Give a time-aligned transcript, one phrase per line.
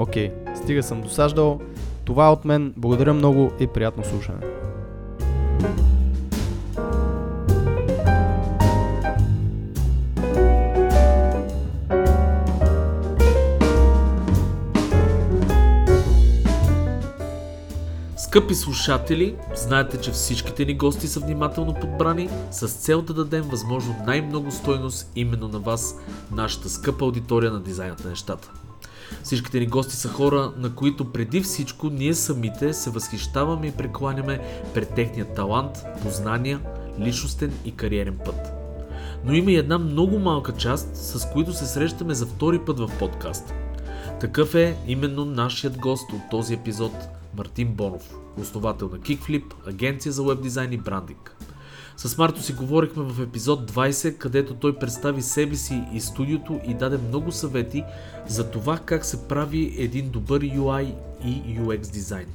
[0.00, 1.60] Окей, стига съм досаждал.
[2.04, 2.74] Това е от мен.
[2.76, 4.38] Благодаря много и приятно слушане.
[18.16, 23.96] Скъпи слушатели, знаете, че всичките ни гости са внимателно подбрани с цел да дадем възможно
[24.06, 25.96] най-много стойност именно на вас,
[26.32, 28.50] нашата скъпа аудитория на дизайнът на нещата.
[29.22, 34.40] Всичките ни гости са хора, на които преди всичко ние самите се възхищаваме и прекланяме
[34.74, 36.60] пред техния талант, познания,
[37.00, 38.52] личностен и кариерен път.
[39.24, 42.90] Но има и една много малка част, с които се срещаме за втори път в
[42.98, 43.54] подкаст.
[44.20, 46.92] Такъв е именно нашият гост от този епизод
[47.36, 51.36] Мартин Бонов, основател на Kickflip, агенция за веб дизайн и брандинг.
[52.00, 56.74] С Марто си говорихме в епизод 20, където той представи себе си и студиото и
[56.74, 57.84] даде много съвети
[58.28, 62.26] за това как се прави един добър UI и UX дизайн.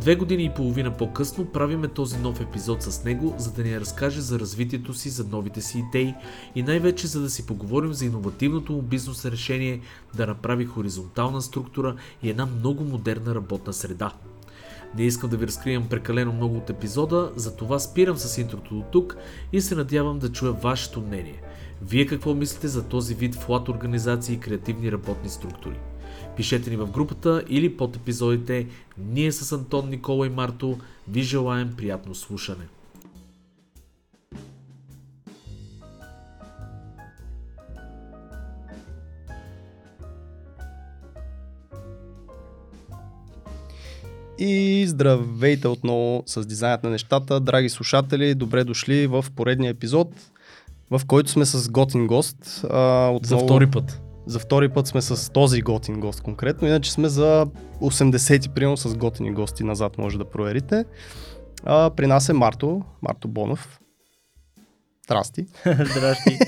[0.00, 4.20] Две години и половина по-късно правиме този нов епизод с него, за да ни разкаже
[4.20, 6.14] за развитието си, за новите си идеи
[6.54, 9.80] и най-вече за да си поговорим за иновативното му бизнес решение
[10.16, 14.12] да направи хоризонтална структура и една много модерна работна среда.
[14.98, 19.16] Не искам да ви разкривам прекалено много от епизода, затова спирам с интрото до тук
[19.52, 21.42] и се надявам да чуя вашето мнение.
[21.82, 25.76] Вие какво мислите за този вид флат организации и креативни работни структури?
[26.36, 28.66] Пишете ни в групата или под епизодите.
[28.98, 30.78] Ние с Антон, Никола и Марто
[31.08, 32.64] ви желаем приятно слушане.
[44.38, 47.40] И здравейте отново с дизайнът на нещата.
[47.40, 50.08] Драги слушатели, добре дошли в поредния епизод,
[50.90, 52.64] в който сме с готин гост.
[52.70, 54.00] А, отново, За втори път.
[54.26, 57.46] За втори път сме с този готин гост конкретно, иначе сме за
[57.80, 60.84] 80-ти примерно с готини гости назад, може да проверите.
[61.64, 63.80] А, при нас е Марто, Марто Бонов.
[65.04, 65.46] Здрасти.
[65.66, 66.38] Здрасти.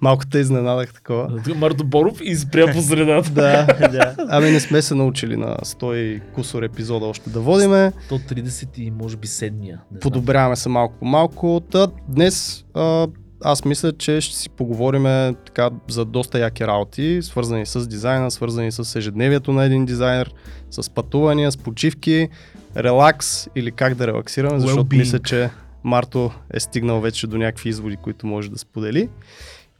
[0.00, 1.42] Малко те изненадах такова.
[1.56, 3.30] Марто Боров и спря по средата.
[3.34, 3.88] Да.
[3.88, 4.14] да.
[4.28, 7.92] Ами не сме се научили на 100 кусор епизода още да водиме.
[8.10, 9.80] 130 и може би седмия.
[10.00, 11.62] Подобряваме се малко по малко.
[11.70, 13.06] Та, днес а,
[13.44, 18.72] аз мисля, че ще си поговорим така за доста яки работи, свързани с дизайна, свързани
[18.72, 20.34] с ежедневието на един дизайнер,
[20.70, 22.28] с пътувания, с почивки,
[22.76, 24.98] релакс или как да релаксираме, защото Well-being.
[24.98, 25.50] мисля, че
[25.84, 29.08] Марто е стигнал вече до някакви изводи, които може да сподели.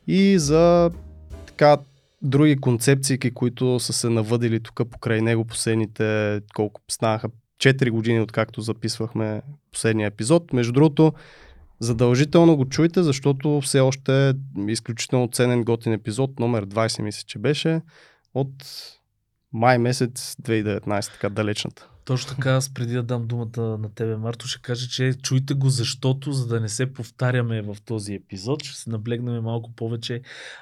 [0.07, 0.91] И за
[1.47, 1.77] така
[2.23, 7.29] други концепции, които са се навъдили тук покрай него последните, колко станаха
[7.63, 9.43] 4 години, откакто записвахме
[9.73, 10.53] последния епизод.
[10.53, 11.13] Между другото,
[11.81, 14.33] задължително го чуйте, защото все още е
[14.69, 17.81] изключително ценен готин епизод, номер 20 мисля, че беше,
[18.35, 18.65] от
[19.53, 21.89] май месец 2019, така далечната.
[22.05, 25.69] Точно така, аз преди да дам думата на тебе, Марто, ще кажа, че чуйте го,
[25.69, 30.21] защото, за да не се повтаряме в този епизод, ще се наблегнем малко повече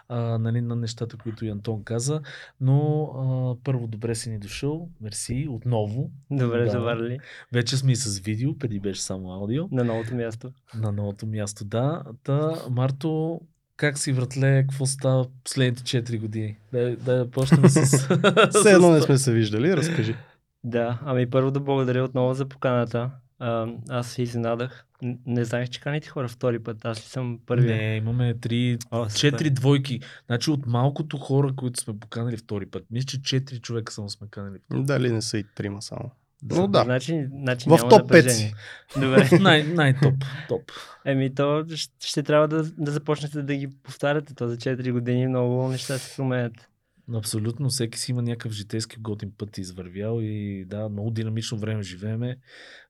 [0.09, 2.21] а, нали, на нещата, които и Антон каза.
[2.61, 4.89] Но а, първо, добре си ни дошъл.
[5.01, 6.11] Мерси, отново.
[6.31, 6.71] Добре Да.
[6.71, 7.19] заварили.
[7.53, 9.69] Вече сме и с видео, преди беше само аудио.
[9.73, 10.53] На новото място.
[10.75, 12.03] На новото място, да.
[12.25, 13.41] Та, Марто,
[13.77, 16.57] как си, вратле, какво става последните 4 години?
[16.73, 18.09] Да, да почнем с...
[18.51, 20.15] Все едно не сме се виждали, разкажи.
[20.65, 23.11] Да, ами първо да благодаря отново за поканата.
[23.39, 24.85] А, аз се изненадах.
[25.03, 26.85] Н- Не знаех, че каните хора втори път.
[26.85, 27.77] Аз ли съм първия?
[27.77, 29.15] Не, имаме три, О, супер.
[29.15, 30.01] четири двойки.
[30.27, 32.85] Значи от малкото хора, които сме поканали втори път.
[32.91, 34.59] Мисля, че четири човека само сме канали.
[34.71, 36.11] Дали не са и трима само.
[36.45, 38.35] Но да, Значи, значи в топ 5 напрежение.
[38.35, 38.55] си.
[38.97, 39.29] Добре.
[39.41, 40.15] Най- най-топ.
[40.49, 40.63] топ.
[41.05, 44.35] Еми то ще, ще трябва да, да започнете да ги повтаряте.
[44.35, 46.69] То за 4 години много неща се променят.
[47.15, 52.37] Абсолютно, всеки си има някакъв житейски готин път извървял и да, много динамично време живееме,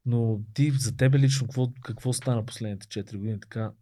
[0.06, 3.72] но ти за тебе лично какво, какво стана последните 4 години така?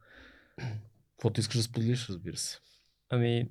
[1.11, 2.59] Каквото искаш да споделиш, разбира се.
[3.11, 3.49] Ами,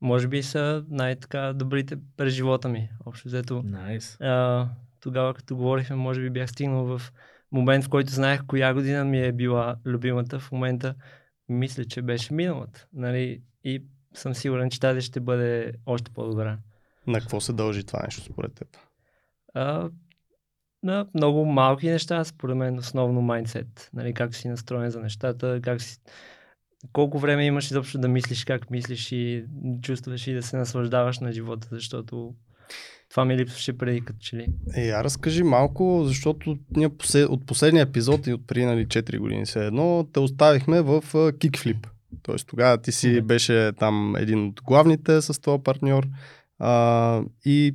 [0.00, 2.90] може би са най-така добрите през живота ми.
[3.06, 3.54] Общо взето.
[3.54, 4.16] Nice.
[4.20, 4.68] А,
[5.00, 7.12] тогава, като говорихме, може би бях стигнал в
[7.52, 10.38] момент, в който знаех коя година ми е била любимата.
[10.38, 10.94] В момента
[11.48, 12.86] мисля, че беше миналата.
[12.92, 13.42] Нали?
[13.64, 13.84] И
[14.18, 16.58] съм сигурен, че тази ще бъде още по-добра.
[17.06, 18.68] На какво се дължи това нещо според теб?
[19.54, 19.90] А,
[20.82, 23.90] на много малки неща, според мен основно майндсет.
[23.94, 25.98] Нали, как си настроен за нещата, как си...
[26.92, 29.44] колко време имаш изобщо да мислиш как мислиш и
[29.82, 32.34] чувстваш и да се наслаждаваш на живота, защото
[33.10, 34.46] това ми липсваше преди като че ли.
[34.76, 36.90] Е, а разкажи малко, защото ние
[37.28, 41.86] от последния епизод и от преди нали, 4 години се едно, те оставихме в Kickflip.
[42.22, 46.06] Тоест тогава ти си беше там един от главните с твоя партньор
[46.58, 47.74] а, и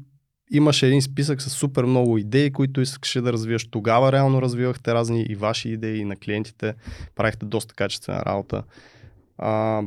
[0.52, 3.68] имаше един списък с супер много идеи, които искаше да развиеш.
[3.68, 6.76] Тогава реално развивахте разни и ваши идеи на клиентите.
[7.16, 8.64] Правихте доста качествена работа.
[9.38, 9.82] А,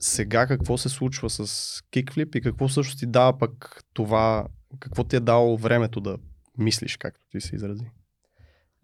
[0.00, 1.44] сега какво се случва с
[1.92, 4.46] Kickflip и какво всъщност ти дава пък това,
[4.80, 6.16] какво ти е дало времето да
[6.58, 7.84] мислиш, както ти се изрази?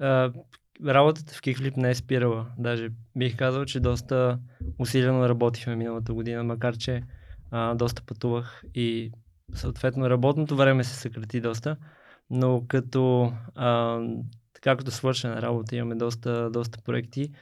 [0.01, 0.33] Uh,
[0.87, 2.47] работата в Kickflip не е спирала.
[2.59, 4.39] Даже бих казал, че доста
[4.79, 7.03] усилено работихме миналата година, макар че
[7.53, 9.13] uh, доста пътувах и
[9.55, 11.77] съответно работното време се съкрати доста,
[12.31, 14.23] но като uh,
[14.55, 17.33] така като свършена работа имаме доста, доста проекти.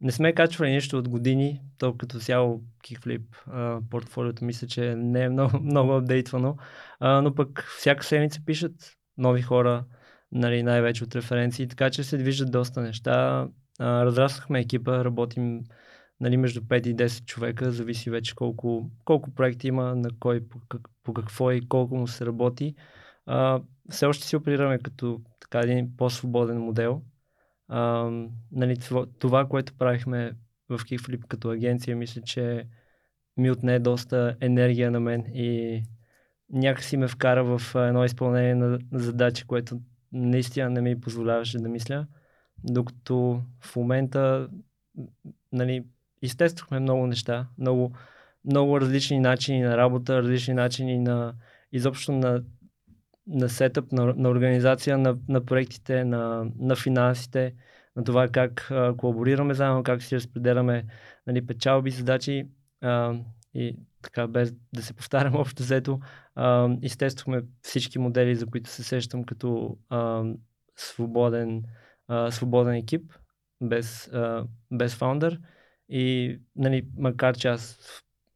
[0.00, 5.22] Не сме качвали нищо от години, то като цяло Kickflip uh, портфолиото мисля, че не
[5.22, 6.56] е много, много апдейтвано,
[7.02, 8.72] uh, но пък всяка седмица пишат
[9.18, 9.84] нови хора,
[10.32, 13.48] нали, най-вече от референции, така че се движат доста неща.
[13.78, 15.64] А, разраснахме екипа, работим
[16.20, 20.58] нали, между 5 и 10 човека, зависи вече колко, колко проекти има, на кой, по,
[20.68, 22.74] как, по какво и колко му се работи.
[23.26, 27.02] А, все още си оперираме като така един по-свободен модел.
[27.68, 28.10] А,
[28.52, 30.32] нали, това, това, което правихме
[30.68, 32.66] в Kickflip като агенция, мисля, че
[33.36, 35.82] ми отне доста енергия на мен и
[36.52, 39.80] някакси ме вкара в едно изпълнение на задачи, което
[40.12, 42.06] наистина не ми позволяваше да мисля,
[42.64, 44.48] докато в момента
[45.52, 45.84] нали,
[46.22, 47.92] изтествахме много неща, много,
[48.44, 51.34] много различни начини на работа, различни начини на
[51.72, 52.42] изобщо на,
[53.26, 57.54] на сетъп, на, на организация на, на проектите, на, на финансите,
[57.96, 60.84] на това как а, колаборираме заедно, как си разпределяме
[61.26, 62.46] нали, печалби, задачи.
[62.80, 63.14] А,
[63.54, 66.00] и така без да се повтарям общо взето,
[66.82, 70.24] изтествахме всички модели, за които се сещам като а,
[70.76, 71.64] свободен,
[72.08, 73.12] а, свободен екип,
[73.60, 75.40] без, а, без фаундър.
[75.88, 77.78] И нали, макар че аз,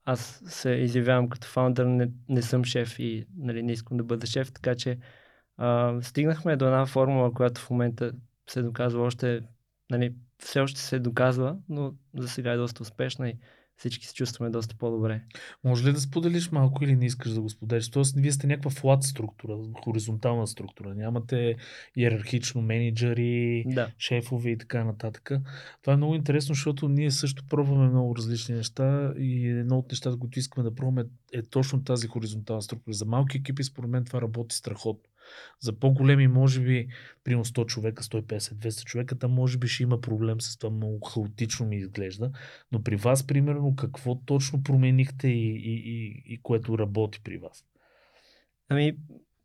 [0.04, 4.26] аз се изявявам като фаундър, не, не съм шеф и нали, не искам да бъда
[4.26, 4.98] шеф, така че
[5.56, 8.12] а, стигнахме до една формула, която в момента
[8.50, 9.40] се доказва още,
[9.90, 13.38] нали, все още се доказва, но за сега е доста успешна и
[13.76, 15.22] всички се чувстваме доста по-добре.
[15.64, 17.90] Може ли да споделиш малко или не искаш да го споделиш?
[17.90, 20.94] Тоест, вие сте някаква флат структура, хоризонтална структура.
[20.94, 21.56] Нямате
[21.96, 23.90] иерархично менеджери, да.
[23.98, 25.30] шефове и така нататък.
[25.82, 30.18] Това е много интересно, защото ние също пробваме много различни неща и едно от нещата,
[30.18, 32.94] които искаме да пробваме е точно тази хоризонтална структура.
[32.94, 35.10] За малки екипи, според мен, това работи страхотно.
[35.60, 36.88] За по-големи, може би,
[37.24, 41.00] примерно 100 човека, 150, 200 човека, там може би ще има проблем с това, много
[41.00, 42.30] хаотично ми изглежда.
[42.72, 47.64] Но при вас, примерно, какво точно променихте и, и, и, и което работи при вас?
[48.68, 48.96] Ами,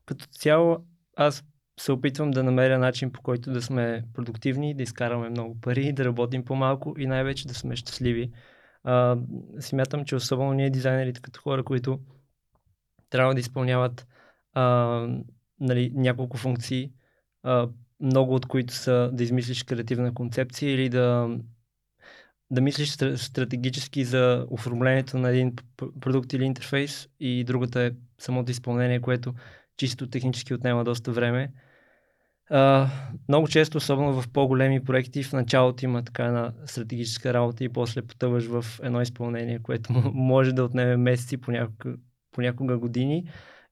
[0.06, 0.86] като цяло,
[1.16, 1.44] аз
[1.80, 6.06] се опитвам да намеря начин по който да сме продуктивни, да изкараме много пари, да
[6.06, 8.32] работим по-малко и най-вече да сме щастливи.
[8.84, 9.18] А,
[9.60, 12.00] смятам, че особено ние дизайнерите като хора, които
[13.10, 14.08] трябва да изпълняват
[14.54, 15.08] а,
[15.62, 16.91] нали, няколко функции,
[17.44, 17.70] а,
[18.01, 21.38] много от които са да измислиш креативна концепция или да,
[22.51, 25.56] да мислиш стратегически за оформлението на един
[26.00, 29.34] продукт или интерфейс и другата е самото изпълнение, което
[29.77, 31.51] чисто технически отнема доста време.
[32.51, 32.89] Uh,
[33.27, 38.01] много често, особено в по-големи проекти, в началото има така една стратегическа работа и после
[38.01, 41.96] потъваш в едно изпълнение, което може да отнеме месеци, понякога,
[42.32, 43.30] понякога години.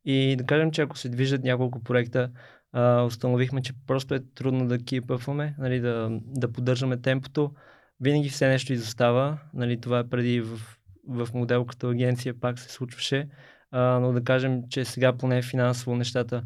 [0.10, 2.32] И да кажем, че ако се движат няколко проекта,
[2.72, 7.54] а, установихме, че просто е трудно да кипъфваме, нали, да, да поддържаме темпото.
[8.00, 9.40] Винаги все нещо изостава.
[9.54, 10.60] Нали, това е преди в,
[11.08, 13.30] в модел като агенция пак се случваше.
[13.72, 16.44] А, но да кажем, че сега поне финансово нещата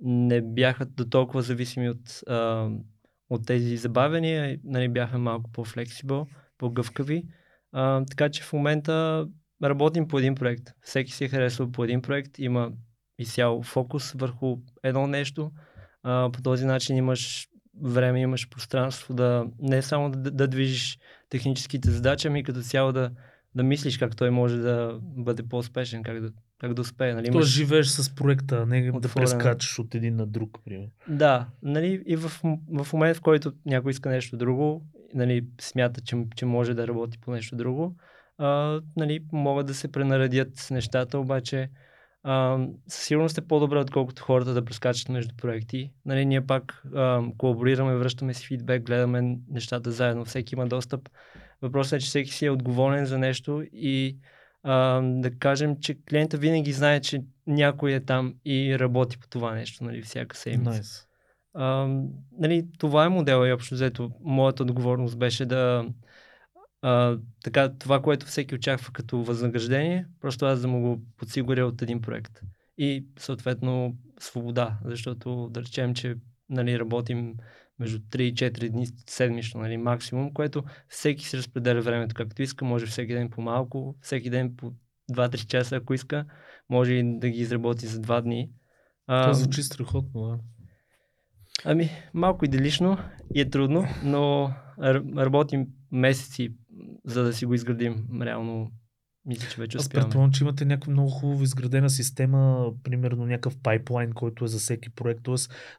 [0.00, 2.70] не бяха до толкова зависими от, а,
[3.30, 4.58] от тези забавения.
[4.64, 6.26] Нали, бяха малко по-флексибъл,
[6.58, 7.24] по-гъвкави.
[7.72, 9.26] А, така че в момента
[9.62, 10.70] работим по един проект.
[10.80, 12.72] Всеки си е харесал по един проект, има
[13.22, 15.50] изцяло фокус върху едно нещо.
[16.02, 17.48] А, по този начин имаш
[17.82, 20.98] време, имаш пространство да не само да, да движиш
[21.28, 23.10] техническите задачи, ами като цяло да,
[23.54, 27.14] да мислиш как той може да бъде по-успешен, как да, как да успее.
[27.14, 27.30] Нали?
[27.30, 30.90] То живееш с проекта, не да прескачаш от един на друг, примерно.
[31.08, 32.28] Да, нали, и в,
[32.82, 34.82] в момент, в който някой иска нещо друго,
[35.14, 37.96] нали, смята, че, че може да работи по нещо друго,
[38.38, 41.70] а, нали, могат да се пренаредят нещата, обаче
[42.22, 45.90] а, със сигурност е по-добре, отколкото хората да прескачат между проекти.
[46.06, 51.08] Нали, ние пак а, колаборираме, връщаме си фидбек, гледаме нещата заедно, всеки има достъп.
[51.62, 54.16] Въпросът е, че всеки си е отговорен за нещо и
[54.62, 59.54] а, да кажем, че клиента винаги знае, че някой е там и работи по това
[59.54, 60.82] нещо, нали, всяка седмица.
[60.82, 61.06] Nice.
[61.54, 61.88] А,
[62.38, 65.86] нали, това е модела и общо взето моята отговорност беше да
[66.82, 71.82] а, така, това, което всеки очаква като възнаграждение, просто аз да му го подсигуря от
[71.82, 72.40] един проект.
[72.78, 76.16] И съответно свобода, защото да речем, че
[76.50, 77.34] нали, работим
[77.78, 82.64] между 3 и 4 дни седмично, нали, максимум, което всеки си разпределя времето както иска,
[82.64, 84.72] може всеки ден по малко, всеки ден по
[85.12, 86.24] 2-3 часа, ако иска,
[86.70, 88.50] може и да ги изработи за 2 дни.
[89.06, 90.38] А, Това звучи страхотно, да.
[91.64, 92.98] Ами, малко идеалично
[93.34, 94.52] и е трудно, но
[95.16, 96.54] работим месеци,
[97.04, 98.06] за да си го изградим.
[98.22, 98.70] Реално,
[99.26, 100.08] мисля, че вече Аз успяваме.
[100.08, 104.90] предполагам, че имате някаква много хубаво изградена система, примерно някакъв пайплайн, който е за всеки
[104.90, 105.22] проект.
[105.24, 105.34] Т.е.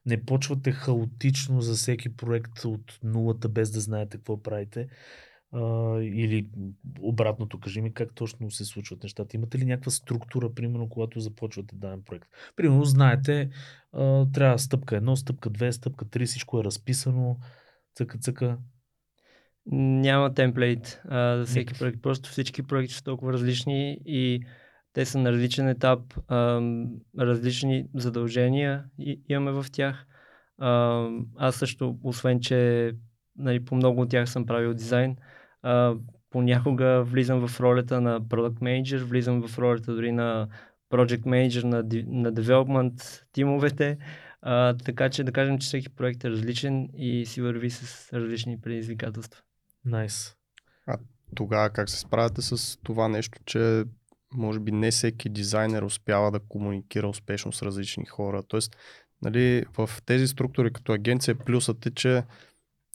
[0.06, 4.88] не почвате хаотично за всеки проект от нулата, без да знаете какво правите.
[5.56, 6.50] А, или
[7.00, 9.38] обратното, кажи ми как точно се случват нещата.
[9.38, 12.27] Имате ли някаква структура, примерно, когато започвате даден проект?
[12.56, 13.50] Примерно, знаете,
[13.94, 17.38] а, трябва стъпка 1, стъпка 2, стъпка 3, всичко е разписано,
[17.96, 18.58] цъка-цъка.
[19.72, 21.79] Няма темплейт а, за всеки Никакъв.
[21.79, 22.01] проект.
[22.01, 24.46] Просто всички проекти са толкова различни и
[24.93, 26.62] те са на различен етап, а,
[27.20, 30.05] различни задължения и, имаме в тях.
[30.58, 32.91] А, аз също, освен че
[33.38, 35.15] нали, по много от тях съм правил дизайн,
[35.62, 35.96] а,
[36.29, 40.48] понякога влизам в ролята на Product Manager, влизам в ролята дори на
[40.91, 41.77] Project Manager на,
[42.22, 43.98] на Development тимовете.
[44.41, 48.62] А, така че да кажем, че всеки проект е различен и си върви с различни
[48.62, 49.41] предизвикателства.
[49.86, 50.36] Найс.
[51.36, 53.84] Тогава как се справяте с това нещо, че
[54.34, 58.44] може би не всеки дизайнер успява да комуникира успешно с различни хора.
[58.48, 58.78] Тоест,
[59.22, 62.24] нали, в тези структури като агенция плюсът е, че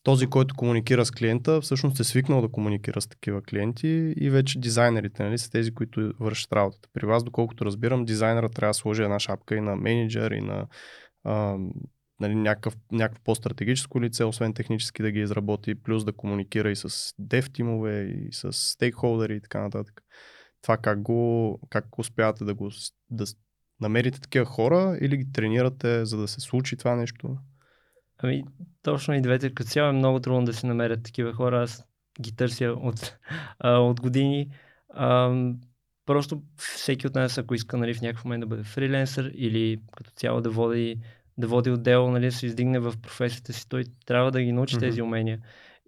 [0.04, 4.60] този, който комуникира с клиента, всъщност е свикнал да комуникира с такива клиенти и вече
[4.60, 6.88] дизайнерите нали, са тези, които вършат работата.
[6.92, 10.66] При вас, доколкото разбирам, дизайнера трябва да сложи една шапка и на менеджер, и на
[11.24, 11.56] а,
[12.20, 17.14] нали, някакъв, някакво по-стратегическо лице, освен технически да ги изработи, плюс да комуникира и с
[17.18, 20.02] дев тимове, и с стейкхолдери и така нататък.
[20.62, 22.70] Това как го, как успявате да го
[23.10, 23.24] да
[23.80, 27.36] намерите такива хора или ги тренирате, за да се случи това нещо?
[28.18, 28.44] Ами,
[28.82, 29.54] точно и двете.
[29.54, 31.62] Като цяло е много трудно да се намерят такива хора.
[31.62, 31.84] Аз
[32.20, 33.18] ги търся от,
[33.58, 34.50] а, от години.
[34.88, 35.36] А,
[36.06, 40.10] просто всеки от нас, ако иска нали, в някакъв момент да бъде фриленсър или като
[40.10, 41.00] цяло да води,
[41.38, 44.76] да води отдел, нали, да се издигне в професията си, той трябва да ги научи
[44.76, 44.86] Мгм.
[44.86, 45.38] тези умения.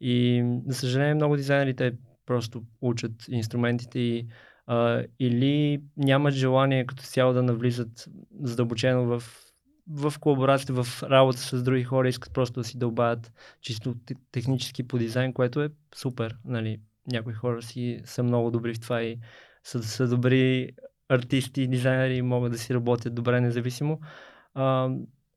[0.00, 1.92] И, за съжаление, много дизайнери те
[2.26, 4.26] просто учат инструментите и
[4.66, 8.09] а, или нямат желание като цяло да навлизат
[8.42, 9.23] задълбочено в,
[9.88, 14.83] в колаборация, в работа с други хора, искат просто да си дълбаят чисто те- технически
[14.88, 16.37] по дизайн, което е супер.
[16.45, 16.80] Нали.
[17.07, 19.19] Някои хора си са много добри в това и
[19.64, 20.71] са, са добри
[21.09, 24.00] артисти, дизайнери и могат да си работят добре независимо.
[24.54, 24.90] А,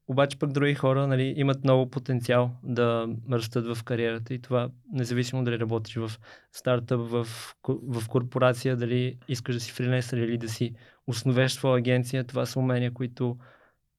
[0.07, 5.43] обаче пък други хора нали, имат много потенциал да растат в кариерата и това независимо
[5.43, 6.11] дали работиш в
[6.51, 7.27] стартъп, в,
[7.67, 10.75] в корпорация, дали искаш да си фрилансър или да си
[11.07, 13.37] основеш своя агенция, това са умения, които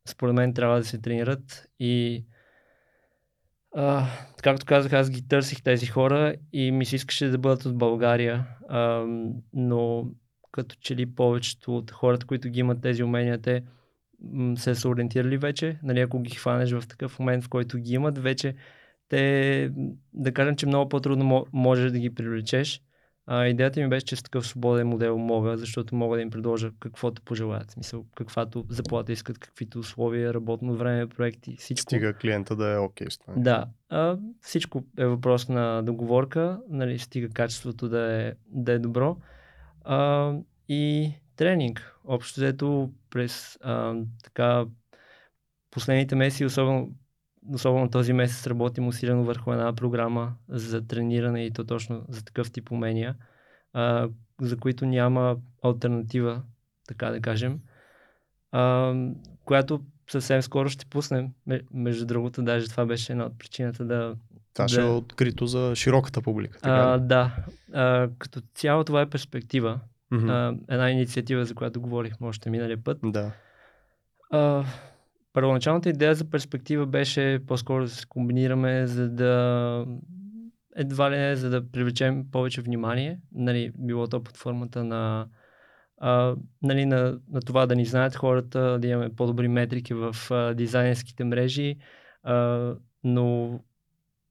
[0.08, 2.24] според мен трябва да се тренират и
[3.76, 4.06] а,
[4.42, 8.46] както казах, аз ги търсих тези хора и ми се искаше да бъдат от България,
[8.68, 9.06] а,
[9.52, 10.10] но
[10.52, 13.62] като че ли повечето от хората, които ги имат тези умения, те
[14.56, 15.78] се са ориентирали вече.
[15.82, 18.54] Нали, ако ги хванеш в такъв момент, в който ги имат, вече
[19.08, 19.70] те,
[20.12, 22.82] да кажем, че много по-трудно мо- можеш да ги привлечеш.
[23.26, 26.70] А, идеята ми беше, че с такъв свободен модел мога, защото мога да им предложа
[26.80, 27.70] каквото пожелаят.
[27.70, 31.82] Смисъл, каквато заплата искат, каквито условия, работно време, проекти, всичко.
[31.82, 33.34] Стига клиента да е окей с това.
[33.36, 39.16] Да, а, всичко е въпрос на договорка, нали, стига качеството да е, да е добро.
[39.84, 40.32] А,
[40.68, 41.96] и тренинг.
[42.04, 44.64] Общо взето през а, така
[45.70, 46.90] последните месеци, особено,
[47.52, 52.52] особено този месец работим усилено върху една програма за трениране и то точно за такъв
[52.52, 53.16] тип умения,
[53.72, 54.08] а,
[54.40, 56.42] за които няма альтернатива,
[56.88, 57.60] така да кажем,
[58.52, 58.94] а,
[59.44, 61.28] която съвсем скоро ще пуснем.
[61.72, 64.16] Между другото, даже това беше една от причината да...
[64.54, 64.68] Това да...
[64.68, 66.58] ще е открито за широката публика.
[66.58, 67.36] Така а, да.
[67.72, 69.80] А, като цяло това е перспектива.
[70.10, 70.28] Мгм.
[70.28, 72.98] А, една инициатива, за която говорихме още миналия път.
[73.04, 73.32] Да.
[74.30, 74.64] А,
[75.32, 79.86] първоначалната идея за перспектива беше по-скоро да се комбинираме, за да
[80.76, 85.28] едва ли не, за да привлечем повече внимание, нали, било то под формата на,
[85.98, 90.54] а, нали, на, на това да ни знаят хората, да имаме по-добри метрики в а,
[90.54, 91.76] дизайнерските мрежи,
[92.22, 93.60] а, но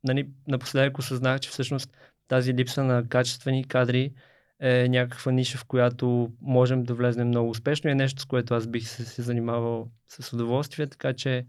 [0.03, 4.13] нали, напоследък осъзнах, че всъщност тази липса на качествени кадри
[4.59, 8.53] е някаква ниша, в която можем да влезнем много успешно и е нещо, с което
[8.53, 11.45] аз бих се, се занимавал с удоволствие, така че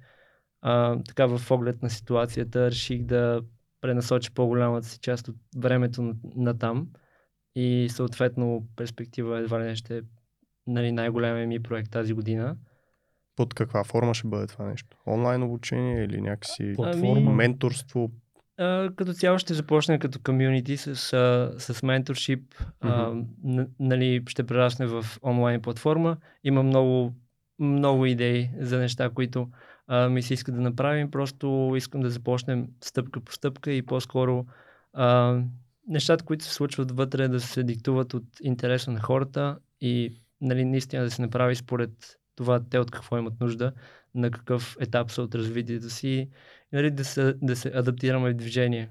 [0.62, 3.42] а, така в оглед на ситуацията реших да
[3.80, 6.88] пренасоча по-голямата си част от времето на, на там
[7.54, 10.02] и съответно перспектива едва ли не ще е
[10.66, 12.56] нали, най-големия ми проект тази година.
[13.36, 14.96] Под каква форма ще бъде това нещо?
[15.06, 17.32] Онлайн обучение или някакси Платформа?
[17.32, 18.10] менторство?
[18.58, 22.54] А, като цяло ще започне като комюнити с, а, с менторшип.
[23.80, 26.16] Нали, ще прерасне в онлайн платформа.
[26.44, 27.14] Има много,
[27.58, 29.48] много идеи за неща, които
[29.86, 31.10] а, ми се иска да направим.
[31.10, 34.46] Просто искам да започнем стъпка по стъпка и по-скоро
[34.92, 35.40] а,
[35.88, 41.04] нещата, които се случват вътре, да се диктуват от интереса на хората и нали, наистина
[41.04, 41.90] да се направи според
[42.36, 43.72] това те от какво имат нужда,
[44.14, 46.28] на какъв етап са от развитието си
[46.72, 48.88] нали, да, се, да се адаптираме в движение.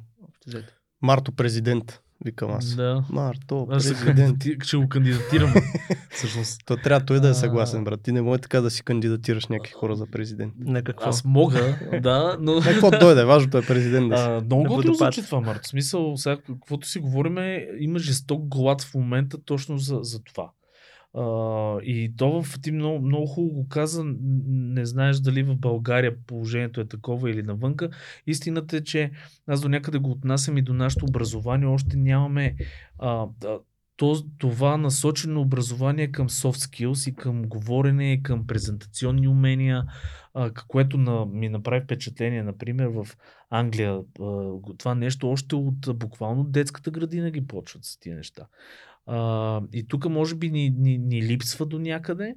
[1.02, 2.76] Марто президент, викам аз.
[2.76, 3.06] Да.
[3.10, 4.06] Марто президент.
[4.06, 4.58] кандидати...
[4.64, 5.54] ще го кандидатирам.
[6.12, 6.62] Всъщност.
[6.66, 8.02] То трябва той да е съгласен, брат.
[8.02, 10.54] Ти не може така да си кандидатираш някакви хора за президент.
[10.60, 11.10] На какво?
[11.10, 12.56] Аз мога, да, но...
[12.56, 13.24] На какво дойде?
[13.24, 14.24] Важното е президент да си.
[14.24, 15.62] А, много готино звучи това, Марто.
[15.64, 20.50] В смисъл, сега, каквото си говориме, има жесток глад в момента точно за, за това.
[21.14, 24.04] А, и то в ти много, много хубаво го каза,
[24.48, 27.90] не знаеш дали в България положението е такова или навънка.
[28.28, 29.12] Истината е, че
[29.48, 31.68] аз до някъде го отнасям и до нашето образование.
[31.68, 32.56] Още нямаме
[33.00, 33.28] а,
[33.98, 39.84] то, това насочено образование към soft skills и към говорене, към презентационни умения,
[40.34, 43.08] а, което на, ми направи впечатление, например, в
[43.50, 44.00] Англия.
[44.22, 48.48] А, това нещо още от буквално детската градина ги почват с тия неща.
[49.06, 52.36] А, и тук може би ни, ни, ни липсва до някъде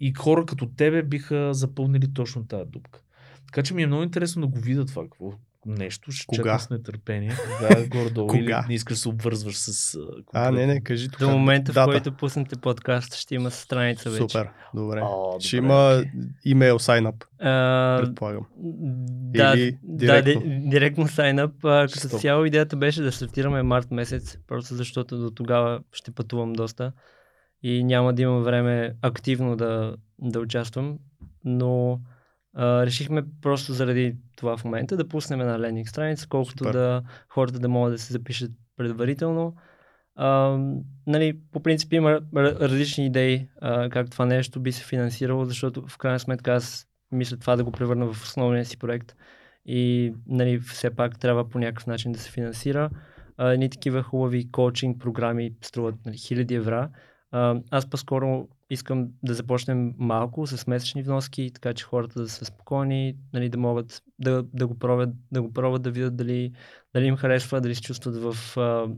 [0.00, 3.02] и хора като тебе биха запълнили точно тази дупка.
[3.46, 5.32] Така че ми е много интересно да го видя това какво
[5.66, 6.12] нещо.
[6.12, 6.42] Ще Кога?
[6.42, 7.32] чакам с нетърпение.
[7.58, 8.64] Кога горе-долу или Кога?
[8.68, 9.98] не искаш да се обвързваш с...
[10.32, 11.20] А, не, не, кажи тук.
[11.20, 11.90] До момента, в дата.
[11.92, 14.22] който пуснете подкаст, ще има страница вече.
[14.22, 15.00] Супер, добре.
[15.04, 16.10] О, Ще добре, има окей.
[16.44, 17.14] имейл сайнап,
[17.98, 18.46] предполагам.
[18.56, 20.40] да, Или да, директно?
[20.42, 21.52] ди- директно сайнап.
[21.62, 22.20] Като Стоп.
[22.20, 26.92] цяло идеята беше да стартираме март месец, просто защото до тогава ще пътувам доста
[27.62, 30.98] и няма да имам време активно да, да участвам,
[31.44, 32.00] но
[32.58, 36.72] решихме просто заради това в момента да пуснем една лендинг страница, колкото Супер.
[36.72, 39.54] да хората да могат да се запишат предварително.
[40.14, 40.58] А,
[41.06, 45.98] нали, по принцип има различни идеи а, как това нещо би се финансирало, защото в
[45.98, 49.14] крайна сметка аз мисля това да го превърна в основния си проект
[49.66, 52.90] и нали, все пак трябва по някакъв начин да се финансира.
[53.38, 56.90] Едни такива хубави коучинг програми струват нали, хиляди евра.
[57.30, 62.44] А, аз по-скоро искам да започнем малко с месечни вноски, така че хората да са
[62.44, 66.52] спокойни, нали, да могат да, да, го пробват, да го пробват да видят дали,
[66.94, 68.36] дали им харесва, дали се чувстват в,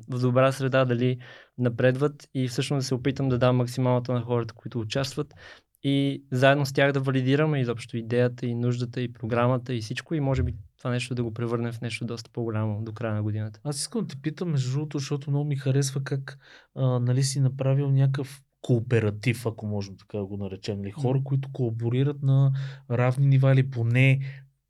[0.09, 1.19] в добра среда, дали
[1.59, 2.29] напредват.
[2.35, 5.35] И всъщност да се опитам да дам максималното на хората, които участват.
[5.83, 10.15] И заедно с тях да валидираме изобщо идеята и нуждата и програмата и всичко.
[10.15, 13.23] И може би това нещо да го превърнем в нещо доста по-голямо до края на
[13.23, 13.61] годината.
[13.65, 16.39] Аз искам да те питам, между другото, защото много ми харесва как
[16.75, 20.79] а, нали, си направил някакъв кооператив, ако можем така да го наречем.
[20.79, 20.91] Нали?
[20.91, 22.53] Хора, които колаборират на
[22.91, 24.21] равни нива или поне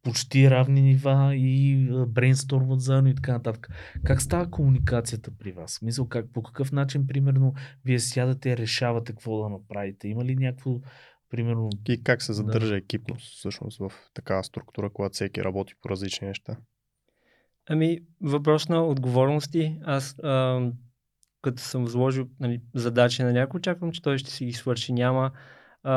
[0.03, 3.69] почти равни нива и а, брейнстормват заедно и така нататък.
[4.05, 5.83] Как става комуникацията при вас?
[5.83, 7.55] Мисъл, как, по какъв начин, примерно,
[7.85, 10.09] вие сядате, решавате какво да направите?
[10.09, 10.81] Има ли някакво,
[11.31, 16.27] примерно, И как се задържа екипност всъщност в такава структура, когато всеки работи по различни
[16.27, 16.57] неща?
[17.67, 19.79] Ами, въпрос на отговорности.
[19.85, 20.71] Аз, а,
[21.45, 24.93] като съм възложил нали, задачи на някой, очаквам, че той ще си ги свърши.
[24.93, 25.31] Няма,
[25.83, 25.95] а,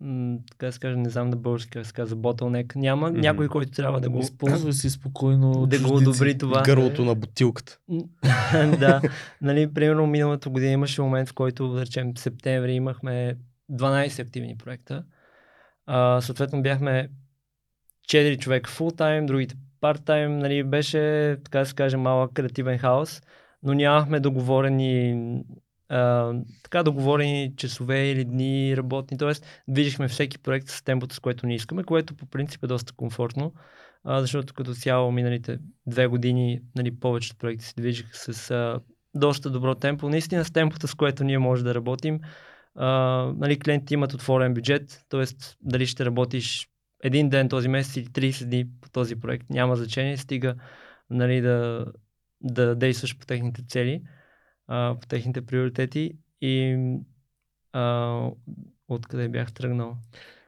[0.00, 2.76] м, така да се каже, не знам на български как се казва, bottleneck.
[2.76, 3.20] Няма Мгм.
[3.20, 6.62] някой, който трябва да го, използвай си спокойно да го одобри това.
[6.62, 7.78] Гърлото на бутилката.
[8.78, 9.02] да,
[9.42, 13.36] нали, примерно миналата година имаше момент, в който, да речем, в септември имахме
[13.72, 15.04] 12 активни проекта.
[15.86, 17.08] А, съответно бяхме
[18.08, 23.22] 4 човека фултайм, другите парттайм, нали, беше, така да се каже, малък креативен хаос,
[23.62, 25.16] но нямахме договорени
[25.88, 29.32] а, така договорени часове или дни работни, т.е.
[29.68, 33.54] движихме всеки проект с темпото, с което ни искаме, което по принцип е доста комфортно,
[34.04, 38.80] а, защото като цяло миналите две години нали, повечето проекти се движих с а,
[39.14, 40.08] доста добро темпо.
[40.08, 42.20] Наистина с темпото, с което ние може да работим,
[42.74, 42.88] а,
[43.36, 45.24] нали, клиентите имат отворен бюджет, т.е.
[45.60, 46.68] дали ще работиш
[47.02, 50.54] един ден този месец или 30 дни по този проект, няма значение, стига
[51.10, 51.86] нали, да,
[52.40, 54.02] да действаш по техните цели,
[54.66, 56.76] а, по техните приоритети и
[57.72, 58.30] а,
[58.88, 59.96] откъде бях тръгнал.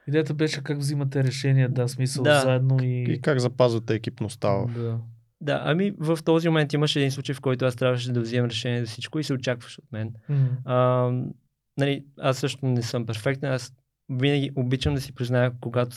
[0.08, 2.40] Идеята беше как взимате решения, да, смисъл Да.
[2.40, 3.02] заедно и...
[3.08, 5.00] И как запазвате екипността в Да.
[5.42, 8.80] Да, ами в този момент имаше един случай, в който аз трябваше да вземам решение
[8.80, 10.14] за всичко и се очакваше от мен.
[10.28, 10.48] М.
[10.64, 11.10] А,
[11.78, 13.72] нали, аз също не съм перфектен, аз
[14.08, 15.96] винаги обичам да си призная, когато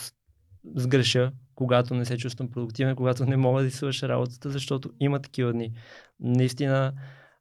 [0.76, 5.54] сгреша, когато не се чувствам продуктивен, когато не мога да свърша работата, защото има такива
[5.54, 5.74] дни.
[6.20, 6.94] Наистина,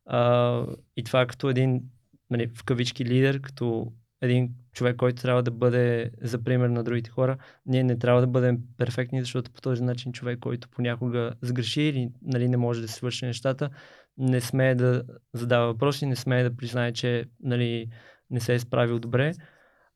[0.06, 1.82] а, и това като един,
[2.30, 7.10] нали, в кавички лидер, като един човек, който трябва да бъде за пример на другите
[7.10, 11.82] хора, ние не трябва да бъдем перфектни, защото по този начин човек, който понякога сгреши
[11.82, 13.70] или нали, не може да си свърши нещата,
[14.18, 15.02] не смее да
[15.34, 17.88] задава въпроси, не смее да признае, че нали,
[18.30, 19.32] не се е справил добре.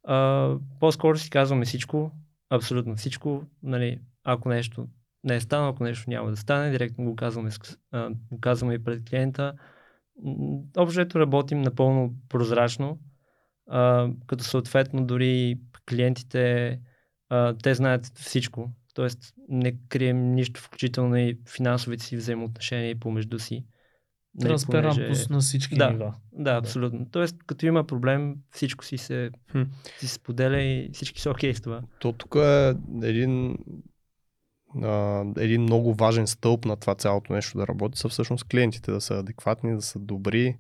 [0.05, 0.51] А,
[0.81, 2.13] по-скоро си казваме всичко,
[2.51, 3.43] абсолютно всичко.
[3.63, 4.89] Нали, ако нещо
[5.25, 7.51] не е станало, ако нещо няма да стане, директно го казваме,
[8.33, 9.53] го казваме и пред клиента.
[10.23, 12.99] М, Общо ето работим напълно прозрачно,
[14.27, 15.59] като съответно дори
[15.91, 16.81] клиентите,
[17.63, 18.71] те знаят всичко.
[18.95, 23.65] Тоест не крием нищо, включително и финансовите си взаимоотношения помежду си.
[24.39, 25.91] Нали, Транспарантност понеже- на всички Да.
[25.91, 26.15] нива.
[26.33, 27.07] Да, абсолютно.
[27.11, 29.63] Тоест, като има проблем, всичко си се, Хм.
[29.99, 31.83] си се споделя и всички са окей с това.
[31.99, 33.59] То тук е един,
[34.83, 39.01] а, един много важен стълб на това цялото нещо да работи, са всъщност клиентите да
[39.01, 40.57] са адекватни, да са добри.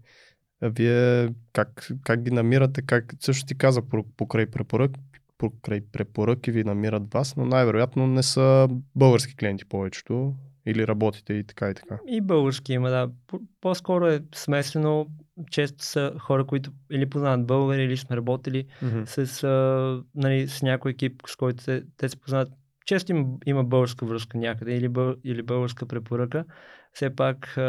[0.62, 2.82] А вие как, как ги намирате?
[2.82, 4.92] Как, също ти каза по- покрай препорък,
[5.38, 10.34] покрай препоръки ви намират вас, но най-вероятно не са български клиенти повечето
[10.66, 11.98] или работите и така и така.
[12.06, 13.10] И български има, да.
[13.26, 15.06] По- По-скоро е смесено.
[15.50, 18.66] Често са хора, които или познават българи, или сме работили
[19.06, 22.48] с, а, нали, с някой екип, с който те, те се познават.
[22.86, 26.44] Често има, има българска връзка някъде или, бъл, или българска препоръка.
[26.92, 27.62] Все пак, а,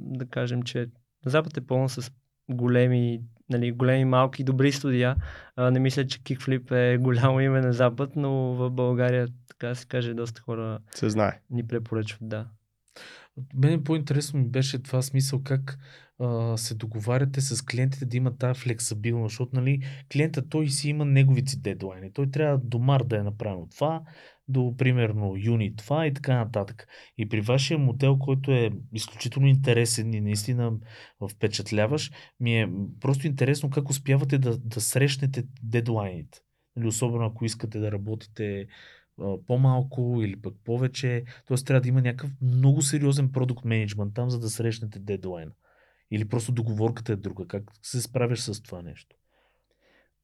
[0.00, 0.86] да кажем, че
[1.24, 2.12] на Запад е пълно с
[2.48, 5.16] големи, нали, големи, малки, добри студия.
[5.56, 9.86] А, не мисля, че Kickflip е голямо име на Запад, но в България, така се
[9.86, 11.40] каже, доста хора Се знае.
[11.50, 12.46] ни препоръчват, да.
[13.54, 15.78] Мене по-интересно ми беше това смисъл как
[16.20, 21.04] а, се договаряте с клиентите да има тази флексабилност, защото нали, клиента той си има
[21.04, 22.12] неговите си дедлайни.
[22.12, 24.02] Той трябва до март да е направено това,
[24.48, 26.88] до примерно юни това и така нататък.
[27.18, 30.72] И при вашия модел, който е изключително интересен и наистина
[31.30, 32.68] впечатляваш, ми е
[33.00, 36.40] просто интересно как успявате да, да срещнете дедлайните.
[36.76, 38.66] Нали, особено ако искате да работите
[39.46, 41.24] по-малко или пък повече.
[41.46, 45.52] Тоест трябва да има някакъв много сериозен продукт менеджмент там, за да срещнете дедлайна.
[46.10, 47.46] Или просто договорката е друга.
[47.46, 49.16] Как се справиш с това нещо?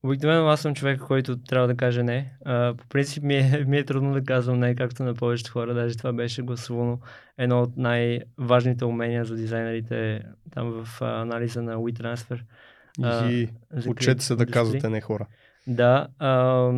[0.02, 2.32] Обикновено аз съм човек, който трябва да каже не.
[2.44, 5.74] А, по принцип ми е, ми е трудно да казвам не, както на повечето хора.
[5.74, 7.00] Даже това беше гласувано
[7.38, 12.40] едно от най-важните умения за дизайнерите там в а, анализа на WeTransfer.
[13.02, 15.26] А, И за учете се да казвате не хора.
[15.66, 16.70] Да, а,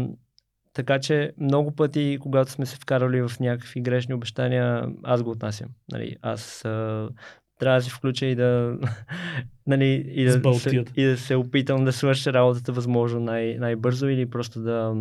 [0.77, 5.69] така че много пъти, когато сме се вкарали в някакви грешни обещания, аз го отнасям.
[5.93, 7.09] Нали, аз а,
[7.59, 8.79] трябва да се включа и да,
[9.67, 14.31] нали, и, да се, и да се опитам да свърша работата възможно най- най-бързо или
[14.31, 14.95] просто да,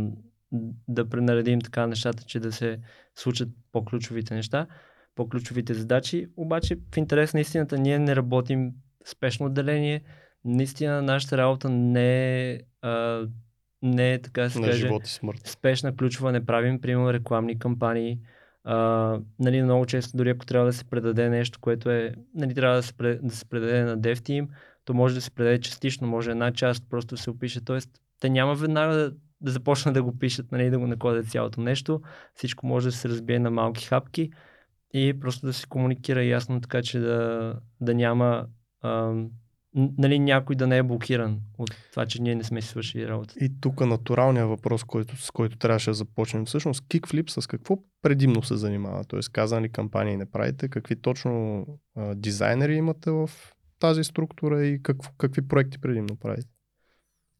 [0.88, 2.80] да пренаредим така нещата, че да се
[3.16, 4.68] случат по-ключовите неща,
[5.16, 6.28] по-ключовите задачи.
[6.38, 8.72] Обаче в интерес на истината ние не работим
[9.06, 10.02] спешно отделение.
[10.46, 13.26] Наистина нашата работа не е, а,
[13.86, 15.48] не е така се На каже, живот и смърт.
[15.48, 18.20] спешна ключова не правим, примерно рекламни кампании.
[18.64, 22.76] А, нали, много често, дори ако трябва да се предаде нещо, което е, нали, трябва
[22.76, 22.94] да се,
[23.24, 24.48] да се предаде на Dev Team,
[24.86, 27.66] то може да се предаде частично, може една част просто да се опише.
[27.66, 31.62] Тоест, те няма веднага да, да започнат да го пишат, нали, да го накладат цялото
[31.62, 32.02] нещо.
[32.36, 34.32] Всичко може да се разбие на малки хапки
[34.94, 38.46] и просто да се комуникира ясно, така че да, да няма
[38.84, 39.30] ам,
[39.76, 43.34] нали, някой да не е блокиран от това, че ние не сме си свършили работа.
[43.42, 46.46] И тук натуралният въпрос, който, с който трябваше да започнем.
[46.46, 49.04] Всъщност, Kickflip с какво предимно се занимава?
[49.04, 50.70] Тоест, казани кампании не правите?
[50.70, 53.30] Какви точно а, дизайнери имате в
[53.80, 56.50] тази структура и какво, какви проекти предимно правите?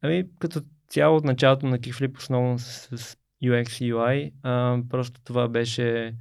[0.02, 5.20] Ами, като цяло от началото на Kickflip, основно с, с UX и UI, а, просто
[5.24, 6.14] това беше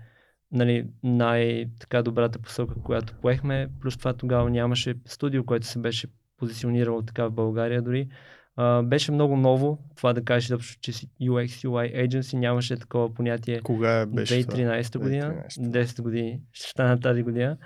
[0.56, 3.68] нали, най-така добрата посока, която поехме.
[3.82, 8.08] Плюс това тогава нямаше студио, което се беше позиционирало така в България дори.
[8.56, 13.14] А, беше много ново това да кажеш, изобщо, че си UX, UI agency, нямаше такова
[13.14, 13.62] понятие.
[13.62, 15.84] Кога беше 2013 година, 2013.
[15.84, 17.58] 10 години ще стана тази година.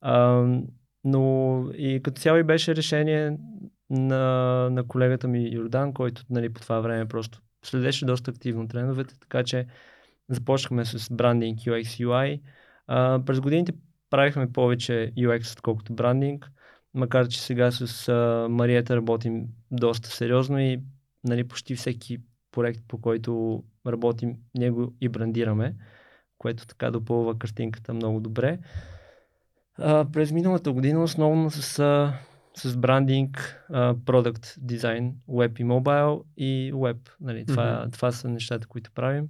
[0.00, 0.46] А,
[1.04, 3.38] но и като цяло и беше решение
[3.90, 4.24] на,
[4.70, 9.44] на колегата ми Йордан, който нали, по това време просто следеше доста активно трендовете, така
[9.44, 9.66] че
[10.28, 12.40] започнахме с брандинг UX UI.
[12.86, 13.72] А, през годините
[14.10, 16.50] правихме повече UX, отколкото брандинг,
[16.94, 20.80] макар че сега с а, Марията работим доста сериозно и
[21.24, 22.18] нали, почти всеки
[22.52, 25.74] проект, по който работим, него и брандираме,
[26.38, 28.58] което така допълва картинката много добре.
[29.78, 32.12] А, през миналата година основно с, а,
[32.56, 36.96] с брандинг, а, продукт дизайн, веб и мобайл и веб.
[37.20, 37.90] Нали, това, Мгм.
[37.90, 39.28] това са нещата, които правим.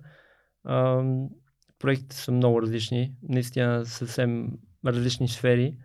[1.79, 4.49] Проектите са много различни, наистина съвсем
[4.87, 5.77] различни сфери,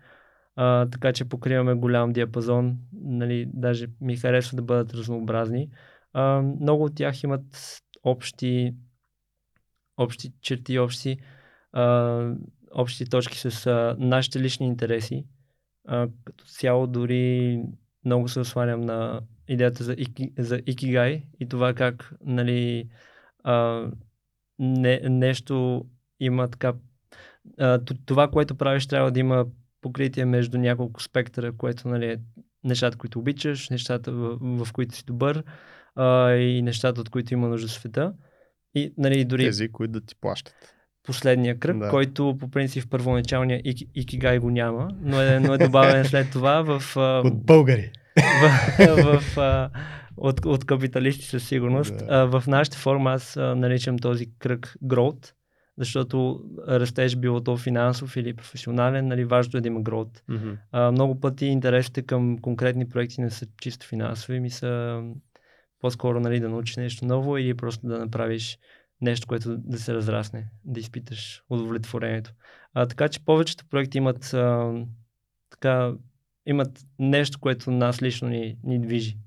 [0.56, 5.70] а, така че покриваме голям диапазон, нали, даже ми харесва да бъдат разнообразни.
[6.12, 8.74] А, много от тях имат общи,
[9.96, 11.16] общи черти, общи,
[11.72, 12.34] а,
[12.72, 15.26] общи точки с а, нашите лични интереси.
[15.86, 17.62] А, като цяло дори
[18.04, 22.88] много се осланям на идеята за, ики, за икигай и това как нали,
[23.44, 23.86] а,
[24.58, 25.84] не, нещо
[26.20, 26.72] има така.
[27.58, 29.46] А, това, което правиш, трябва да има
[29.80, 32.16] покритие между няколко спектъра, което нали, е
[32.64, 35.42] нещата, които обичаш, нещата, в, в които си добър
[35.94, 38.12] а, и нещата, от които има нужда в света.
[38.74, 40.54] И нали, дори Тези, които да ти плащат.
[41.02, 41.88] последния кръг, Да.
[41.90, 46.30] който по принцип в първоначалния ики, икигай го няма, но е, но е добавен след
[46.30, 47.90] това в, От българи.
[48.16, 48.78] в,
[49.20, 49.70] в, а,
[50.16, 51.96] от, от капиталисти със сигурност.
[51.96, 52.06] Да.
[52.08, 55.32] А, в нашата форма аз а, наричам този кръг growth,
[55.78, 60.20] защото растеж било то финансов или професионален, нали, важно е да има growth.
[60.72, 65.02] А, много пъти интересите към конкретни проекти не са чисто финансови, ми са
[65.80, 68.58] по-скоро нали, да научиш нещо ново или просто да направиш
[69.00, 72.32] нещо, което да се разрасне, да изпиташ удовлетворението.
[72.74, 74.72] А, така че повечето проекти имат, а,
[75.50, 75.92] така,
[76.46, 79.18] имат нещо, което нас лично ни, ни движи.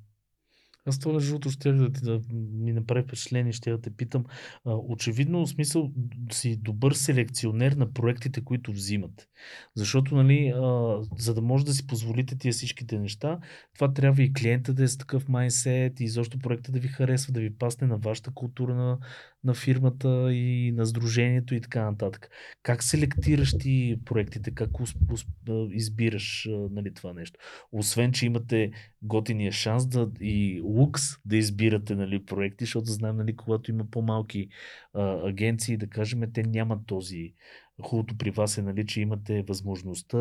[0.88, 2.21] Аз това между другото ще да, ти да
[2.54, 4.26] ми направи впечатление, ще да те питам.
[4.65, 5.91] Очевидно, в смисъл,
[6.32, 9.28] си добър селекционер на проектите, които взимат.
[9.76, 13.39] Защото, нали, а, за да може да си позволите тия всичките неща,
[13.76, 17.34] това трябва и клиента да е с такъв майнсет и защо проекта да ви харесва,
[17.34, 18.97] да ви пасне на вашата култура на,
[19.43, 22.30] на фирмата и на сдружението и така нататък.
[22.63, 24.52] Как селектираш ти проектите?
[24.52, 27.39] Как ус, ус, а, избираш нали, това нещо?
[27.71, 28.71] Освен, че имате
[29.02, 34.50] готиния шанс да и лукс да избирате нали, проекти, защото знаем, нали, когато има по-малки
[34.93, 37.34] а, агенции, да кажем, те нямат този.
[37.82, 40.18] Хубавото при вас е, нали, че имате възможността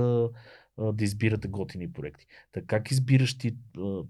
[0.79, 2.27] да избирате готини проекти.
[2.53, 3.57] Така как избираш ти,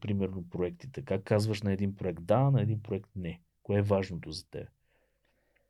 [0.01, 1.03] примерно, проектите?
[1.03, 3.41] Как казваш на един проект да, на един проект не?
[3.63, 4.69] Кое е важното за теб?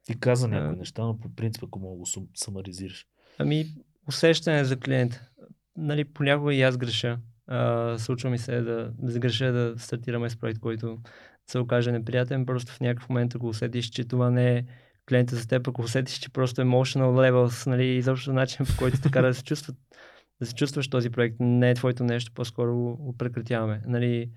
[0.05, 0.79] Ти каза някои А.
[0.79, 3.07] неща, но по принцип, ако мога да го самаризираш.
[3.39, 3.65] Ами,
[4.09, 5.29] усещане за клиента.
[5.77, 7.19] Нали, понякога и аз греша.
[7.47, 11.01] А, случва ми се да, да сгреша да стартираме с проект, който
[11.47, 12.47] се окаже неприятен.
[12.47, 14.65] Просто в някакъв момент, ако усетиш, че това не е
[15.09, 19.23] клиента за теб, ако усетиш, че просто emotional levels, нали, изобщо начин по който така
[19.23, 19.77] да се чувстват,
[20.41, 23.83] да се чувстваш този проект, не е твоето нещо, по-скоро го, прекратяваме.
[23.87, 24.31] Нали,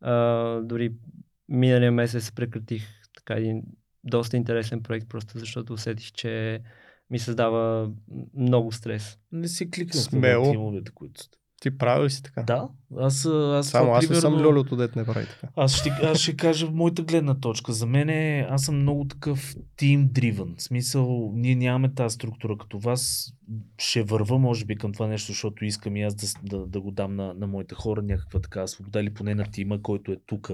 [0.00, 0.14] а,
[0.60, 0.92] дори
[1.48, 3.62] миналия месец прекратих така един
[4.04, 6.60] доста интересен проект, просто защото усетих, че
[7.10, 7.90] ми създава
[8.34, 9.18] много стрес.
[9.32, 10.46] Не си кликнах Смело.
[10.46, 11.38] на тимовете, които сте.
[11.62, 12.42] Ти прави ли си така?
[12.42, 15.48] Да, аз, аз Само това, аз не съм примерно- люлюто, дет не прави така.
[15.56, 17.72] Аз ще, аз ще кажа моята гледна точка.
[17.72, 20.58] За мен е, аз съм много такъв team driven.
[20.58, 23.32] В смисъл, ние нямаме тази структура като вас.
[23.78, 26.90] Ще върва, може би, към това нещо, защото искам и аз да, да, да го
[26.90, 30.50] дам на, на моите хора някаква така свобода или поне на тима, който е тук.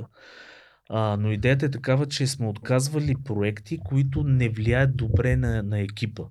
[0.91, 5.81] А, но идеята е такава, че сме отказвали проекти, които не влияят добре на, на
[5.81, 6.23] екипа.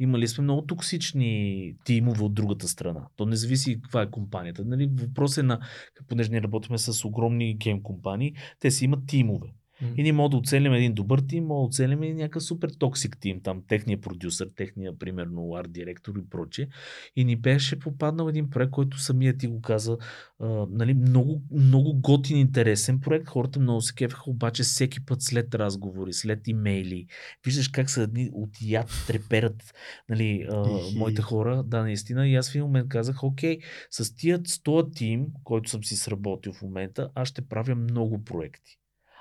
[0.00, 3.06] Имали сме много токсични тимове от другата страна.
[3.16, 4.64] То не зависи каква е компанията.
[4.64, 4.90] Нали?
[4.92, 5.60] Въпрос е на,
[6.08, 9.48] понеже ние работиме с огромни гейм компании, те си имат тимове.
[9.96, 13.16] И ние можем да оцелим един добър тим, може да оцелим и някакъв супер токсик
[13.20, 16.68] тим, там техния продюсър, техния, примерно, арт директор и прочее.
[17.16, 19.96] И ни беше попаднал един проект, който самия ти го каза,
[20.40, 23.28] а, нали, много, много готин, интересен проект.
[23.28, 27.06] Хората много се кефаха, обаче всеки път след разговори, след имейли,
[27.44, 29.74] виждаш как са едни от яд треперят
[30.08, 30.64] нали, а,
[30.96, 31.62] моите хора.
[31.66, 32.28] Да, наистина.
[32.28, 33.58] И аз в един момент казах, окей,
[33.90, 38.78] с тия 100 тим, който съм си сработил в момента, аз ще правя много проекти.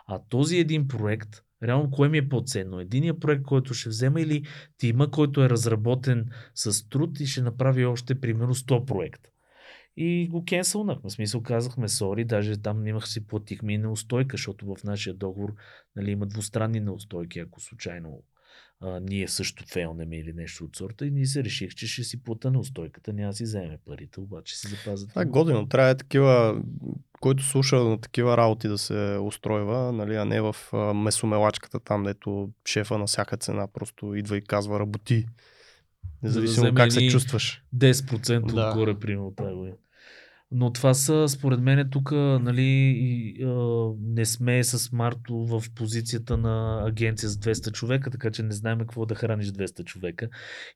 [0.07, 1.29] А този един проект,
[1.63, 2.79] реално кое ми е по-ценно?
[2.79, 4.45] Единият проект, който ще взема или
[4.77, 9.29] тима, който е разработен с труд и ще направи още примерно 100 проекта.
[9.97, 11.09] И го кенсълнахме.
[11.09, 15.53] В смисъл казахме сори, даже там имах си платихме и неустойка, защото в нашия договор
[15.95, 18.23] нали, има двустранни неустойки, ако случайно
[18.83, 22.23] а, ние също фейлнеме или нещо от сорта и ние се реших, че ще си
[22.23, 25.09] плата неустойката, няма да си вземе парите, обаче си запазят.
[25.09, 25.67] Това е годино.
[25.67, 26.61] Трябва е такива,
[27.19, 32.03] който слуша на такива работи да се устройва, нали, а не в а, месомелачката там,
[32.03, 35.25] дето шефа на всяка цена просто идва и казва работи.
[36.23, 37.63] Независимо вземе как се чувстваш.
[37.75, 38.69] 10% Да.
[38.69, 39.75] отгоре, примерно, тази година.
[40.55, 42.63] Но това са, според мен, тук нали,
[42.97, 43.45] и,
[44.01, 48.79] не сме с Марто в позицията на агенция с 200 човека, така че не знаем
[48.79, 50.29] какво да храниш 200 човека.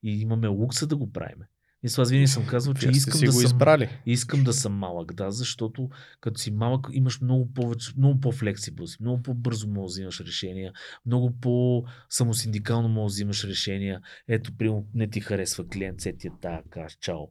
[0.03, 1.39] И имаме лукса да го правим.
[1.88, 3.89] И аз винаги съм казвал, че Вие искам да го съм избрали.
[4.06, 5.89] Искам да съм малък, да, защото
[6.21, 10.73] като си малък имаш много повече, много по-флексибъл си, много по-бързо можеш да взимаш решения,
[11.06, 14.02] много по-самосиндикално можеш да взимаш решения.
[14.28, 16.63] Ето, примерно, не ти харесва клиент, се ти е тая,
[17.02, 17.28] чао.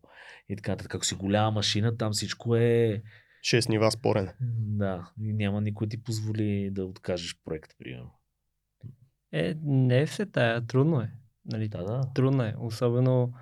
[0.48, 0.94] И така, нататък.
[0.94, 3.02] Ако си голяма машина, там всичко е...
[3.44, 4.34] 6 нива спорене.
[4.58, 8.10] Да, и няма никой ти позволи да откажеш проект, примерно.
[9.32, 11.10] Е, не е все тая, трудно е.
[11.46, 12.00] Нали, Да, да.
[12.14, 12.54] Трудно е.
[12.58, 13.32] Особено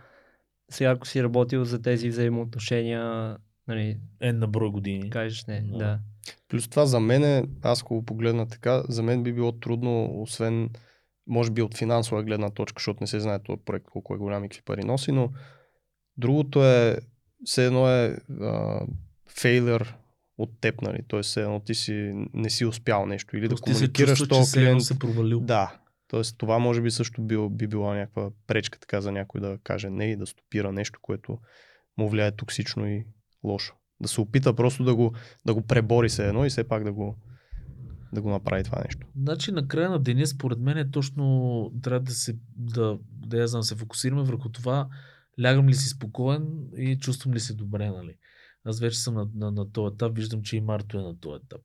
[0.75, 3.37] сега, ако си работил за тези взаимоотношения,
[3.69, 5.11] нали, Е на брой години.
[5.11, 5.61] кажеш не.
[5.61, 5.79] Да.
[5.79, 5.99] Да.
[6.49, 10.23] Плюс това за мен, е, аз ако го погледна така, за мен би било трудно,
[10.23, 10.71] освен
[11.27, 14.45] може би от финансова гледна точка, защото не се знае този проект колко е голям
[14.45, 15.31] и какви пари носи, но
[16.17, 16.99] другото е,
[17.45, 18.81] все едно е а,
[19.29, 19.95] фейлър
[20.39, 20.99] от теб, нали?
[21.09, 21.23] Т.е.
[21.23, 21.93] все едно ти си,
[22.35, 24.83] не си успял нещо или Просто да комуникираш чувства, този клиент.
[24.83, 25.41] се провалил.
[25.41, 25.77] Да.
[26.15, 29.91] Тоест това може би също би, би била някаква пречка така за някой да каже
[29.91, 31.39] не и да стопира нещо, което
[31.99, 33.07] му влияе токсично и
[33.45, 33.75] лошо.
[34.01, 35.15] Да се опита просто да го,
[35.47, 37.17] да го пребори се едно и все пак да го,
[38.13, 39.07] да го направи това нещо.
[39.17, 43.49] Значи на края на деня, според мен е точно трябва да се, да, да я
[43.49, 44.89] знам, се фокусираме върху това,
[45.45, 48.17] лягам ли си спокоен и чувствам ли се добре, нали?
[48.65, 51.41] Аз вече съм на, на, на този етап, виждам, че и Марто е на този
[51.45, 51.61] етап.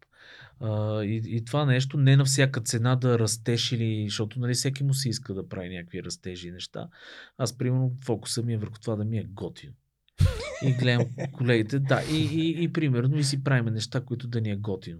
[0.59, 4.83] А, и, и това нещо не на всяка цена да растеш или, защото нали, всеки
[4.83, 6.87] му се иска да прави някакви растежи и неща.
[7.37, 9.73] Аз, примерно, фокуса ми е върху това да ми е готино.
[10.65, 14.51] И гледам колегите, да, и, и, и примерно и си правим неща, които да ни
[14.51, 14.99] е готино.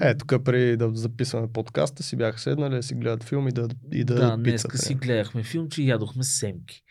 [0.00, 3.68] Е, тук преди да записваме подкаста си бяха седнали да си гледат филм и да,
[3.92, 4.86] и да, Да, днеска пицата.
[4.86, 6.82] си гледахме филм, че ядохме семки.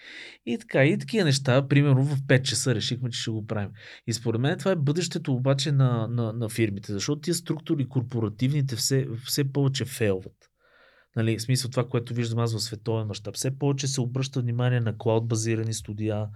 [0.45, 3.69] И така, и такива неща, примерно в 5 часа решихме, че ще го правим.
[4.07, 8.75] И според мен това е бъдещето обаче на, на, на фирмите, защото тия структури корпоративните
[8.75, 10.51] все, все повече фейлват.
[11.15, 13.35] Нали, в смисъл това, което виждам аз в световен мащаб.
[13.35, 16.27] Все повече се обръща внимание на клауд базирани студия,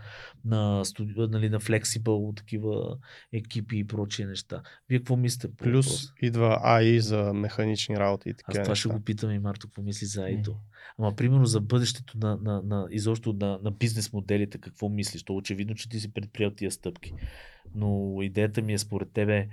[0.45, 1.13] на, студи...
[1.17, 2.97] нали, на flexible такива
[3.33, 4.61] екипи и прочие неща.
[4.89, 6.13] Вие какво мислите по Плюс въпроса?
[6.21, 8.99] идва AI за механични работи и Аз такива това ще неща.
[8.99, 10.23] го питам и Марто, какво мисли за.
[10.23, 10.55] Айто.
[10.97, 15.23] Ама примерно за бъдещето на, на, на изобщо на, на бизнес моделите, какво мислиш?
[15.23, 17.13] То очевидно, че ти си предприел тия стъпки.
[17.75, 19.47] Но идеята ми е според тебе,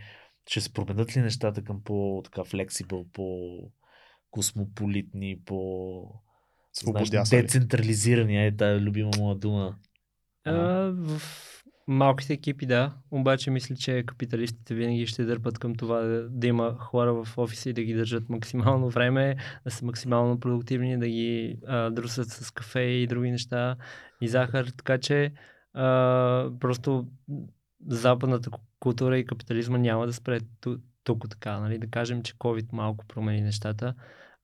[0.48, 3.85] ще се променят ли нещата към по-така флексибъл, по космополитни, по
[6.72, 7.42] знаеш, Свободясали.
[7.42, 9.76] децентрализирани, е тая любима моя дума.
[10.44, 10.54] А,
[10.94, 11.20] в
[11.88, 12.94] малките екипи, да.
[13.10, 17.70] Обаче мисля, че капиталистите винаги ще дърпат към това да, да има хора в офиса
[17.70, 22.50] и да ги държат максимално време, да са максимално продуктивни, да ги а, друсат с
[22.50, 23.76] кафе и други неща
[24.20, 24.66] и захар.
[24.66, 25.32] Така че
[25.74, 27.06] а, просто
[27.86, 31.60] западната ку- култура и капитализма няма да спре ту- тук така.
[31.60, 31.78] Нали?
[31.78, 33.94] Да кажем, че COVID малко промени нещата.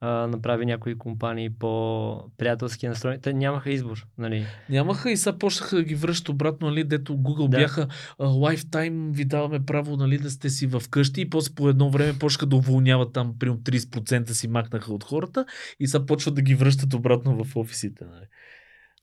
[0.05, 3.21] А, направи някои компании по-приятелски настроени.
[3.21, 4.07] Те нямаха избор.
[4.19, 4.47] Нали?
[4.71, 7.59] Нямаха и сега почнаха да ги връщат обратно, нали, дето Google Да.
[7.59, 7.89] бяха
[8.19, 11.91] а, lifetime ви даваме право нали, да сте си в къщи и после по едно
[11.91, 15.47] време почнаха да уволняват там, примерно 30% си макнаха от хората
[15.81, 18.05] и сега почват да ги връщат обратно в офисите.
[18.05, 18.27] Нали.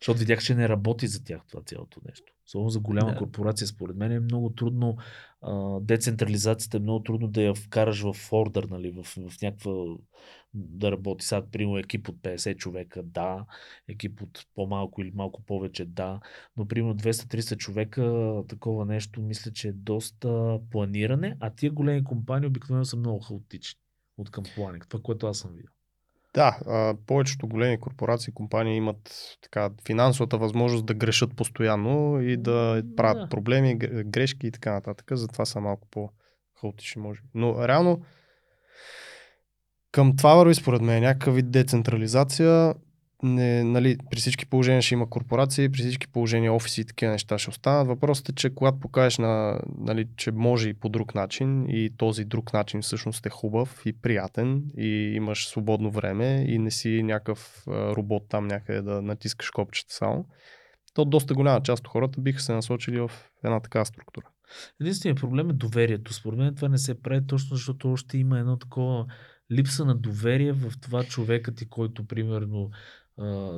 [0.01, 2.33] Защото видях, че не работи за тях това цялото нещо.
[2.47, 3.17] Особено за голяма Да.
[3.17, 4.97] корпорация, според мен е много трудно,
[5.41, 9.71] а, децентрализацията е много трудно да я вкараш в ордер, нали, в, в някаква
[10.53, 11.25] да работи.
[11.25, 13.45] Сега, примерно, екип от 50 човека, да,
[13.87, 16.19] екип от по-малко или малко повече, да,
[16.57, 22.47] но примерно 200-300 човека, такова нещо, мисля, че е доста планиране, а тия големи компании
[22.47, 23.79] обикновено са много хаотични
[24.17, 24.87] от към планинг.
[24.89, 25.73] Това, което аз съм видял.
[26.33, 32.83] Да, а, повечето големи корпорации, компании имат така финансовата възможност да грешат постоянно и да
[32.95, 33.29] правят да.
[33.29, 33.75] проблеми,
[34.05, 35.07] грешки и така нататък.
[35.11, 37.27] Затова са малко по-хаотични, може би.
[37.33, 38.01] Но реално
[39.91, 42.73] към това върви според мен някакъв вид децентрализация.
[43.23, 47.37] Не, нали, при всички положения ще има корпорации, при всички положения офиси и такива неща
[47.37, 47.87] ще останат.
[47.87, 52.25] Въпросът е, че когато покажеш, на, нали, че може и по друг начин и този
[52.25, 57.63] друг начин всъщност е хубав и приятен и имаш свободно време и не си някакъв
[57.67, 60.25] робот там някъде да натискаш копчета само,
[60.93, 63.11] то доста голяма част от хората биха се насочили в
[63.43, 64.25] една такава структура.
[64.81, 66.13] Единственият проблем е доверието.
[66.13, 69.05] Според мен това не се прави точно защото още има едно такова
[69.51, 72.69] липса на доверие в това човека ти, който примерно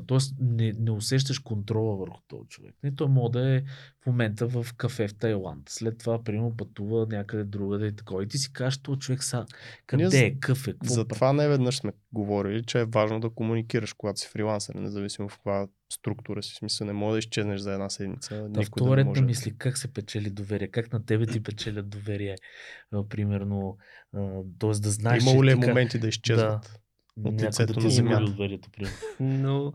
[0.08, 2.76] Тоест не, не усещаш контрола върху този човек.
[2.84, 3.62] Не, той може да е
[4.02, 5.70] в момента в кафе в Тайланд.
[5.70, 8.24] След това, примерно, пътува някъде другаде и такова.
[8.24, 9.46] И ти си кажеш, този човек са,
[9.88, 13.20] къде Ние е, къв е, какво За това не веднъж сме говорили, че е важно
[13.20, 16.54] да комуникираш, когато си фрилансър, независимо в каква структура си.
[16.54, 18.36] В смисъл, не може да изчезнеш за една седмица.
[18.50, 19.22] Да, никой да не може.
[19.22, 22.36] мисли, как се печели доверие, как на тебе ти печелят доверие,
[23.10, 23.78] примерно,
[24.60, 24.70] т.е.
[24.70, 25.24] да знаеш.
[25.24, 26.62] Имало ли е моменти да изчезват?
[26.62, 26.70] Да
[27.24, 28.26] от лицето да на земята.
[28.26, 28.70] Доверието,
[29.20, 29.74] Но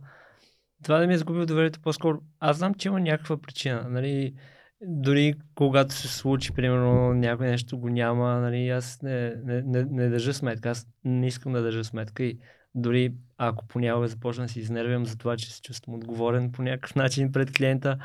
[0.83, 2.19] това да ми е загубил доверието по-скоро.
[2.41, 3.87] Аз знам, че има някаква причина.
[3.89, 4.35] Нали,
[4.81, 10.09] дори когато се случи, примерно, някое нещо го няма, нали, аз не, не, не, не
[10.09, 10.71] държа сметка.
[10.71, 12.39] Аз не искам да държа сметка и
[12.75, 16.95] дори ако понякога започна да си изнервям за това, че се чувствам отговорен по някакъв
[16.97, 17.99] начин пред клиента,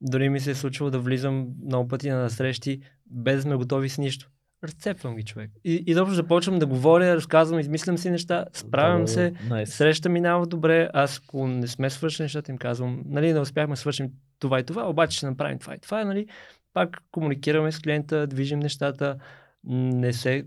[0.00, 3.88] дори ми се е случило да влизам много пъти на срещи, без да сме готови
[3.88, 4.30] с нищо
[4.64, 5.50] разцепвам ги човек.
[5.64, 9.64] И, и добре започвам да говоря, разказвам, измислям си неща, справям да, се, nice.
[9.64, 14.10] среща минава добре, аз ако не сме свършили нещата им казвам, нали, не успяхме свършим
[14.38, 16.26] това и това, обаче ще направим това и това, нали,
[16.74, 19.16] пак комуникираме с клиента, движим нещата,
[19.64, 20.44] не се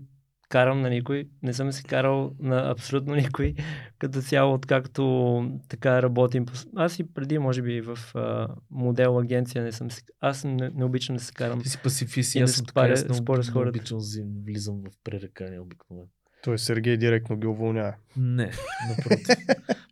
[0.48, 3.54] карам на никой, не съм се карал на абсолютно никой,
[3.98, 6.46] като цяло, откакто така работим.
[6.76, 10.02] Аз и преди, може би, в а, модел агенция не съм се...
[10.20, 11.62] Аз не, не обичам да се карам.
[11.62, 13.20] Ти си пасифист, аз съм така, аз не,
[13.54, 14.04] не обичам да
[14.44, 16.08] влизам в пререкания обикновено.
[16.42, 17.94] Той Сергей директно ги уволнява.
[18.16, 18.52] Не,
[18.88, 19.36] напротив.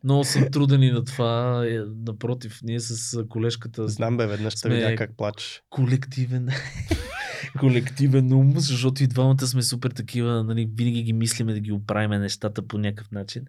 [0.04, 1.64] Много съм труден и на това.
[1.66, 3.88] Е, напротив, ние с колежката.
[3.88, 5.62] Знам бе, веднъж ще видя как плачеш.
[5.70, 6.48] Колективен
[7.58, 12.20] колективен ум, защото и двамата сме супер такива, нали, винаги ги мислиме да ги оправим
[12.20, 13.42] нещата по някакъв начин.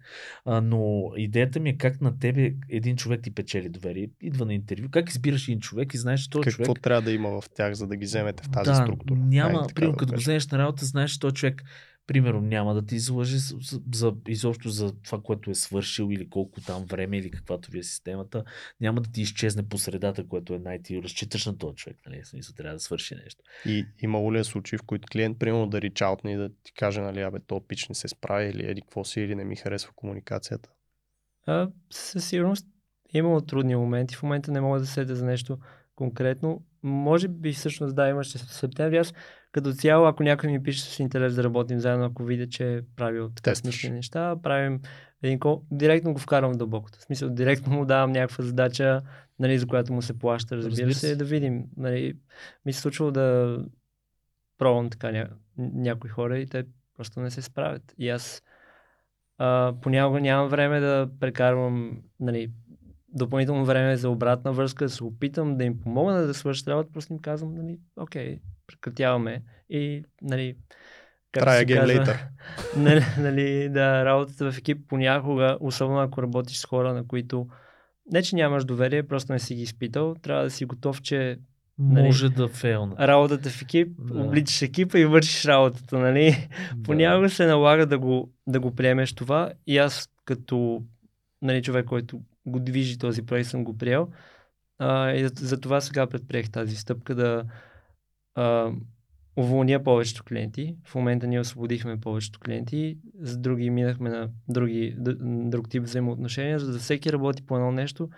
[0.44, 4.54] А, но идеята ми е как на тебе един човек ти печели доверие, идва на
[4.54, 6.82] интервю, как избираш един човек и знаеш, че този Какво човек...
[6.82, 9.20] трябва да има в тях, за да ги вземете в тази да, структура?
[9.20, 11.62] Няма, примерно, да като го вземеш на работа, знаеш, че този човек
[12.06, 16.60] примерно няма да ти излъжи за, за, изобщо за това, което е свършил или колко
[16.60, 18.44] там време или каквато ви е системата,
[18.80, 22.24] няма да ти изчезне по средата, което е най-ти разчиташ на този човек, нали?
[22.24, 23.42] Смисъл, трябва да свърши нещо.
[23.66, 27.00] И имало ли е случаи, в които клиент, примерно, да ричаутне и да ти каже,
[27.00, 29.92] нали, абе, то пич не се справи или еди какво си, или не ми харесва
[29.96, 30.68] комуникацията?
[31.46, 32.66] А, със сигурност
[33.14, 34.14] е имало трудни моменти.
[34.14, 35.58] В момента не мога да седя за нещо
[35.96, 36.64] конкретно.
[36.82, 38.96] Може би всъщност да, имаше в септември.
[38.96, 39.14] Аз
[39.56, 42.82] като цяло, ако някой ми пише с интерес да работим заедно, ако видя, че е
[42.96, 44.80] правил така смислени неща, правим
[45.22, 46.98] един кол, директно го вкарвам в дълбокото.
[46.98, 49.02] В смисъл, директно му давам някаква задача,
[49.38, 51.64] нали, за която му се плаща, разбира, разбира се, да видим.
[51.76, 52.14] Нали,
[52.66, 53.58] ми се случвало да
[54.58, 55.28] пробвам така ня...
[55.58, 56.64] някои хора и те
[56.96, 57.94] просто не се справят.
[57.98, 58.42] И аз
[59.38, 62.52] а, понякога нямам време да прекарвам нали,
[63.08, 67.12] допълнително време за обратна връзка, да се опитам да им помогна да свършат работа, просто
[67.12, 70.56] им казвам, нали, окей, прекратяваме и, нали,
[71.32, 72.18] Try again казва, later.
[72.76, 77.48] нали, нали, да, работата в екип понякога, особено ако работиш с хора, на които
[78.12, 81.38] не, че нямаш доверие, просто не си ги изпитал, трябва да си готов, че
[81.78, 82.96] Нали, Може да фейлна.
[82.98, 84.22] Работата в екип, да.
[84.22, 86.48] обличаш екипа и вършиш работата, нали?
[86.74, 86.82] Да.
[86.82, 90.82] Понякога се налага да го, да го приемеш това и аз като
[91.42, 94.08] нали, човек, който го движи този проект, съм го приел.
[94.78, 97.44] А, и за, за това сега предприех тази стъпка да
[98.36, 98.72] а,
[99.36, 100.76] уволня повечето клиенти.
[100.84, 106.72] В момента ние освободихме повечето клиенти, за други минахме на други, друг тип взаимоотношения, за
[106.72, 108.08] да всеки работи по едно нещо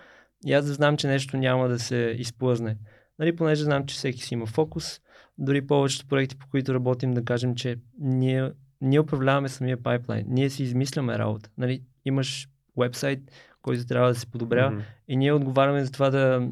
[0.47, 2.77] и аз да знам, че нещо няма да се изплъзне.
[3.19, 5.01] Нали, понеже знам, че всеки си има фокус,
[5.39, 8.51] дори повечето проекти, по които работим, да кажем, че ние,
[8.81, 11.51] ние управляваме самия пайплайн, ние си измисляме работа.
[11.59, 13.21] Нали, имаш вебсайт,
[13.63, 14.83] който трябва да се подобря mm-hmm.
[15.09, 16.49] и ние отговаряме за това да,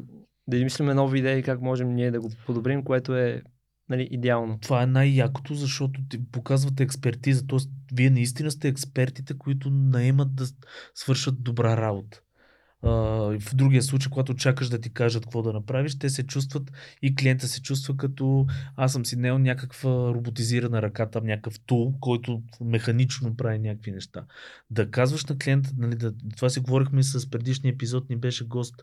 [0.47, 3.41] да измисляме нови идеи как можем ние да го подобрим, което е
[3.89, 4.59] нали, идеално.
[4.59, 7.47] Това е най-якото, защото ти показвате експертиза.
[7.47, 10.45] Тоест, вие наистина сте експертите, които наемат да
[10.95, 12.21] свършат добра работа
[13.39, 16.71] в другия случай, когато чакаш да ти кажат какво да направиш, те се чувстват
[17.01, 21.93] и клиента се чувства като аз съм си нел някаква роботизирана ръка, там някакъв тул,
[21.99, 24.25] който механично прави някакви неща.
[24.69, 28.75] Да казваш на клиента, нали, да, това си говорихме с предишния епизод, ни беше гост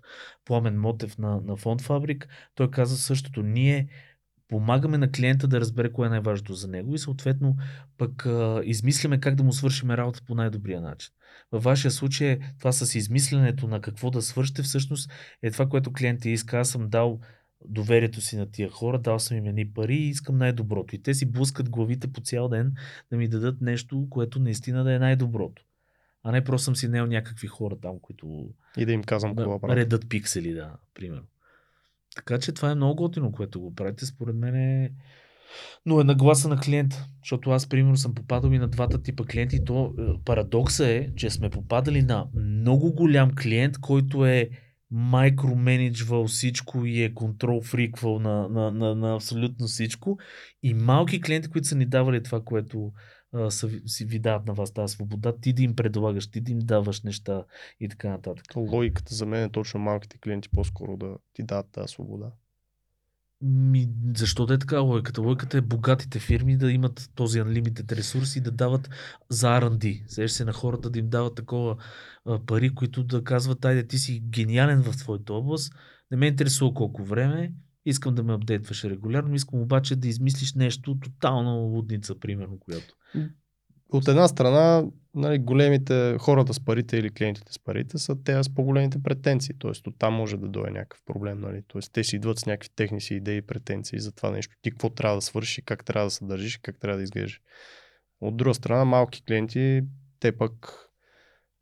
[0.45, 3.43] Пламен Мотев на, на Фонд Фабрик, той каза същото.
[3.43, 3.89] Ние
[4.49, 7.57] помагаме на клиента да разбере кое е най-важното за него и съответно
[7.99, 11.13] пък а, измисляме как да му свършим работа по най-добрия начин.
[11.53, 15.11] Във вашия случай това с измисленето на какво да свършите всъщност
[15.43, 16.59] е това, което клиентът иска.
[16.59, 17.21] Аз съм дал
[17.65, 20.95] доверието си на тия хора, дал съм им едни пари и искам най-доброто.
[20.95, 22.75] И те си блъскат главите по цял ден
[23.11, 25.63] да ми дадат нещо, което наистина да е най-доброто.
[26.23, 29.59] А не просто съм си нел някакви хора там, които и да им казвам да,
[29.69, 31.27] редат пиксели, да, примерно.
[32.17, 34.07] Така че това е много готино, което го правите.
[34.07, 34.91] Според мен е...
[35.87, 37.07] Но е нагласа на клиента.
[37.23, 39.65] Защото аз, примерно, съм попадал и на двата типа клиенти.
[39.65, 44.49] То е, парадокса е, че сме попадали на много голям клиент, който е
[44.91, 50.19] майкроменеджвал всичко и е контрол фриквал на, на, на, на абсолютно всичко.
[50.63, 52.93] И малки клиенти, които са ни давали това, което
[53.35, 56.53] а, са, си ви дават на вас тази свобода, ти да им предлагаш, ти да
[56.53, 57.45] им даваш неща
[57.81, 58.57] и така нататък.
[58.57, 62.31] Логиката за мен е точно малките клиенти по-скоро да ти дадат тази свобода.
[63.41, 65.23] Ми, защо да е така логиката?
[65.23, 68.91] Логиката е богатите фирми да имат този unlimited ресурс и да дават
[69.29, 70.03] за R&D.
[70.09, 71.77] Сеш се на хората да им дават такова
[72.25, 75.75] а, пари, които да казват, айде ти си гениален в твоята област,
[76.11, 77.53] не ме интересува колко време,
[77.85, 82.95] искам да ме апдейтваш регулярно, искам обаче да измислиш нещо тотално лудница, примерно, която.
[83.93, 88.55] От една страна, нали, големите хората с парите или клиентите с парите са те с
[88.55, 89.55] по-големите претенции.
[89.59, 91.41] Тоест, оттам може да дойде някакъв проблем.
[91.41, 91.63] Нали?
[91.69, 94.55] Тоест, те си идват с някакви техни си идеи и претенции за това нещо.
[94.63, 97.41] Ти какво трябва да свършиш, как трябва да се държиш, как трябва да изглеждаш.
[98.21, 99.83] От друга страна, малки клиенти,
[100.21, 100.84] те пък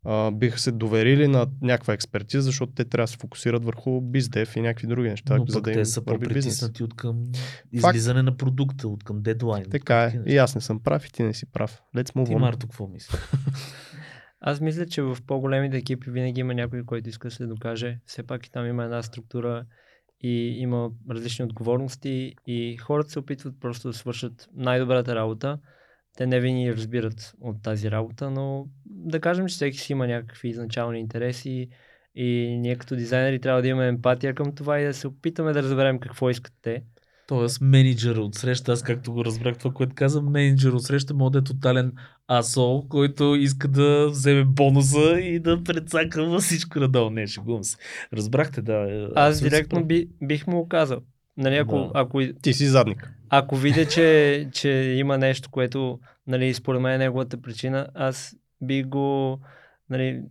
[0.05, 4.55] а, биха се доверили на някаква експертиза, защото те трябва да се фокусират върху биздев
[4.55, 7.23] и някакви други неща, Но за да те им са по-притиснати от към
[7.71, 9.65] излизане на продукта, от към дедлайн.
[9.71, 10.19] Така е.
[10.25, 11.81] И аз не съм прав и ти не си прав.
[11.95, 12.37] Let's move Ти, on.
[12.37, 13.21] Марто, какво мислиш?
[14.41, 17.99] Аз мисля, че в по-големите екипи винаги има някой, който иска да се докаже.
[18.05, 19.65] Все пак и там има една структура
[20.21, 25.59] и има различни отговорности и хората се опитват просто да свършат най-добрата работа.
[26.17, 30.49] Те не винаги разбират от тази работа, но да кажем, че всеки си има някакви
[30.49, 31.67] изначални интереси
[32.15, 35.63] и ние като дизайнери трябва да имаме емпатия към това и да се опитаме да
[35.63, 36.83] разберем какво искат те.
[37.27, 41.31] Тоест, менеджер от среща, аз както го разбрах това, което каза, менеджер от среща може
[41.31, 41.91] да е тотален
[42.27, 47.09] асол, който иска да вземе бонуса и да прецака във всичко надолу.
[47.09, 47.77] Не, шегувам се.
[48.13, 48.73] Разбрахте, да.
[48.73, 50.99] е, Аз директно би, бих му казал.
[51.37, 51.91] Нали, ако, Да.
[51.93, 53.13] ако Ти си задник.
[53.37, 58.83] Ако видя, че, че има нещо, което, нали, според мен е неговата причина, аз би
[58.83, 59.39] го,
[59.89, 60.21] нали,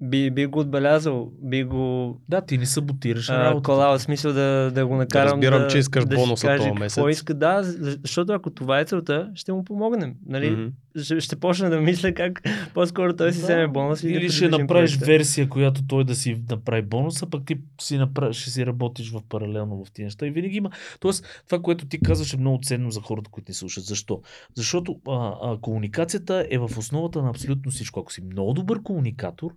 [0.00, 3.62] би, би го отбелязал, би го Да, ти не саботираш а, работата.
[3.64, 6.68] кола, в смисъл да, да го накарам разбирам, да, че искаш да бонуса каже този
[6.68, 7.04] какво месец.
[7.10, 10.14] иска, да, за- защото ако това е целта, ще му помогнем.
[10.26, 10.50] Нали?
[10.50, 10.66] Мгм.
[10.96, 12.42] ще, ще почна да мисля как
[12.74, 13.44] по-скоро той си Да.
[13.44, 15.06] вземе бонус и да Или ще придвижим направиш проекта.
[15.06, 19.20] версия, която той да си направи бонуса, пък ти си направиш, ще си работиш в
[19.28, 20.26] паралелно в тия неща.
[20.26, 20.70] И винаги има.
[21.00, 23.84] Тоест, това, което ти казваш е много ценно за хората, които ни слушат.
[23.84, 24.20] Защо?
[24.54, 25.12] Защото а,
[25.42, 28.00] а, комуникацията е в основата на абсолютно всичко.
[28.00, 29.50] Ако си много добър комуникатор,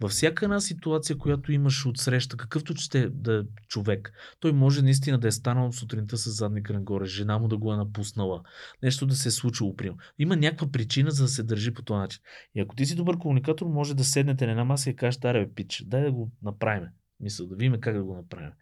[0.00, 4.82] във всяка една ситуация, която имаш от среща, какъвто сте да е човек, той може
[4.82, 8.42] наистина да е станал сутринта с задника нагоре, жена му да го е напуснала,
[8.82, 11.98] нещо да се е случило при Има някаква причина за да се държи по този
[11.98, 12.22] начин.
[12.54, 15.48] И ако ти си добър комуникатор, може да седнете на една маса и кажеш, аре,
[15.54, 16.88] пич, дай да го направим.
[17.20, 18.52] Мисля, да видим как да го направим.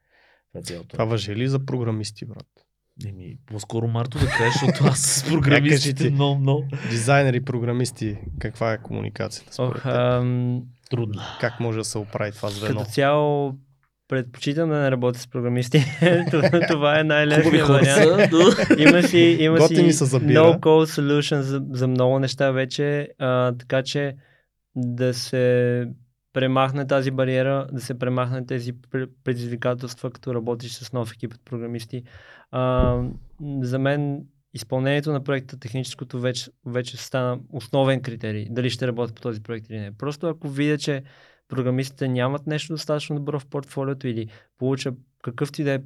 [0.64, 0.82] Това е.
[0.88, 2.46] Това въжи ли за програмисти, брат?
[3.06, 6.10] Еми, по-скоро Марто да кажеш, защото аз с програмистите ти.
[6.10, 11.22] много, много Дизайнери, програмисти, каква е комуникацията Ох, ам, трудно.
[11.40, 12.80] Как може да се оправи това звено?
[12.80, 13.54] като цяло
[14.08, 15.84] предпочитам да не работя с програмисти.
[16.68, 18.32] това, е най-лесният вариант.
[18.78, 24.16] има си, има Готини си no-code solution за, за много неща вече, а, така че
[24.76, 25.86] да се
[26.32, 31.40] премахне тази бариера, да се премахне тези пр- предизвикателства, като работиш с нов екип от
[31.44, 32.02] програмисти.
[32.50, 32.94] А,
[33.60, 34.20] за мен
[34.56, 39.70] изпълнението на проекта, техническото вече, вече стана основен критерий, дали ще работя по този проект
[39.70, 39.96] или не.
[39.96, 41.02] Просто ако видя, че
[41.48, 44.28] програмистите нямат нещо достатъчно добро в портфолиото или
[44.58, 44.92] получа
[45.22, 45.80] какъвто и да е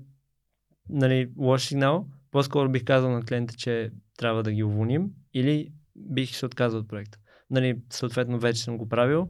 [0.88, 6.36] нали, лош сигнал, по-скоро бих казал на клиента, че трябва да ги уволним или бих
[6.36, 7.18] се отказал от проекта.
[7.50, 9.28] Нали, съответно вече съм го правил.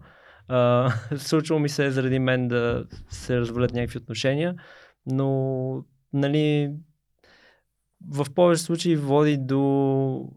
[0.49, 4.55] А, случвало ми се е заради мен да се развалят някакви отношения,
[5.07, 6.72] но нали,
[8.09, 10.28] в повече случаи води до,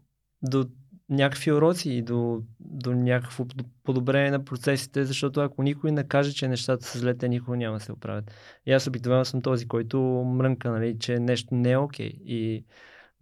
[0.42, 0.66] до
[1.10, 6.32] някакви уроци и до, до някакво под- подобрение на процесите, защото ако никой не каже,
[6.32, 8.30] че нещата са зле, те никога няма да се оправят.
[8.66, 12.12] И аз обикновено съм този, който мрънка, нали, че нещо не е окей.
[12.24, 12.64] И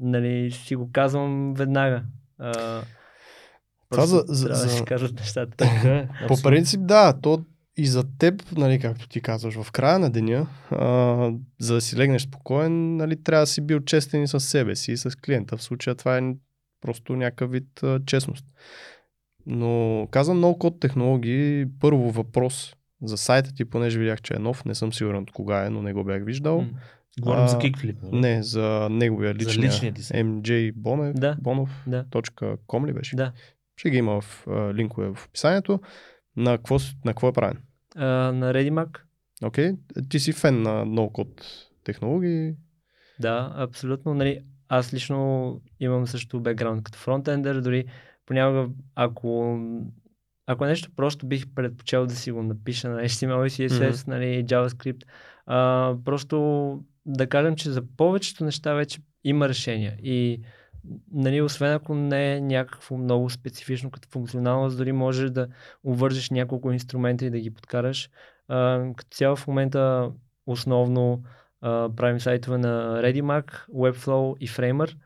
[0.01, 2.03] нали, си го казвам веднага.
[2.38, 2.82] А,
[3.90, 5.57] Това за- за- да за- си кажат нещата.
[5.57, 7.45] Така е, По принцип, да, то
[7.76, 11.96] и за теб, нали, както ти казваш, в края на деня, а, за да си
[11.96, 15.56] легнеш спокоен, нали, трябва да си бил честен и с себе си, и с клиента.
[15.56, 16.34] В случая това е
[16.80, 18.44] просто някакъв вид а, честност.
[19.46, 21.66] Но казвам много код технологии.
[21.80, 25.66] Първо въпрос за сайта ти, понеже видях, че е нов, не съм сигурен от кога
[25.66, 26.60] е, но не го бях виждал.
[26.60, 26.68] М.
[27.20, 27.96] Говорим за А, Kickflip.
[28.02, 28.20] нали?
[28.20, 30.26] Не, за неговия За личния, личния ти сайт.
[30.26, 31.36] MJ Бонев, Да.
[31.40, 32.04] Бонов, Да.
[32.68, 33.16] .com ли беше?
[33.16, 33.32] Да.
[33.76, 35.80] Ще ги има в а, линкове в описанието.
[36.37, 37.59] На какво, на какво е правен?
[37.97, 38.99] А, на ReadyMac.
[39.45, 39.72] Окей,
[40.09, 41.43] ти си фен на ноу-код
[41.85, 42.55] технологии.
[43.20, 44.14] Да, абсолютно.
[44.14, 47.85] Нали, аз лично имам също бекграунд като фронтендер, дори
[48.26, 49.61] понякога, ако,
[50.47, 54.09] ако нещо просто бих предпочел да си го напиша на HTML и CSS, mm-hmm.
[54.09, 55.03] нали, JavaScript,
[55.47, 60.43] а, просто да кажем, че за повечето неща вече има решения и
[61.12, 65.49] нали, освен ако не е някакво много специфично като функционалност, дори можеш да
[65.85, 68.11] увържеш няколко инструмента и да ги подкараш.
[68.49, 70.11] А, като цяло в момента
[70.47, 71.22] основно
[71.61, 74.97] а, правим сайтове на ReadyMac, Webflow и Framer.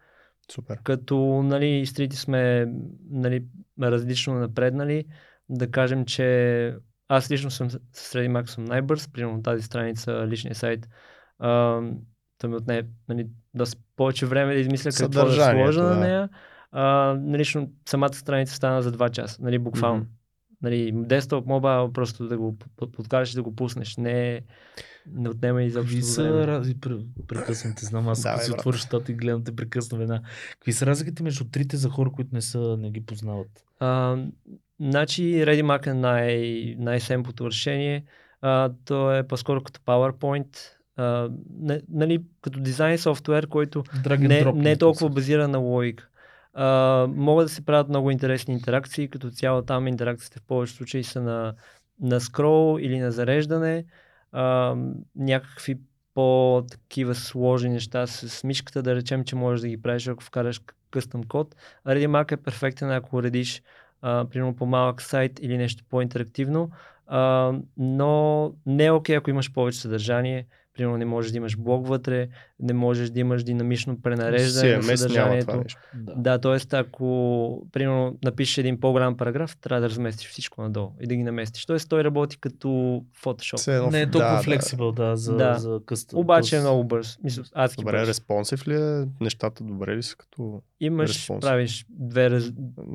[0.53, 0.79] Супер.
[0.83, 2.66] Като нали, стрити сме
[3.11, 3.45] нали,
[3.83, 5.05] различно напреднали.
[5.49, 6.77] Да кажем, че
[7.09, 9.09] аз лично съм с ReadyMac съм най-бърз.
[9.09, 10.89] Примерно тази страница, личния сайт,
[11.39, 11.81] а,
[12.39, 15.91] то ми отне нали, доста повече време да измисля какво да сложа да.
[15.91, 16.28] на нея.
[16.72, 20.03] А, нали, самата страница стана за 2 часа, нали, буквално.
[20.03, 20.62] Mm-hmm.
[20.62, 22.57] Нали, десктоп, мобайл, просто да го
[22.93, 23.97] подкажеш и да го пуснеш.
[23.97, 24.41] Не,
[25.12, 26.74] не отнема изобщо Какви са рази...
[27.28, 30.22] Прекъсвам те, знам, аз да, си отворя щата и гледам те прекъсна една.
[30.51, 33.64] Какви са разликите между трите за хора, които не, са, не ги познават?
[33.80, 34.16] А,
[34.80, 38.05] значи ReadyMac е най- най-семплото решение.
[38.41, 40.76] А, то е по-скоро като PowerPoint.
[40.97, 41.30] А,
[41.61, 43.84] не, нали, като дизайн софтуер, който
[44.18, 46.09] не, не е толкова базиран на логика.
[46.59, 51.05] Uh, могат да се правят много интересни интеракции, като цяло там интеракциите в повечето случаи
[51.05, 51.55] са на,
[52.01, 53.84] на скрол или на зареждане.
[54.34, 55.78] Uh, някакви
[56.14, 61.24] по-такива сложни неща с мишката, да речем, че можеш да ги правиш, ако вкараш къстъм
[61.24, 61.57] код.
[61.86, 63.62] ReadyMac е перфектен, ако уредиш
[64.03, 66.70] uh, примерно по-малък сайт или нещо по-интерактивно,
[67.12, 70.46] uh, но не е окей, okay, ако имаш повече съдържание,
[70.76, 72.28] Примерно не можеш да имаш блок вътре,
[72.61, 75.62] не можеш да имаш динамично пренареждане на съдържанието.
[75.94, 76.76] Да, да т.е.
[76.76, 81.66] ако примерно напишеш един по-голям параграф, трябва да разместиш всичко надолу и да ги наместиш.
[81.66, 81.76] Т.е.
[81.78, 82.68] той работи като
[83.22, 83.90] Photoshop.
[83.90, 85.54] Не е толкова да, флексибъл, да, за, да.
[85.54, 86.18] за къста.
[86.18, 87.18] Обаче е много бърз.
[87.24, 88.09] Мисля, адски добре, бърз.
[88.09, 89.04] респонсив ли е?
[89.20, 91.40] Нещата добре ли са като Имаш, респонсив?
[91.40, 92.40] правиш две,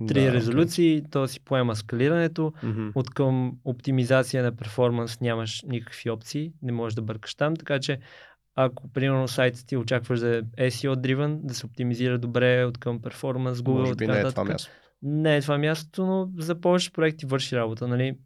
[0.08, 1.12] три да, резолюции, okay.
[1.12, 2.54] то си поема скалирането.
[2.64, 2.92] Mm-hmm.
[2.96, 3.54] От към
[4.02, 8.00] оптимизация на перформанс нямаш никакви опции, не можеш да бъркаш там, така че
[8.56, 13.60] ако примерно сайтът ти очакваш да е SEO-driven, да се оптимизира добре от към перформанс,
[13.60, 14.72] Google, Може би така, не е това място.
[15.02, 17.88] Не е това място, но за повече проекти върши работа.
[17.88, 18.18] Нали?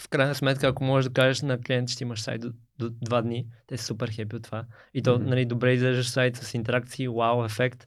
[0.00, 3.22] В крайна сметка, ако можеш да кажеш на клиент, че имаш сайт до, до два
[3.22, 4.64] дни, те са супер хепи от това.
[4.94, 5.26] И то, mm-hmm.
[5.26, 7.86] нали, добре изглеждаш сайт с интеракции, вау, ефект.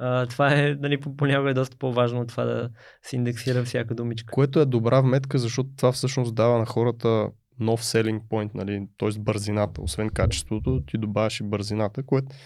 [0.00, 2.70] Uh, това е, нали, понякога е доста по-важно от това да
[3.02, 4.32] се индексира всяка думичка.
[4.32, 7.28] Което е добра вметка, защото това всъщност дава на хората
[7.60, 9.18] нов selling point, нали, т.е.
[9.18, 9.82] бързината.
[9.82, 12.36] Освен качеството, ти добавяш и бързината, което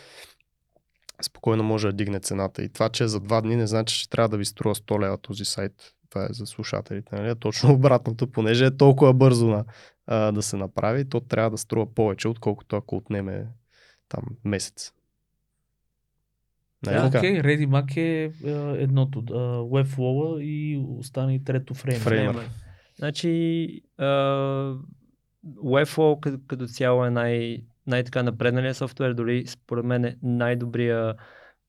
[1.22, 2.62] спокойно може да дигне цената.
[2.62, 5.18] И това, че за два дни не значи, че трябва да ви струва 100 лева
[5.18, 5.72] този сайт.
[6.10, 7.16] Това е за слушателите.
[7.16, 7.34] Нали?
[7.38, 9.64] Точно обратното, понеже е толкова бързо на,
[10.06, 13.46] а, да се направи, то трябва да струва повече, отколкото ако отнеме
[14.08, 14.92] там месец.
[16.86, 21.98] Нали да, окей, okay, ReadyMac е е едното, uh, Webflow и остане и трето Framer.
[21.98, 22.42] Framer.
[22.96, 23.28] Значи,
[24.00, 24.78] uh,
[25.46, 31.14] Webflow като, като цяло е най- най-така напредналия софтуер, дори според мен е най-добрия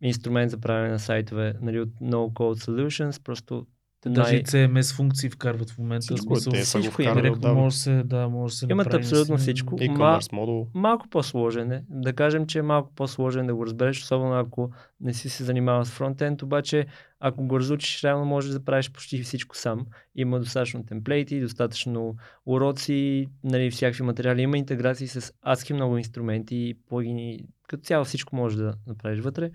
[0.01, 3.67] инструмент за правене на сайтове нали, от No Code Solutions, просто
[4.01, 4.43] те даже най...
[4.43, 6.05] CMS функции вкарват в момента.
[6.05, 7.21] Всичко, смисъл, те всичко има.
[7.21, 7.53] Да.
[7.53, 9.41] Може се, да, може се Имат абсолютно си...
[9.41, 9.77] всичко.
[9.77, 10.67] E-commerce модул.
[10.73, 11.83] Малко по-сложен е.
[11.89, 14.71] Да кажем, че е малко по-сложен да го разбереш, особено ако
[15.01, 16.85] не си се занимавал с фронтенд, обаче
[17.19, 19.85] ако го разучиш, реално можеш да правиш почти всичко сам.
[20.15, 24.41] Има достатъчно темплейти, достатъчно уроци, нали, всякакви материали.
[24.41, 27.39] Има интеграции с адски много инструменти, плагини.
[27.67, 29.51] Като цяло всичко можеш да направиш вътре.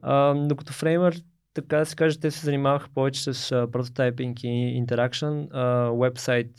[0.00, 1.22] А, докато Framer
[1.56, 5.42] така да се каже, те се занимаваха повече с прототайпинг и интеракшн.
[6.00, 6.50] Вебсайт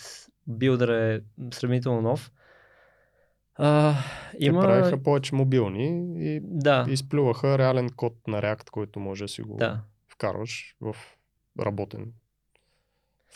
[0.47, 1.21] билдър е
[1.53, 2.31] сравнително нов.
[3.59, 3.95] Uh,
[4.39, 4.61] има...
[4.61, 6.85] Те правиха повече мобилни и да.
[6.89, 9.81] изплюваха реален код на React, който може да си го да.
[10.07, 10.95] вкарваш в
[11.61, 12.05] работен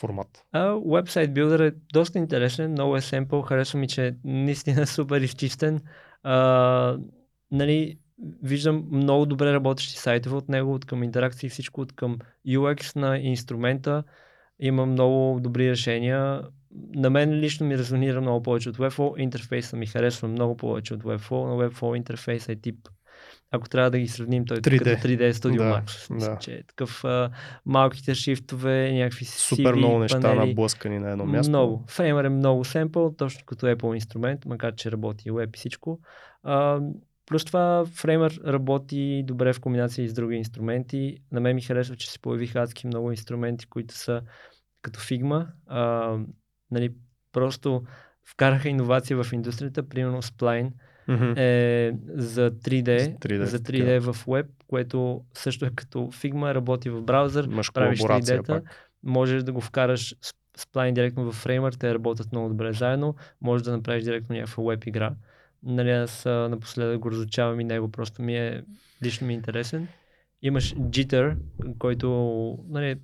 [0.00, 0.44] формат.
[0.54, 5.80] Website Builder е доста интересен, много е семпъл, харесва ми, че наистина супер изчистен.
[6.26, 7.02] Uh,
[7.50, 7.98] нали,
[8.42, 12.18] виждам много добре работещи сайтове от него, от към интеракции, всичко от към
[12.48, 14.04] UX на инструмента.
[14.60, 16.42] Има много добри решения.
[16.94, 19.18] На мен лично ми резонира много повече от Webflow.
[19.18, 21.46] Интерфейса ми харесва много повече от Webflow.
[21.46, 22.88] На Webflow интерфейс е тип
[23.54, 24.78] ако трябва да ги сравним, той е 3D.
[24.78, 26.14] като 3D Studio да, Max.
[26.14, 26.38] Мисля, да.
[26.38, 27.30] че е такъв а,
[27.66, 30.48] малките шрифтове, някакви Супер много неща панели.
[30.48, 31.50] наблъскани на едно място.
[31.50, 31.84] Много.
[31.88, 36.00] Фреймър е много семпъл, точно като Apple инструмент, макар че работи и web и всичко.
[36.42, 36.80] А,
[37.32, 41.18] Плюс това Framer работи добре в комбинация с други инструменти.
[41.32, 44.22] На мен ми харесва, че се появиха адски много инструменти, които са
[44.82, 45.46] като Figma.
[45.66, 46.16] А,
[46.70, 46.92] нали,
[47.32, 47.82] просто
[48.24, 50.70] вкараха иновация в индустрията, примерно Spline
[51.08, 51.32] Мгм.
[51.36, 56.90] е за 3D, За 3D, за 3D в web, което също е като Figma, работи
[56.90, 58.92] в браузър, Имаш правиш колаборация 3D-та, пак.
[59.02, 60.14] можеш да го вкараш
[60.58, 64.86] Spline директно в Framer, те работят много добре заедно, можеш да направиш директно някаква веб
[64.86, 65.14] игра.
[65.62, 68.62] Нали, аз а, напоследък го разучавам и него просто ми е,
[69.02, 69.88] лично ми е интересен.
[70.42, 71.36] Имаш Jitter,
[71.78, 72.96] който, нали,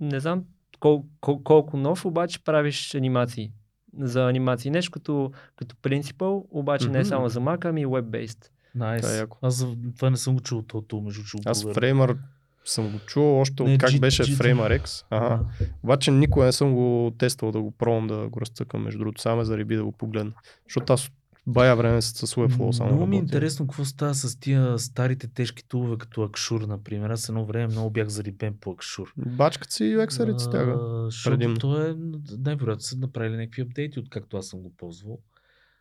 [0.00, 0.44] не знам
[0.80, 3.52] кол, кол, колко нов, обаче правиш анимации.
[3.98, 4.70] За анимации.
[4.70, 8.46] Нещо като, като принципъл, обаче не е само за Mac, ами web-based.
[8.74, 9.02] Найс.
[9.02, 9.38] Това е яко.
[9.42, 9.66] Аз
[9.96, 11.40] това не съм го чул тото, между чул.
[11.44, 12.16] Аз Фреймър
[12.64, 15.04] съм го чул още Не, от как G- беше G- Framer X.
[15.10, 15.40] Ага.
[15.82, 19.44] Обаче никога не съм го тествал да го пробвам да го разцъкам, между другото, само
[19.44, 20.32] за риби да го погледна.
[20.68, 21.10] Защото аз
[21.46, 25.28] бая време с с Webflow само Много ми е интересно какво става с тия старите
[25.28, 27.10] тежки тулове, като Акшур, например.
[27.10, 29.12] Аз едно време много бях зарибен по Акшур.
[29.16, 30.76] Бачкат си UX-арите с тяга.
[30.80, 31.58] А, Защото предимно.
[31.58, 31.96] то е,
[32.38, 35.18] най-вероятно са направили някакви апдейти, откакто аз съм го ползвал.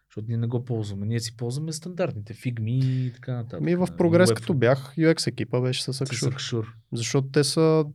[0.10, 1.06] Защото ние не го ползваме.
[1.06, 3.62] Ние си ползваме стандартните фигми и така нататък.
[3.62, 6.34] Ми в прогрес като бях, UX екипа беше с Акшур.
[6.34, 6.74] Акшур.
[6.94, 7.86] Защото те са,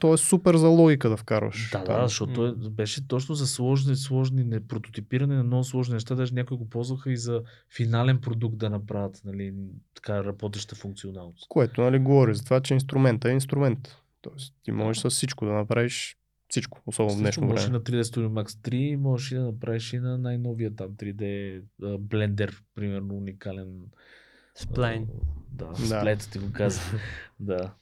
[0.00, 1.70] то е супер за логика да вкарваш.
[1.72, 2.00] Да, там.
[2.00, 6.14] да, защото е, беше точно за сложни, сложни не, прототипиране на много сложни неща.
[6.14, 7.42] Даже някои го ползваха и за
[7.76, 9.54] финален продукт да направят нали,
[9.94, 11.46] така работеща функционалност.
[11.48, 13.96] Което нали, говори за това, че инструмента е инструмент.
[14.20, 16.16] Тоест ти можеш с всичко да направиш
[16.50, 17.78] всичко, особено в днешно можеш време.
[17.78, 21.86] на 3D Studio Max 3, можеш и да направиш и на най-новия там 3D а,
[21.86, 23.80] Blender, примерно уникален.
[24.58, 25.02] Spline.
[25.02, 25.76] а, Да, Да.
[25.76, 26.80] сплет ти го каза.
[27.40, 27.74] да.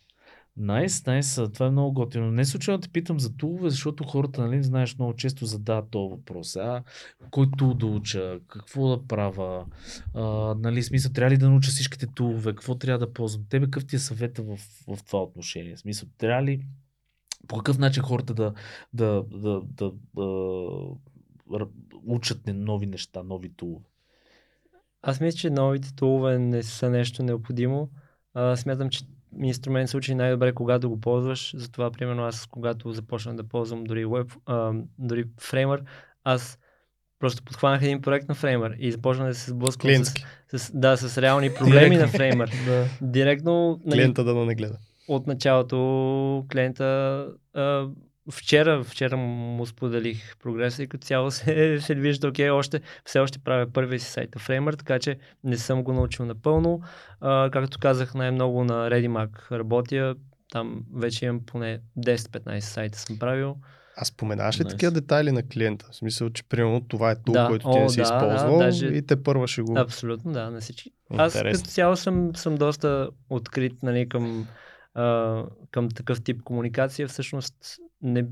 [0.56, 2.30] Найс, найс, това е много готино.
[2.30, 6.56] Не случайно те питам за тулове, защото хората, нали, знаеш, много често задават този въпрос.
[6.56, 6.82] А,
[7.30, 9.66] кой тул да уча, какво да правя,
[10.14, 13.44] а, нали, смисъл, трябва ли да науча всичките тулове, какво трябва да ползвам.
[13.48, 14.56] Тебе какъв ти е съвета в,
[14.88, 15.76] в това отношение?
[15.76, 16.66] Смисъл, трябва ли
[17.48, 18.52] по какъв начин хората да,
[18.92, 21.66] да, да, да, да
[22.06, 23.84] учат нови неща, нови тулове?
[25.02, 27.88] Аз мисля, че новите тулове не са нещо необходимо.
[28.34, 29.04] А, смятам, че
[29.42, 31.54] инструмент се учи най-добре когато го ползваш.
[31.56, 35.80] Затова, примерно, аз когато започнах да ползвам дори, web, а, дори Framer,
[36.24, 36.58] аз
[37.18, 40.14] просто подхванах един проект на Framer и започнах да се сблъсквам с,
[40.58, 42.08] с, да, с реални проблеми на.
[42.08, 42.64] Framer.
[42.64, 42.88] Да.
[43.02, 44.78] Директно, нали, Клиента да не гледа.
[45.08, 47.86] От началото клиента а,
[48.30, 53.38] вчера, вчера му споделих прогреса и като цяло се, се вижда, окей, още, все още
[53.38, 56.80] правя първия си сайт Framer, така че не съм го научил напълно.
[57.20, 60.14] А, както казах, най-много на ReadyMac работя.
[60.52, 63.56] Там вече имам поне 10-15 сайта съм правил.
[64.00, 64.70] А споменаваш ли Nice.
[64.70, 65.88] такива детайли на клиента?
[65.90, 68.14] В смисъл, че примерно това е тул, Да, който ти о, не си да, да,
[68.16, 69.78] използвал даже- и те първа ще го...
[69.78, 70.90] Абсолютно, да, на всички.
[71.16, 74.46] Аз като цяло съм, съм доста открит нали, към,
[74.98, 77.08] а, към такъв тип комуникация.
[77.08, 77.54] Всъщност
[78.02, 78.26] не,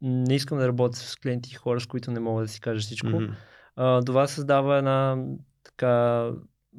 [0.00, 2.80] не искам да работя с клиенти и хора, с които не мога да си кажа
[2.80, 3.08] всичко.
[3.08, 3.32] Мгм.
[3.76, 5.24] А, това създава една
[5.64, 6.30] така,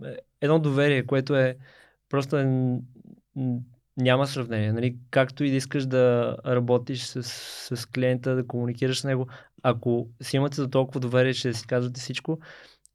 [0.05, 1.57] е, едно доверие, което е
[2.09, 2.45] просто е,
[3.97, 4.73] няма сравнение.
[4.73, 4.97] Нали?
[5.09, 7.23] Както и да искаш да работиш с,
[7.75, 9.27] с клиента, да комуникираш с него,
[9.63, 12.39] ако си имате за толкова доверие, че да си казвате всичко,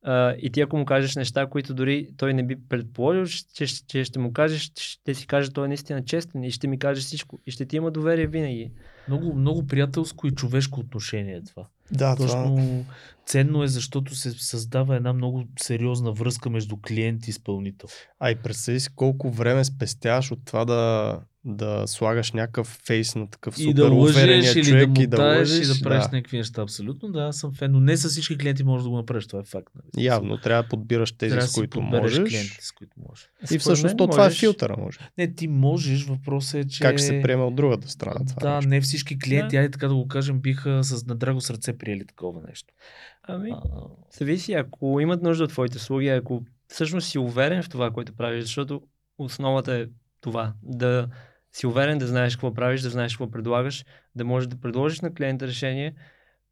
[0.03, 4.05] а, и ти ако му кажеш неща, които дори той не би предположил, че, че,
[4.05, 7.39] ще му кажеш, ще си каже, той е наистина честен и ще ми каже всичко.
[7.47, 8.73] И ще ти има доверие винаги.
[9.09, 11.67] Много, много приятелско и човешко отношение е това.
[11.93, 12.27] Да, това...
[12.27, 12.85] Точно
[13.27, 17.89] ценно е, защото се създава една много сериозна връзка между клиент и изпълнител.
[18.21, 23.31] А и представи си колко време спестяваш от това да, да слагаш някакъв фейс на
[23.31, 25.65] такъв супер и да уверения лъжеш или човек да и да лъжеш.
[25.65, 26.17] и да правиш да.
[26.17, 26.63] някакви неща.
[26.63, 29.41] Абсолютно, да, аз съм фен, но не с всички клиенти можеш да го направиш, това
[29.41, 29.69] е факт.
[29.75, 30.05] Нали?
[30.05, 32.19] Явно трябва да подбираш тези, Трябва с които можеш.
[32.19, 33.29] клиентите, с които можеш.
[33.51, 34.99] И всъщност то, това е филтъра, може.
[35.19, 36.81] Не, ти можеш, въпросът е, че...
[36.81, 38.69] Как се приема от другата страна това Да, нещо.
[38.69, 39.61] не всички клиенти, Да.
[39.61, 42.75] айде така да го кажем, биха с на драго сърце приели такова нещо.
[43.23, 43.81] Ами, А,
[44.19, 48.45] Зависи, ако имат нужда от твоите услуги, ако всъщност си уверен в това, което правиш,
[48.45, 48.83] защото
[49.19, 49.87] основата е
[50.21, 50.55] това.
[50.63, 51.09] Да
[51.53, 53.85] си уверен, да знаеш какво правиш, да знаеш какво предлагаш,
[54.15, 55.95] да можеш да предложиш на клиента решение,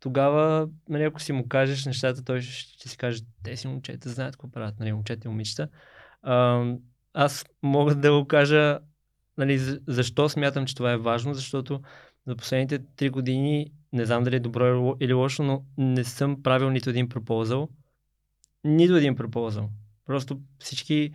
[0.01, 4.37] тогава, нали, ако си му кажеш нещата, той ще, си каже, те си момчета знаят
[4.37, 5.69] какво правят, нали, момчета и момичета.
[6.23, 6.65] А,
[7.15, 8.79] аз мога да го кажа,
[9.39, 11.81] нали, за- защо смятам, че това е важно, защото
[12.27, 16.05] за последните три години, не знам дали е добро или ло- или лошо, но не
[16.05, 17.69] съм правил нито един пропозал.
[18.65, 19.71] Нито един пропозал.
[20.07, 21.11] Просто всички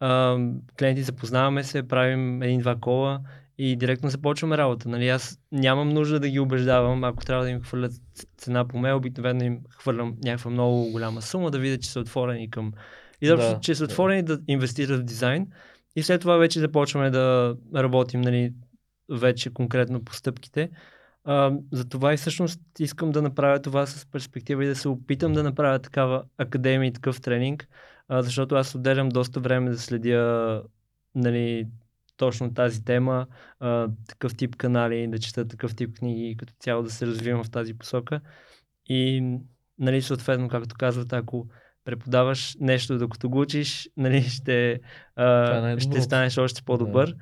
[0.00, 0.38] а,
[0.78, 3.20] клиенти запознаваме се, правим един-два кола
[3.58, 4.88] и директно започваме работа.
[4.88, 7.92] Нали, аз нямам нужда да ги убеждавам, ако трябва да им хвърлят
[8.36, 12.50] цена по мейл, обикновено им хвърлям някаква много голяма сума, да видят, че са отворени
[12.50, 12.72] към...
[13.20, 13.92] И да, Да, че са да.
[13.92, 15.46] отворени да инвестират в дизайн.
[15.96, 18.52] И след това вече започваме да работим нали,
[19.08, 20.70] вече конкретно по стъпките.
[21.24, 25.42] А, затова и всъщност искам да направя това с перспектива и да се опитам да
[25.42, 27.68] направя такава академия и такъв тренинг,
[28.08, 30.62] а, защото аз отделям доста време да следя
[31.14, 31.66] нали,
[32.16, 33.26] точно тази тема,
[33.60, 37.44] а, такъв тип канали, да чета такъв тип книги и като цяло да се развивам
[37.44, 38.20] в тази посока.
[38.86, 39.22] И,
[39.78, 41.46] нали, съответно, както казват, ако
[41.84, 44.80] преподаваш нещо, докато го учиш, нали, ще, е
[45.16, 47.06] а, ще станеш още по-добър.
[47.06, 47.14] Да.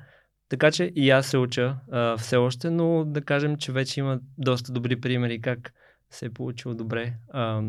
[0.51, 4.19] Така че и аз се уча а, все още, но да кажем, че вече има
[4.37, 5.73] доста добри примери как
[6.09, 7.13] се е получило добре.
[7.29, 7.61] А,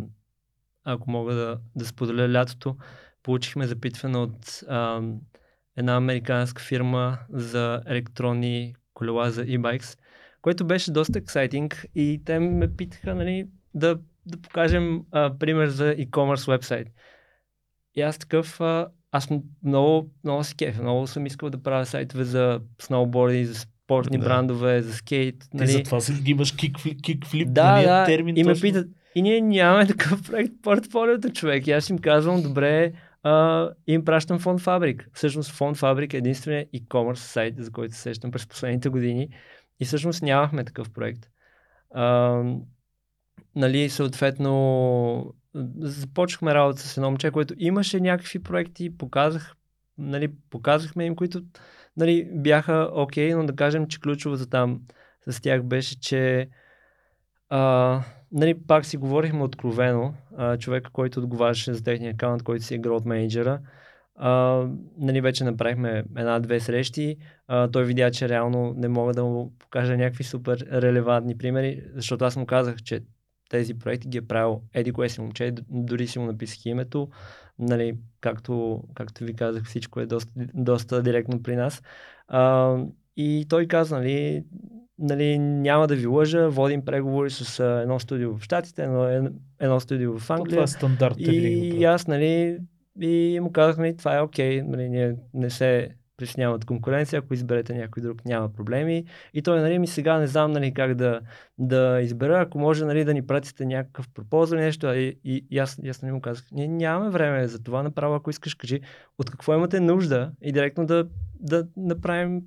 [0.85, 2.77] ако мога да, да споделя лятото,
[3.23, 5.03] получихме запитване от а,
[5.77, 9.99] една американска фирма за електронни колела за e-bikes,
[10.41, 15.95] което беше доста ексайтинг и те ме питаха нали, да, да покажем а, пример за
[15.97, 16.89] e-commerce вебсайт.
[17.95, 19.29] И аз такъв, а, аз
[19.65, 24.25] много, много си кеф, много съм искал да правя сайтове за сноуборди, за спортни да.
[24.25, 25.49] брандове, за скейт.
[25.55, 25.67] Нали.
[25.67, 28.37] Ти затова си имаш кикфлип, кикфлип да, нали, да, термин.
[28.37, 31.67] И ме питат, и ние нямаме такъв проект портфолиото, човек.
[31.67, 32.93] И аз им казвам, добре,
[33.23, 35.09] а, им пращам фонд Фабрик.
[35.13, 39.29] Всъщност фонд Фабрик е единственият e-commerce сайт, за който се сещам през последните години.
[39.81, 41.29] И всъщност нямахме такъв проект.
[41.95, 42.43] А,
[43.57, 45.35] нали, съответно,
[45.81, 49.55] започнахме работа с едно момче, което имаше някакви проекти, показах,
[49.99, 51.43] нали, показахме им, които
[51.97, 54.81] нали, бяха окей, okay, но да кажем, че ключовото там
[55.29, 56.49] с тях беше, че
[57.49, 58.01] а,
[58.33, 62.79] нали, пак си говорихме откровено, а, човека, който отговаряше за техния акаунт, който си е
[62.79, 63.61] грот менеджера,
[64.17, 64.65] а,
[64.99, 67.17] нали, вече направихме една-две срещи,
[67.49, 72.25] а, той видя, че реално не мога да му покажа някакви супер релевантни примери, защото
[72.25, 73.01] аз му казах, че
[73.53, 77.09] тези проекти ги е правил еди кое си момче, дори си му написах името,
[77.59, 81.83] нали, както, както ви казах, всичко е доста, доста директно при нас.
[82.29, 82.77] А,
[83.17, 84.45] и той каза, нали,
[84.99, 89.31] нали, няма да ви лъжа, водим преговори с едно студио в Штатите, едно,
[89.61, 90.51] едно студио в Англия.
[90.51, 91.15] Това е стандарт.
[91.19, 91.25] И,
[91.79, 92.59] и аз, нали,
[93.01, 97.75] и му казах, нали, това е окей, нали, ние не се причиняват конкуренция, ако изберете
[97.75, 99.05] някой друг, няма проблеми.
[99.35, 101.21] И той, нали, ми сега не знам, нали, как да,
[101.59, 104.93] да избера, ако може, нали, да ни пратите някакъв пропозал нещо.
[104.93, 108.31] И, и, и аз, аз нали, му казах, ние нямаме време за това, направо, ако
[108.31, 108.81] искаш, кажи
[109.19, 111.07] от какво имате нужда и директно да,
[111.41, 112.41] да направим,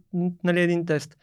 [0.43, 1.17] нали, един тест.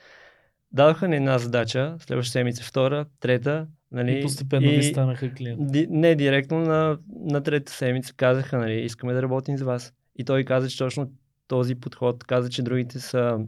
[0.73, 5.65] Дадоха ни една задача, следващата седмица втора, трета, Нали, и постепенно и, ви станаха клиенти.
[5.67, 9.95] Ди, не, директно на, на трета седмица казаха, нали, искаме да работим с вас.
[10.17, 11.11] И той каза, че точно
[11.49, 12.25] този подход.
[12.25, 13.39] Каза, че другите са,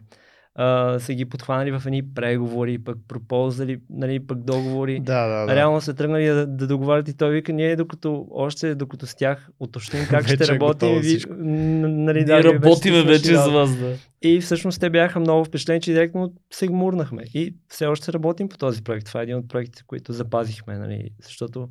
[0.55, 5.01] а, са ги подхванали в едни преговори, пък проползали, нали, пък договори.
[5.01, 5.57] Да, да, да.
[5.57, 9.49] Реално са тръгнали да, да договарят и той вика, ние докато още, докато с тях
[9.61, 11.01] уточним как ще е работим.
[11.01, 13.97] Ви, нали, да, работиме вече, вече с вас, да.
[14.23, 17.23] И всъщност те бяха много впечатлени, че директно се гмурнахме.
[17.35, 19.07] И все още работим по този проект.
[19.07, 21.69] Това е един от проектите, които запазихме, нали, защото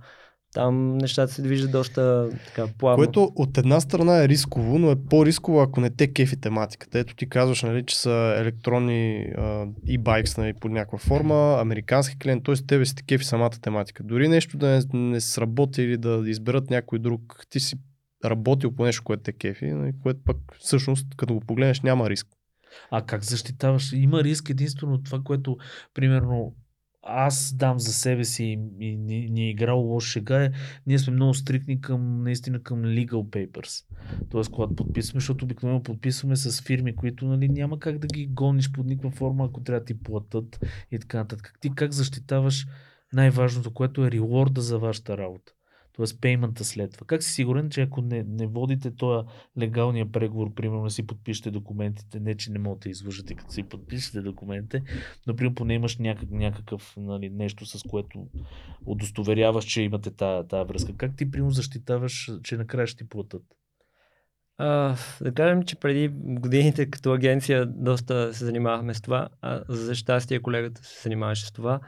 [0.53, 2.97] там нещата се движат доста така плавно.
[2.97, 6.99] Което от една страна е рисково, но е по-рисково, ако не те кефи тематиката.
[6.99, 9.15] Ето ти казваш, нали, че са електронни
[9.87, 12.55] и e-bikes нали, под някаква форма, американски клиент, т.е.
[12.55, 14.03] тебе си те кефи самата тематика.
[14.03, 17.75] Дори нещо да не, не сработи или да изберат някой друг, ти си
[18.25, 22.27] работил по нещо, което те кефи, нали, което пък всъщност, като го погледнеш, няма риск.
[22.91, 23.91] А как защитаваш?
[23.93, 25.57] Има риск единствено това, което,
[25.93, 26.53] примерно,
[27.03, 28.43] аз дам за себе си
[28.79, 30.49] и ни, ни е играл лош шега
[30.87, 33.07] ние сме много стрикни към, наистина към legal
[33.47, 33.85] papers.
[34.29, 38.71] Тоест, когато подписваме, защото обикновено подписваме с фирми, които нали, няма как да ги гониш
[38.71, 40.59] под никаква форма, ако трябва да ти платят
[40.91, 41.53] и така нататък.
[41.61, 42.67] Ти как защитаваш
[43.13, 45.53] най-важното, което е реворда за вашата работа?
[45.97, 46.05] т.е.
[46.21, 47.05] пеймента следва.
[47.05, 49.27] Как си сигурен, че ако не, не водите този
[49.59, 54.21] легалния преговор, примерно си подпишете документите, не че не могате да излъжете като си подпишете
[54.21, 54.83] документите,
[55.27, 58.27] но примерно поне имаш някак, някакъв нали, нещо, с което
[58.85, 60.97] удостоверяваш, че имате тази, тази връзка.
[60.97, 63.43] Как ти примерно защитаваш, че накрая ще ти платят?
[64.57, 69.95] А, да кажем, че преди годините като агенция доста се занимавахме с това, а за
[69.95, 71.79] щастие колегата се занимаваше с това.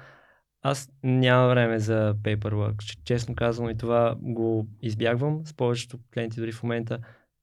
[0.67, 3.03] Аз нямам време за paperwork.
[3.03, 5.45] Честно казвам и това го избягвам.
[5.45, 6.99] С повечето клиенти дори в момента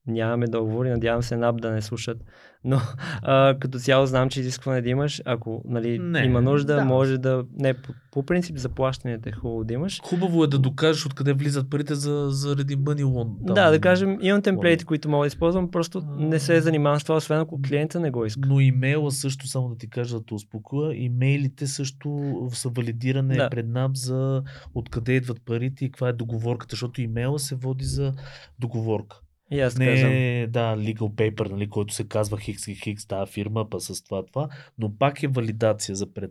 [0.07, 0.91] нямаме договори.
[0.91, 2.19] Надявам се NAP да не слушат.
[2.65, 2.81] Но
[3.23, 5.23] а, като цяло знам, че изискване да имаш.
[5.25, 6.85] Ако нали, не, има нужда, да.
[6.85, 7.45] може да...
[7.59, 10.01] Не, по, по принцип заплащането е хубаво да имаш.
[10.05, 13.47] Хубаво е да докажеш откъде влизат парите за, заради money loan.
[13.47, 17.05] Там, да, да кажем, имам темплейти, които мога да използвам, просто не се занимавам с
[17.05, 18.49] това, освен ако клиента не го иска.
[18.49, 23.51] Но имейла също, само да ти кажа да те успокоя, имейлите също са валидиране да.
[23.51, 24.43] пред НАП за
[24.75, 28.13] откъде идват парите и каква е договорката, защото имейла се води за
[28.59, 29.21] договорка.
[29.53, 30.11] И аз казвам.
[30.11, 34.05] Не, да, legal paper, нали, който се казва хикс и хикс, тази фирма, па с
[34.05, 34.49] това, това,
[34.79, 36.31] но пак е валидация за пред.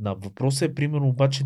[0.00, 1.44] На въпросът е, примерно, обаче,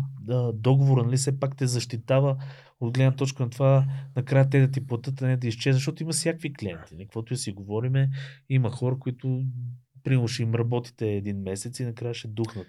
[0.53, 2.37] договора, нали, все пак те защитава
[2.79, 6.03] от гледна точка на това, накрая те да ти платят, а не да изчезнат, защото
[6.03, 6.93] има всякакви клиенти.
[6.93, 8.09] Нали, каквото и си говориме,
[8.49, 9.43] има хора, които,
[10.03, 12.67] примерно, ще им работите един месец и накрая ще духнат.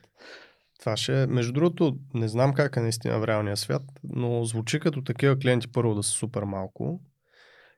[0.80, 4.80] Това ще е, между другото, не знам как е наистина в реалния свят, но звучи
[4.80, 7.00] като такива клиенти първо да са супер малко.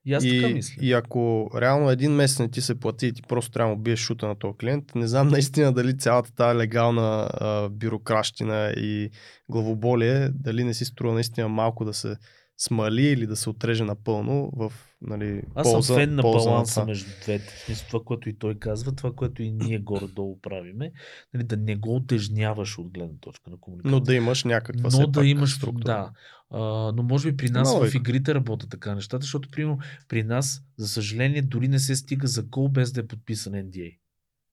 [0.06, 0.74] И аз и, така мисля.
[0.80, 3.98] и ако реално един месец не ти се плати и ти просто трябва да биеш
[3.98, 9.10] шута на този клиент, не знам наистина дали цялата тази легална а, бюрокращина и
[9.48, 12.16] главоболие, дали не си струва наистина малко да се
[12.58, 16.84] смали или да се отреже напълно в нали, Аз полза, съм фен на баланса това.
[16.86, 17.44] между двете.
[17.56, 20.92] В смисъл това, което и той казва, това, което и ние горе-долу правиме.
[21.34, 23.90] Нали, да не го отежняваш от гледна точка на комуникация.
[23.90, 25.84] Но да имаш някаква но да имаш структура.
[25.84, 26.10] Да.
[26.50, 27.96] А, но може би при нас Има в логика.
[27.98, 29.78] игрите работят така нещата, защото примерно
[30.08, 33.98] при нас, за съжаление, дори не се стига за кол без да е подписан NDA.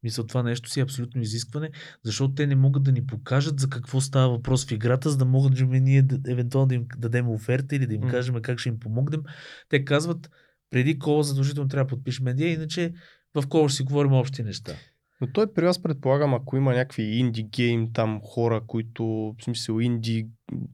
[0.04, 1.70] Мисля, това нещо си е абсолютно изискване,
[2.04, 5.26] защото те не могат да ни покажат за какво става въпрос в играта, за да
[5.26, 8.08] могат да ние да, евентуално да им дадем оферта или да им М.
[8.08, 9.22] кажем как ще им помогнем.
[9.70, 10.30] Те казват,
[10.70, 12.94] преди кола задължително трябва да подпишем NDA, иначе
[13.36, 14.74] в кола ще си говорим общи неща.
[15.22, 19.04] Но той при вас предполагам, ако има някакви инди гейм, там хора, които,
[19.40, 20.28] в смисъл инди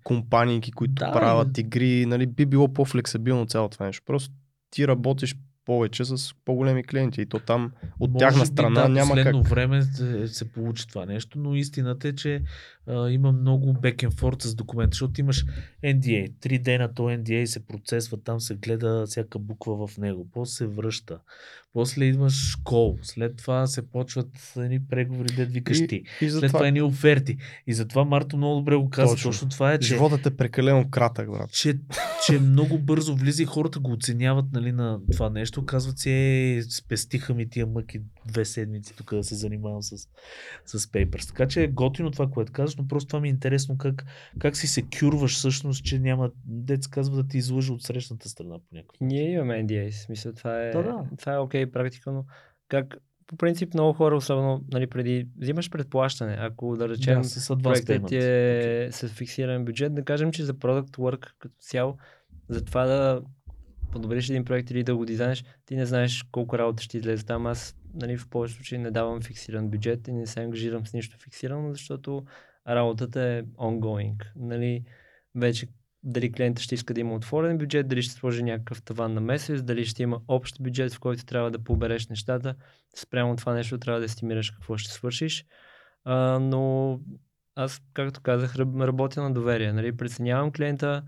[0.04, 4.04] компании, които Да, да, правят игри, нали, би било по-флексибилно цялото това нещо.
[4.06, 4.34] Просто
[4.72, 5.36] ти работиш
[5.70, 9.48] повече с по-големи клиенти и то там от Може тяхна би, страна да, няма как.
[9.48, 12.42] време се, се получи това нещо, но истината е, че
[12.90, 15.46] а, има много back and forth с документа, защото имаш
[15.84, 20.52] NDA, три дена то NDA се процесва, там се гледа всяка буква в него, после
[20.52, 21.20] се връща,
[21.74, 26.48] после идваш кол, след това се почват едни преговори, дед викаш ти, И, след затова
[26.48, 27.38] това едни оферти.
[27.68, 29.32] И затова Марто много добре го каза, Точно.
[29.32, 31.52] точно, това е, че животът е прекалено кратък, брат.
[31.52, 31.80] че,
[32.26, 35.66] че много бързо влиза и хората го оценяват нали, на това нещо.
[35.66, 39.98] Казват си, е, спестиха ми тия мъки две седмици тук да се занимавам с,
[40.66, 41.28] с Papers.
[41.28, 44.06] Така че е готино това, което казваш, но просто това ми е интересно как,
[44.40, 48.60] как си се кюрваш всъщност, че няма, дец казва да ти излъжа от срещната страна
[48.60, 51.06] по някакъв Ние имаме NDA, смисъл, това е, Да, да.
[51.18, 52.26] това е окей практика, но
[52.68, 58.08] как по принцип много хора, особено нали, преди, взимаш предплащане, ако да речем да, проектът
[58.08, 61.98] ти е с фиксиран бюджет, да кажем, че за Product Work като цяло,
[62.50, 63.22] за това да
[63.92, 67.48] подобриш един проект или да го дизайнеш, ти не знаеш колко работа ще излезе там.
[67.48, 71.18] Аз нали, в повечето случаи не давам фиксиран бюджет и не се ангажирам с нищо
[71.18, 72.26] фиксирано, защото
[72.68, 74.16] работата е ongoing.
[74.36, 74.84] Нали,
[75.36, 75.68] вече
[76.04, 79.62] дали клиентът ще иска да има отворен бюджет, дали ще сложи някакъв таван на месец,
[79.64, 82.56] дали ще има общ бюджет, в който трябва да побереш нещата.
[82.96, 85.46] Спрямо това нещо трябва да естимираш какво ще свършиш.
[86.04, 87.00] А, но
[87.56, 89.74] аз, както казах, раб- работя на доверие.
[89.74, 89.98] Нали?
[89.98, 91.04] Преценявам клиента.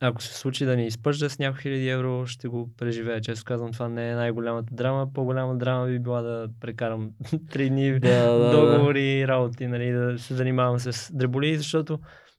[0.00, 3.20] Ако се случи да ни изпържа с няколко хиляди евро, ще го преживея.
[3.20, 5.12] Често казвам, това не е най-голямата драма.
[5.14, 7.10] По-голяма драма би била да прекарам
[7.50, 8.50] три дни Да, да, да.
[8.50, 11.98] договори и работи, нали, да се занимавам с дреболи, защото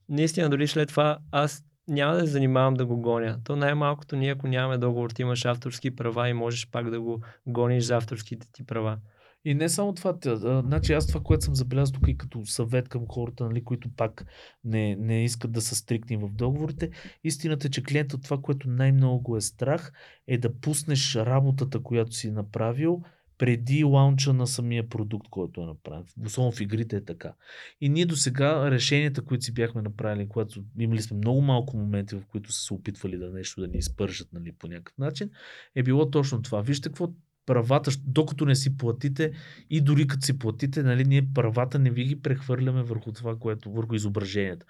[0.09, 3.37] наистина дори след това аз няма да се занимавам да го гоня.
[3.43, 7.21] То най-малкото ние, ако нямаме договор, ти имаш авторски права и можеш пак да го
[7.47, 8.97] гониш за авторските ти права.
[9.45, 12.89] И не само това, тя, значи аз това, което съм забелязал тук и като съвет
[12.89, 14.25] към хората, нали, които пак
[14.63, 16.89] не, не искат да са стрикни в договорите,
[17.23, 19.93] истината е, че клиентът това, което най-много го е страх,
[20.27, 23.01] е да пуснеш работата, която си направил,
[23.37, 26.05] преди лаунча на самия продукт, който е направен.
[26.25, 27.33] Особено в игрите е така.
[27.81, 32.15] И ние до сега решенията, които си бяхме направили, когато имали сме много малко моменти,
[32.15, 35.29] в които са се опитвали да нещо да ни изпържат нали, по някакъв начин,
[35.75, 36.61] е било точно това.
[36.61, 37.07] Вижте какво
[37.45, 39.31] правата, докато не си платите
[39.69, 43.71] и дори като си платите, нали, ние правата не ви ги прехвърляме върху това, което,
[43.71, 44.65] върху изображенията.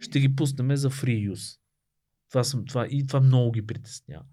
[0.00, 1.58] Ще ги пуснем за free use.
[2.30, 4.24] Това, съм, това, и това много ги притеснява.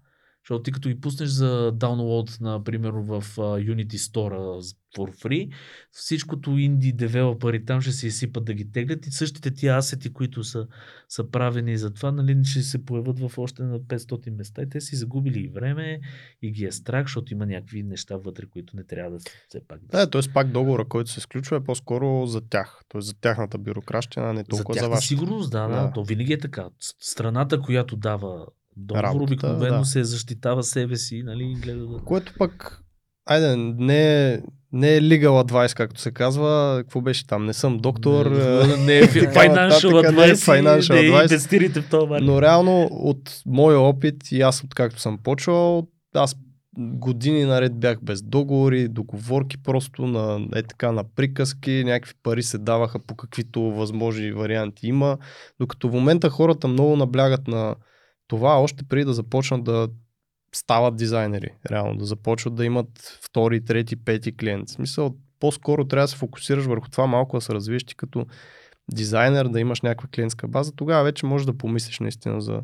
[0.46, 4.60] Защото ти като ги пуснеш за download, например, в Unity Store
[4.96, 5.52] for free,
[5.90, 10.44] всичкото инди девелопери там ще се изсипат да ги теглят и същите тия асети, които
[10.44, 10.66] са,
[11.08, 14.80] са правени за това, нали, ще се появят в още на 500 места и те
[14.80, 16.00] си загубили и време
[16.42, 19.60] и ги е страх, защото има някакви неща вътре, които не трябва да се все
[19.68, 20.32] пак да Да, т.е.
[20.32, 22.80] пак договора, който се сключва е по-скоро за тях.
[22.88, 23.00] Т.е.
[23.00, 25.08] за тяхната бюрокращина, не за толкова за, тяхна вашата.
[25.08, 25.92] сигурност, да, да, Да.
[25.92, 26.68] То винаги е така.
[27.00, 28.46] Страната, която дава
[28.94, 29.84] Работата, обикновено да.
[29.84, 31.98] се защитава себе си, нали, гледа да...
[31.98, 32.82] Което пък,
[33.26, 34.40] айде, не е,
[34.72, 36.76] не е legal advice, както се казва.
[36.80, 37.46] Какво беше там?
[37.46, 38.26] Не съм доктор.
[38.26, 41.22] Не, е, не е financial нататък, не е advice, financial не advice.
[41.22, 42.20] инвестирайте в това.
[42.20, 46.36] Но реално от моя опит и аз откакто съм почвал, аз
[46.78, 52.58] години наред бях без договори, договорки просто на, е така, на приказки, някакви пари се
[52.58, 55.18] даваха по каквито възможни варианти има,
[55.60, 57.74] докато в момента хората много наблягат на
[58.28, 59.88] това, още преди да започнат да
[60.54, 64.68] стават дизайнери, реално, да започват да имат втори, трети, пети клиент.
[64.68, 68.26] В смисъл, по-скоро трябва да се фокусираш върху това малко да се развиеш ти като
[68.92, 72.62] дизайнер, да имаш някаква клиентска база, тогава вече можеш да помислиш наистина за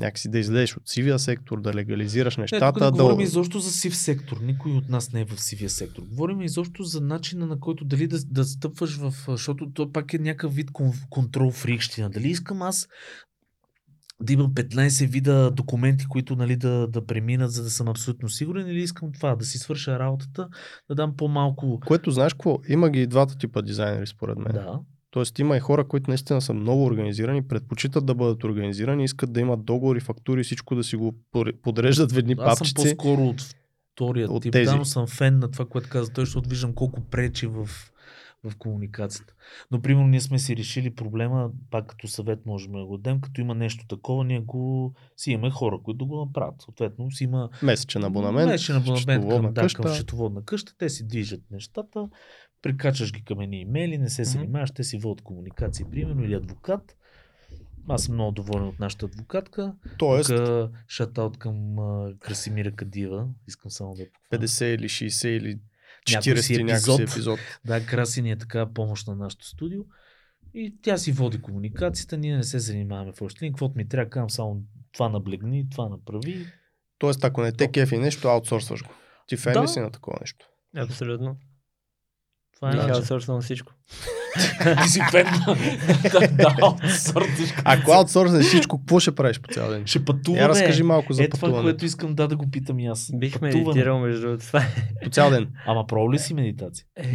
[0.00, 2.72] някакси да излезеш от сивия сектор, да легализираш Не, нещата.
[2.72, 2.92] тук не да...
[2.92, 4.36] говорим изобщо за сив сектор.
[4.42, 6.02] Никой от нас не е в сивия сектор.
[6.02, 9.14] Говорим изобщо за начина на който дали да, да стъпваш в...
[9.28, 12.10] Защото то пак е някакъв вид кон- контрол фрикщина.
[12.10, 12.88] Дали искам аз
[14.22, 18.68] да имам 15 вида документи, които нали, да, да преминат, за да съм абсолютно сигурен,
[18.68, 20.48] или искам това, да си свърша работата,
[20.88, 21.80] да дам по-малко...
[21.86, 22.58] Което знаеш какво?
[22.68, 24.52] Има ги и двата типа дизайнери, според мен.
[24.52, 24.80] Да.
[25.10, 29.40] Тоест има и хора, които наистина са много организирани, предпочитат да бъдат организирани, искат да
[29.40, 31.14] имат договори, фактури, всичко да си го
[31.62, 32.74] подреждат в едни Аз съм папчици.
[32.96, 33.42] по-скоро от
[33.92, 34.52] втория От тип.
[34.52, 34.70] тези.
[34.70, 37.68] Да, но съм фен на това, което каза той, защото виждам колко пречи в,
[38.44, 39.34] в комуникацията.
[39.70, 43.40] Но, примерно, ние сме си решили проблема, пак като съвет можем да го дадем, като
[43.40, 46.62] има нещо такова, ние го си имаме хора, които го направят.
[46.62, 49.82] Съответно, си има Месечен абонамент, Месечен абонамент към, да, къща.
[49.82, 50.74] към счетоводна къща.
[50.78, 52.08] Те си движат нещата,
[52.62, 56.96] прикачаш ги към едни имейли, не се занимаваш, те си водят комуникации, примерно, или адвокат.
[57.88, 59.74] Аз съм много доволен от нашата адвокатка.
[59.98, 61.76] Тоест, Тук шатаут към
[62.20, 63.28] Красимира Кадива.
[63.48, 64.42] Искам само да похваля.
[64.42, 65.58] 50 или 60 или
[66.04, 67.00] 40 някакъв си епизод.
[67.00, 67.40] епизод.
[67.64, 69.82] Да, Краси ни е така помощ на нашото студио.
[70.54, 73.48] И тя си води комуникацията, ние не се занимаваме в още.
[73.48, 76.46] Каквото ми трябва, казвам само това наблегни, това направи.
[76.98, 78.90] Тоест, ако не те кефи нещо, аутсорсваш го.
[79.26, 79.62] Ти фен Да.
[79.62, 80.46] ли си на такова нещо?
[80.76, 81.36] Абсолютно.
[82.56, 82.94] Това е Бих начин.
[82.94, 83.72] аутсорсвал всичко.
[84.82, 85.56] Ти си фен на...
[86.28, 87.54] да, аутсортиш.
[87.64, 89.86] Ако аутсорснеш всичко, какво ще правиш по цял ден?
[89.86, 90.42] Ще пътуваме.
[90.42, 93.10] Я разкажи малко за е това, което искам да, да го питам и аз.
[93.14, 93.58] Бих Пътуване.
[93.58, 94.38] медитирал между.
[94.38, 94.66] Това е.
[95.04, 95.48] По цял ден.
[95.66, 96.86] Ама пробва ли си медитация?
[96.96, 97.14] Е,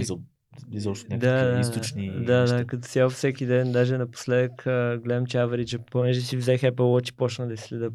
[0.71, 2.57] изобщо някакви Да, източни да, неща.
[2.57, 7.09] да, като цяло всеки ден, даже напоследък а, гледам, че понеже си взех Apple Watch
[7.09, 7.89] и почна да следа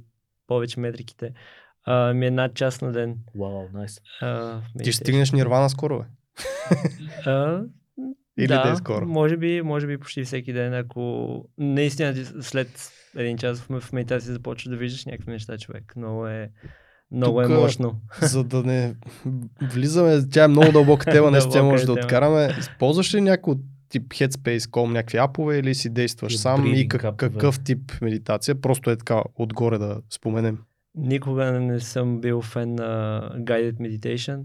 [0.47, 1.31] повече метриките.
[1.85, 3.17] А, ми е над час на ден.
[3.39, 4.01] Вау, найс.
[4.21, 6.05] А, Ти ще стигнеш нирвана скоро, бе.
[7.31, 7.63] А,
[8.39, 9.07] Или да, да е скоро.
[9.07, 14.33] Може би, може би почти всеки ден, ако наистина ти след един час в, медитация
[14.33, 15.93] започваш да виждаш някакви неща, човек.
[15.97, 16.51] Много е,
[17.11, 18.01] много е Тука- мощно.
[18.23, 18.95] За да не
[19.63, 22.05] влизаме, тя е много дълбока тема, не тя може е да тема.
[22.05, 22.49] откараме.
[22.59, 23.59] Използваш ли някой от
[23.89, 28.55] тип Headspace.com, някакви апове или си действаш сам и как, какъв тип медитация?
[28.61, 30.59] Просто е така отгоре да споменем.
[30.95, 34.41] Никога не съм бил фен на Guided Meditation.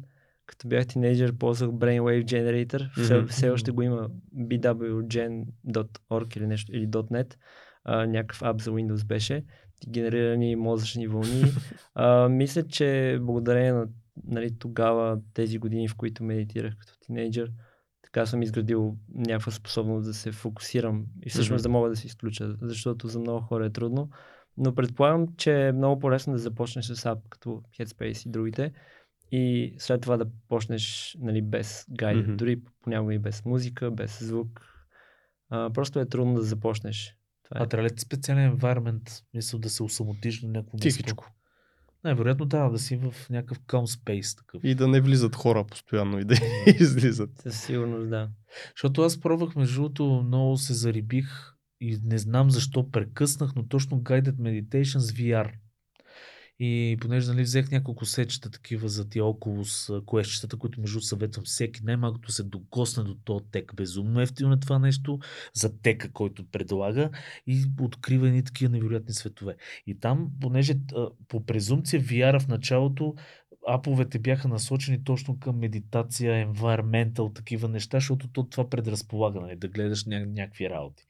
[0.49, 3.01] Като бях тинейджър, ползвах Brainwave Generator.
[3.03, 3.27] Все, Мгм.
[3.27, 7.35] все още го има bwgen.org или нещо, или .net.
[7.83, 9.43] А, някакъв ап за Windows беше.
[9.79, 11.43] Ти генерира ни мозъчни вълни.
[11.95, 13.87] а, мисля, че благодарение на
[14.23, 17.51] нали, тогава, тези години, в които медитирах като тинейджър,
[18.03, 21.63] така съм изградил някаква способност да се фокусирам и всъщност Мгм.
[21.63, 24.09] да мога да се изключа, защото за много хора е трудно.
[24.57, 28.71] Но предполагам, че е много по-лесно да започнеш с ап като Headspace и другите
[29.31, 32.35] и след това да почнеш нали, без гайд, Мгм.
[32.35, 34.61] дори понякога и без музика, без звук.
[35.49, 37.15] А, просто е трудно да започнеш.
[37.43, 37.63] Това е.
[37.63, 40.77] А трябва ли специален environment, мисъл да се усамотиш на някакво?
[40.77, 41.31] Тихичко.
[42.03, 44.63] Най-вероятно да, да си в някакъв calm space такъв.
[44.63, 46.35] И да не влизат хора постоянно и да
[46.79, 47.29] излизат.
[47.37, 48.29] Със сигурност, да.
[48.75, 53.97] Защото аз пробвах, между другото, много се зарибих и не знам защо прекъснах, но точно
[54.01, 55.51] Guided Meditation с VR.
[56.59, 61.45] И понеже нали, взех няколко сечета такива за тия около с колещчетата, които между съветвам
[61.45, 63.75] всеки, най-малкото се докосне до този тек.
[63.75, 65.19] Безумно ефтино е това нещо
[65.53, 67.09] за тека, който предлага
[67.47, 69.55] и открива едни такива невероятни светове.
[69.87, 70.75] И там, понеже
[71.27, 73.15] по презумпция VR в началото
[73.67, 79.67] аповете бяха насочени точно към медитация, environmental, такива неща, защото то това предразполага, нали, да
[79.67, 81.03] гледаш ня- някакви работи.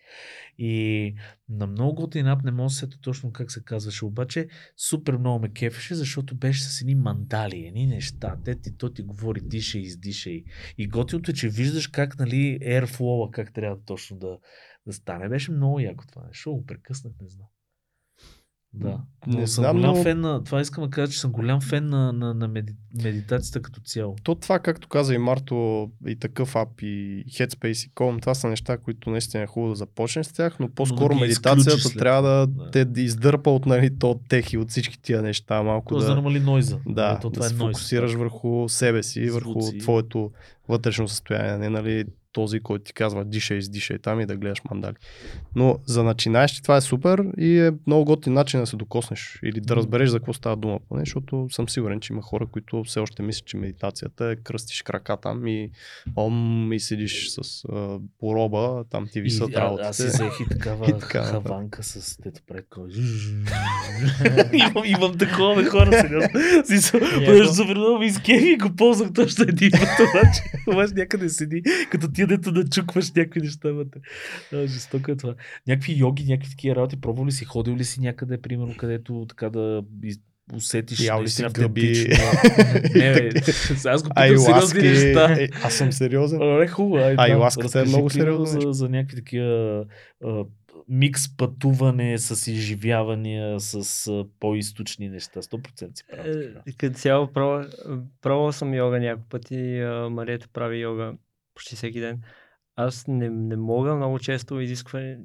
[0.58, 1.16] И
[1.50, 4.48] на много готин ап не мога да се точно как се казваше, обаче
[4.78, 9.02] супер много ме кефеше, защото беше с едни мандали, едни неща, те ти, то ти
[9.02, 10.30] говори диша и издиша.
[10.30, 10.46] И,
[10.78, 14.38] и готиното е, че виждаш как, нали, airflow как трябва точно да,
[14.88, 15.30] да стане.
[15.30, 16.52] Беше много яко това нещо.
[16.52, 17.48] Го прекъснах, не знам.
[18.74, 19.00] Да.
[19.28, 20.44] Не Но съм знам, голям но- фен на...
[20.44, 22.74] Това искам да кажа, че съм голям фен на, на, на меди,
[23.04, 24.16] медитацията като цяло.
[24.24, 28.48] То това, както каза и Марто, и такъв ап, и Headspace, и Com, това са
[28.48, 32.22] неща, които наистина е хубаво да започнеш с тях, но по-скоро ги медитацията след трябва
[32.30, 35.90] да, това, те да издърпа от нали, то тех и от всички тия неща, малко
[35.90, 36.78] Тоест да, да, намали нойза.
[36.88, 37.78] да, то да това се е нойз.
[37.78, 39.78] фокусираш върху себе си, върху Звуци.
[39.78, 40.32] твоето
[40.68, 44.96] вътрешно състояние, не нали този, който ти казва дишай, издишай там и да гледаш мандали.
[45.56, 49.62] Но за начинаещи това е супер и е много готин начин да се докоснеш или
[49.62, 50.80] да разбереш за какво става дума.
[50.90, 54.82] Поне, защото съм сигурен, че има хора, които все още мислят, че медитацията е кръстиш
[54.82, 55.72] крака там и
[56.16, 59.88] ом и седиш с а, пороба, там ти висят И, а, работите.
[59.88, 62.88] аз си взех и такава И така, хаванка с дето такова.
[64.54, 66.30] имам, имам такова хора, сериозно.
[66.66, 70.08] Смисъл, Понеже супер много ми и го ползвах точно един път,
[70.68, 74.00] обаче някъде седи, като ти дето да чукваш някакви неща вътре.
[74.54, 75.36] А, жестоко е това.
[75.68, 79.50] Някакви йоги, някакви такива работи, пробвал ли си, ходил ли си някъде, примерно, където така
[79.50, 79.84] да
[80.54, 81.56] усетиш Ял ли си гъби?
[81.56, 82.26] автентично.
[82.96, 83.30] Не, бе,
[83.86, 85.36] аз го питам сериозни неща.
[85.40, 86.40] Е, аз съм сериозен.
[86.40, 87.04] Добре, хубаво.
[87.04, 89.86] Ай, да, Айласката е много сериозно за, за някакви такива
[90.26, 90.44] а,
[90.90, 95.42] микс пътуване с изживявания, с а, по-источни неща.
[95.42, 96.44] 100% си правя.
[96.68, 97.66] Е, Като цяло пробвал,
[98.22, 99.82] пробвал съм йога няколко пъти.
[100.12, 101.14] Марията прави йога
[101.60, 102.22] почти всеки ден.
[102.76, 105.16] Аз не, не мога много често изисква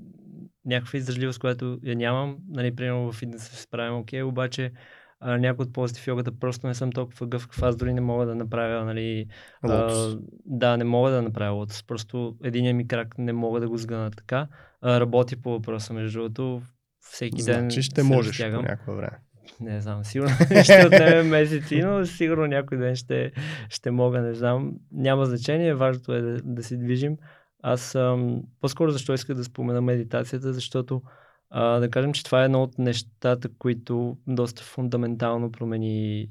[0.64, 2.38] някаква издържливост, която я нямам.
[2.48, 4.72] Нали, примерно в фитнес се справям окей, обаче
[5.20, 7.62] а, някои от ползите в йогата просто не съм толкова гъвкав.
[7.62, 9.26] Аз дори не мога да направя, нали,
[9.62, 11.82] а, да, не мога да направя лотос.
[11.82, 14.48] Просто единия ми крак не мога да го сгъна така.
[14.80, 16.62] А, работи по въпроса, между другото.
[17.00, 18.62] Всеки ден Значи ще можеш разтягам.
[18.62, 19.18] по някое време.
[19.60, 20.30] Не знам, сигурно
[20.64, 23.32] ще отнеме месеци, но сигурно някой ден ще,
[23.68, 24.72] ще мога, не знам.
[24.92, 27.16] Няма значение, важното е да, да се движим.
[27.62, 31.02] Аз съм, по-скоро защо исках да спомена медитацията, защото
[31.50, 36.28] а, да кажем, че това е едно от нещата, които доста фундаментално промени,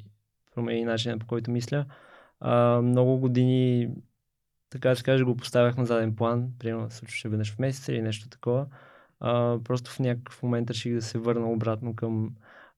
[0.55, 1.85] промени начина по който мисля.
[2.39, 3.89] А, много години,
[4.69, 8.01] така да се каже, го поставях на заден план, примерно случваше веднъж в месец или
[8.01, 8.65] нещо такова.
[9.19, 12.29] А, просто в някакъв момент реших да се върна обратно към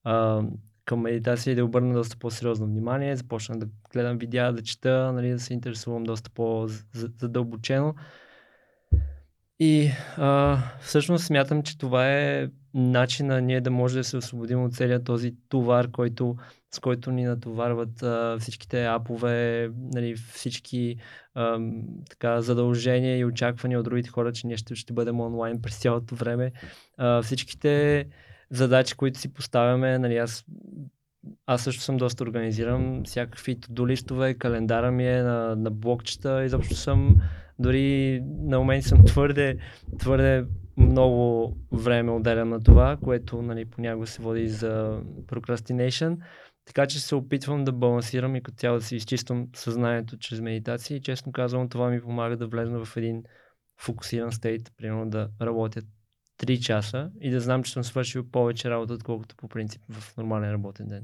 [0.06, 0.44] а,
[0.86, 3.16] към медитация и да обърна доста по-сериозно внимание.
[3.16, 7.96] Започнах да гледам видеа, да чета, нали, да се интересувам доста по-задълбочено.
[9.60, 14.74] И а, всъщност смятам, че това е начина ние да може да се освободим от
[14.74, 16.36] целият този товар, който,
[16.72, 20.96] с който ни натоварват а, всичките апове, нали, всички
[21.34, 21.60] а,
[22.10, 26.16] така, задължения и очаквания от другите хора, че ние ще, ще бъдем онлайн през цялото
[26.16, 26.52] време.
[26.98, 28.06] А, всичките
[28.58, 30.46] задачи, които си поставяме, нали, аз,
[31.46, 36.76] аз също съм доста организиран, всякакви до листове, календара ми е на, на блокчета, изобщо
[36.76, 37.16] съм,
[37.60, 39.58] дори на моменти съм твърде,
[40.00, 40.46] твърде
[40.78, 46.18] много време отделям на това, което нали, понякога се води за procrastination.
[46.66, 50.98] Така че се опитвам да балансирам и като цяло да си изчиствам съзнанието чрез медитация
[50.98, 53.24] и честно казвам това ми помага да влезна в един
[53.82, 55.82] фокусиран стейт, примерно да работя
[56.40, 60.52] 3 часа и да знам, че съм свършил повече работа, отколкото по принцип в нормален
[60.52, 61.04] работен ден.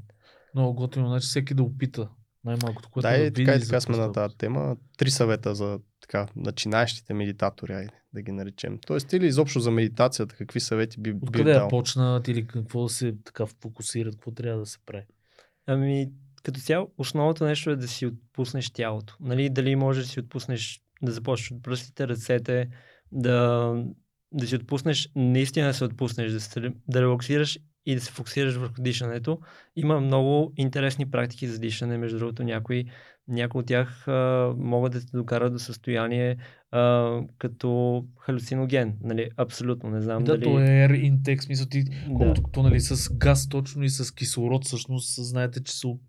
[0.54, 2.08] Много готино, значи всеки да опита.
[2.44, 4.76] Най-малкото, което Да, да и види така и така сме на тази тема.
[4.98, 8.78] Три съвета за така, начинаещите медитатори, айде да ги наречем.
[8.86, 11.62] Тоест, или изобщо за медитацията, какви съвети би, Откъде дал?
[11.62, 15.04] да почнат или какво да се така фокусират, какво трябва да се прави?
[15.66, 16.10] Ами,
[16.42, 19.16] като цяло, основното нещо е да си отпуснеш тялото.
[19.20, 22.68] Нали, дали можеш да си отпуснеш, да започнеш от пръстите, ръцете,
[23.12, 23.74] да,
[24.34, 28.56] да си отпуснеш, наистина да се отпуснеш, да, се, да релаксираш и да се фокусираш
[28.56, 29.38] върху дишането.
[29.76, 32.84] Има много интересни практики за дишане, между другото, някои,
[33.28, 36.36] някои от тях а, могат да те докарат до състояние
[36.70, 38.96] а, като халюциноген.
[39.02, 40.44] Нали, абсолютно, не знам Да, дали...
[40.44, 41.90] то е air intake, смисъл ти, Да.
[42.16, 46.00] колкото то, нали, с газ точно и с кислород, всъщност, знаете, че се оп-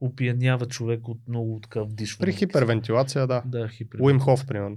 [0.00, 2.32] опиянява човек от много така вдишване.
[2.32, 3.42] При хипервентилация, да.
[3.46, 3.98] Да, хипер.
[4.02, 4.76] Уим Хоф, примерно.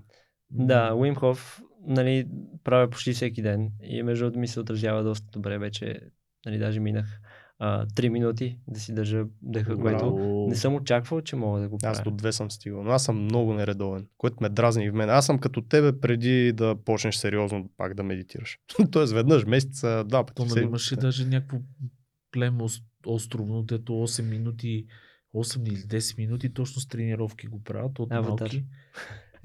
[0.52, 2.28] Да, Уим Хоф, нали,
[2.64, 6.00] правя почти всеки ден и между другото ми се отразява доста добре вече.
[6.46, 7.20] Нали, даже минах
[7.60, 9.82] а, 3 минути да си държа дъха, Браво.
[9.82, 10.16] което
[10.50, 11.92] не съм очаквал, че мога да го правя.
[11.92, 14.94] Аз до две съм стигал, но аз съм много нередовен, което ме дразни и в
[14.94, 15.10] мен.
[15.10, 18.60] Аз съм като тебе преди да почнеш сериозно пак да медитираш.
[18.92, 20.48] Тоест веднъж месеца, два пъти.
[20.48, 21.58] То имаше даже някакво
[22.32, 24.86] племе ос- островно, дето 8 минути,
[25.36, 28.40] 8 или 10 минути, точно с тренировки го правят от Аватар.
[28.46, 28.66] малки.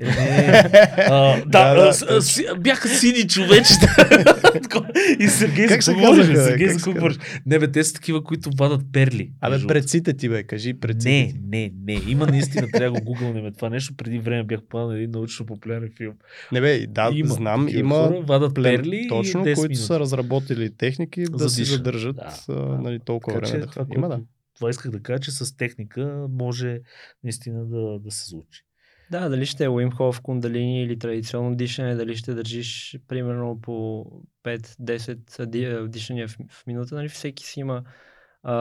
[0.02, 0.06] Е,
[0.98, 3.96] а, да, Да, да, а, с- с- бяха сини човечета.
[5.18, 6.26] и Сергей, Как се говориш?
[6.26, 7.18] Сергей, Как за се какво говориш?
[7.46, 9.30] Не, бе, те са такива, които вадат перли.
[9.40, 12.00] Абе, предците ти, бе, кажи предците не, не, не.
[12.08, 13.94] Има наистина, трябва да го гугълнем това нещо.
[13.96, 16.14] Преди време бях планал един научно популярен филм.
[16.52, 19.76] Не бе, да, има знам, има хора, вадат перли точно, и 10 които минути.
[19.76, 21.76] са разработили техники да си дишане.
[21.76, 22.78] задържат Да, а, да.
[22.78, 24.20] нали, толкова Така че време да това, Има, да.
[24.54, 26.78] това исках да кажа, че с техника може
[27.24, 28.62] наистина да, да се случи.
[29.10, 34.06] Да, дали ще е Уим Хоф, кундалини или традиционно дишане, дали ще държиш примерно по
[34.44, 37.84] 5-10 ди- а, дишания в, в минута, нали всеки си има
[38.42, 38.52] а,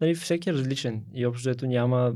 [0.00, 2.14] нали, всеки е различен и общо ето няма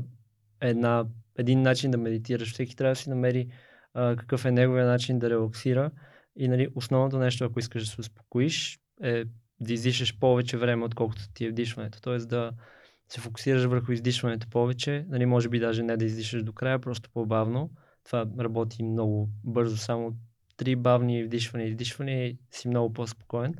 [0.61, 1.05] една
[1.37, 2.53] един начин да медитираш.
[2.53, 3.47] Всеки трябва да си намери
[3.93, 5.91] а, какъв е неговия начин да релаксира.
[6.35, 9.23] И нали, основното нещо, ако искаш да се успокоиш, е
[9.59, 12.01] да издишаш повече време, отколкото ти е вдишването.
[12.01, 12.51] Тоест да
[13.09, 15.05] се фокусираш върху издишването повече.
[15.09, 17.69] Нали, може би даже не да издишаш до края, просто по-бавно.
[18.05, 20.13] Това работи много бързо, само
[20.57, 23.55] три бавни вдишвания и издишвания и си много по-спокоен.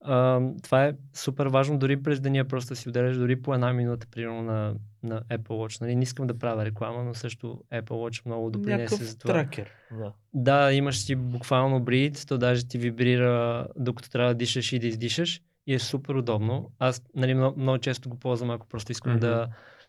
[0.00, 4.06] А, това е супер важно, дори през деня просто си отделяш дори по една минута,
[4.10, 5.80] примерно на, на Apple Watch.
[5.80, 9.34] Нали, не искам да правя реклама, но също Apple Watch много допринесе за това.
[9.34, 9.70] тракер.
[9.92, 10.12] Да.
[10.34, 14.86] Да, имаш си буквално брид, то даже ти вибрира докато трябва да дишаш и да
[14.86, 16.70] издишаш и е супер удобно.
[16.78, 19.20] Аз нали, много, много често го ползвам, ако просто искам Мгм.
[19.20, 19.48] да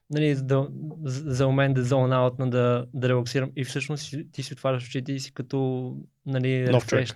[0.09, 0.67] нали, да,
[1.03, 5.19] за момент да зона на да, да релаксирам и всъщност ти си отваряш очите и
[5.19, 5.91] си като
[6.25, 7.07] нали, Нов човек.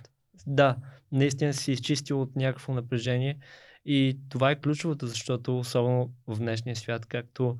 [0.46, 0.76] Да,
[1.12, 3.38] наистина си изчистил от някакво напрежение
[3.84, 7.56] и това е ключовото, защото особено в днешния свят, както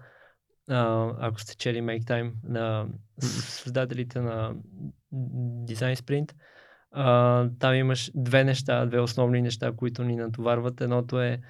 [0.69, 2.87] а, ако сте чели Make Time на
[3.21, 4.55] създателите на
[5.65, 6.33] Design Sprint,
[6.93, 10.81] а, там имаш две неща, две основни неща, които ни натоварват.
[10.81, 11.41] Едното е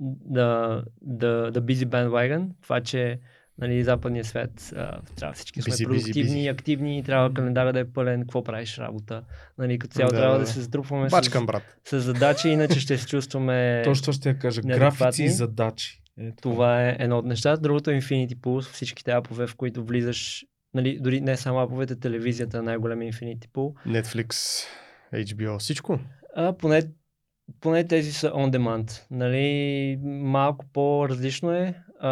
[0.00, 3.20] да, да, да busy bandwagon, това, че
[3.58, 6.52] нали, западния свят а, трябва всички сме Busy, продуктивни, busy.
[6.52, 9.22] активни, трябва календара да е пълен, какво правиш работа.
[9.58, 11.62] Нали, като цяло Да, трябва да, се затрупваме с, Бачкам, брат.
[11.84, 13.82] с задачи, иначе ще се чувстваме...
[13.84, 14.60] Точно това ще я кажа.
[14.62, 16.02] Графици и задачи.
[16.18, 17.60] Е, Това е едно от нещата.
[17.60, 20.44] Другото е Infinity Pools, всичките апове, в които влизаш,
[20.74, 23.74] нали, дори не само аповете, телевизията е най-голям Infinity Pool.
[23.86, 24.62] Netflix,
[25.14, 25.98] HBO, всичко.
[26.36, 26.82] А, поне,
[27.60, 29.02] поне тези са on demand.
[29.10, 31.74] Нали, малко по-различно е.
[32.00, 32.10] А,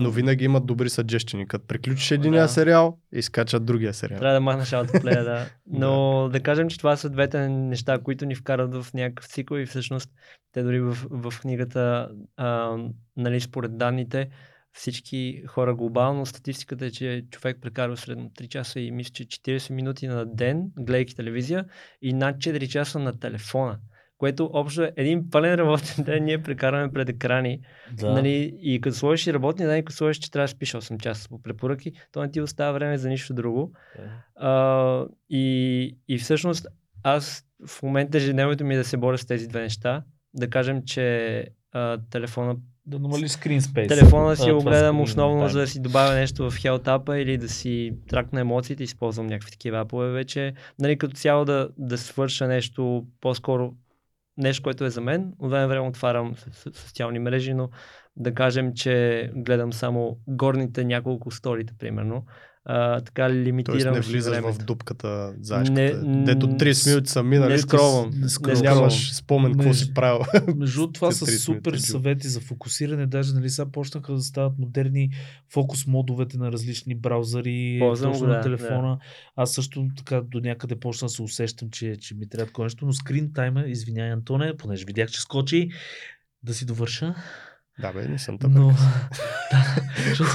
[0.00, 1.46] Но винаги имат добри съджещени.
[1.48, 2.48] Като приключиш единия Да.
[2.48, 4.18] сериал, изкачат другия сериал.
[4.18, 5.46] Трябва да махнеш аутоплея, да.
[5.66, 6.40] Но да.
[6.40, 10.10] кажем, че това са двете неща, които ни вкарат в някакъв цикъл и всъщност
[10.52, 12.76] те дори в, в книгата, а,
[13.16, 14.28] нали, според данните,
[14.72, 19.70] всички хора глобално, статистиката е, че човек прекарва средно 3 часа и мисля, че 40
[19.70, 21.64] минути на ден, гледайки телевизия
[22.02, 23.78] и над 4 часа на телефона.
[24.18, 27.60] Което общо е един пълен работен ден, ние прекарваме пред екрани.
[27.92, 28.12] Да.
[28.12, 31.28] Нали, и като сложиш и работния ден, като сложиш, че трябва да спиш 8 часа
[31.28, 33.72] по препоръки, то не ти остава време за нищо друго.
[33.96, 34.10] Да.
[34.48, 36.66] А, и, и всъщност
[37.02, 40.04] аз в момента ежедневното ми е да се боря с тези две неща.
[40.34, 42.56] Да кажем, че а, телефона,
[42.90, 43.88] Да намали screen space.
[43.88, 47.48] телефона си А, го гледам основно за да си добавя нещо в App или да
[47.48, 50.54] си тракна емоциите, използвам някакви такива апове вече.
[50.78, 53.72] Нали, като цяло да, да свърша нещо по-скоро
[54.36, 55.32] нещо, което е за мен.
[55.38, 56.34] От време време отварям
[56.74, 57.68] социални мрежи, но
[58.16, 62.24] да кажем, че гледам само горните няколко сторита, примерно.
[62.64, 64.64] А, така Тоест лимитирам не си влизаш в времето.
[64.64, 65.72] дупката, заешката.
[66.02, 68.10] Не, Дето м, 30 минути са минали, не ти скролвам.
[68.10, 68.62] с- Не Не скролвам.
[68.64, 70.20] нямаш спомен какво си правил.
[70.56, 73.06] Между това са 30 супер минути, съвети за фокусиране.
[73.06, 75.10] Даже нали, сега почнаха да стават модерни
[75.48, 78.98] фокус модовете на различни браузъри, Ползвам точно на да, телефона.
[79.36, 82.86] Аз също така до някъде почна да се усещам, че, че ми трябва такова нещо,
[82.86, 85.68] но скрин тайма, извиняй Антоне, понеже видях, че скочи,
[86.42, 87.14] да си довърша.
[87.80, 88.54] Да, бе, не съм тъпък.
[88.54, 88.66] Но...
[89.52, 89.76] да,
[90.08, 90.30] защото...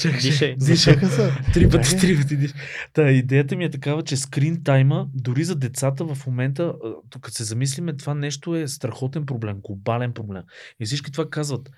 [0.00, 0.56] Чакай, Дишай.
[0.56, 0.94] Дишай.
[0.94, 1.32] са.
[1.54, 2.54] Три пъти, три пъти диш.
[2.92, 6.74] Та, идеята ми е такава, че скрин тайма, дори за децата в момента,
[7.10, 10.42] тук като се замислиме, това нещо е страхотен проблем, глобален проблем.
[10.80, 11.70] И всички това казват.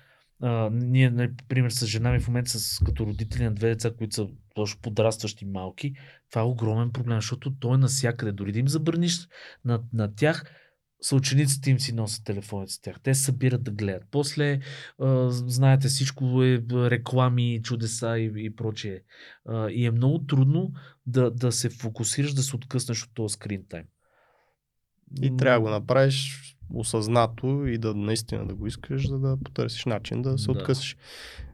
[0.43, 3.91] А, ние, нали, пример, с жена ми в момента, с, като родители на две деца,
[3.97, 5.93] които са точно подрастващи малки,
[6.29, 8.31] това е огромен проблем, защото той е навсякъде.
[8.31, 9.27] Дори да им забраниш
[9.65, 10.43] на, на тях,
[11.01, 12.99] съучениците им си носят телефоните с тях.
[13.03, 14.03] Те събират да гледат.
[14.11, 14.59] После,
[14.99, 18.99] а, знаете, всичко е реклами, чудеса и, и прочее.
[19.45, 20.71] А, и е много трудно
[21.05, 23.85] да, да се фокусираш, да се откъснеш от този скрин тайм.
[25.21, 26.41] И трябва да го направиш
[26.73, 30.51] осъзнато и да наистина да го искаш, за да потърсиш начин да се Да.
[30.51, 30.97] откъсиш.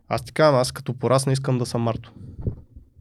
[0.08, 2.14] Аз ти казвам, аз като порасна искам да съм Марто.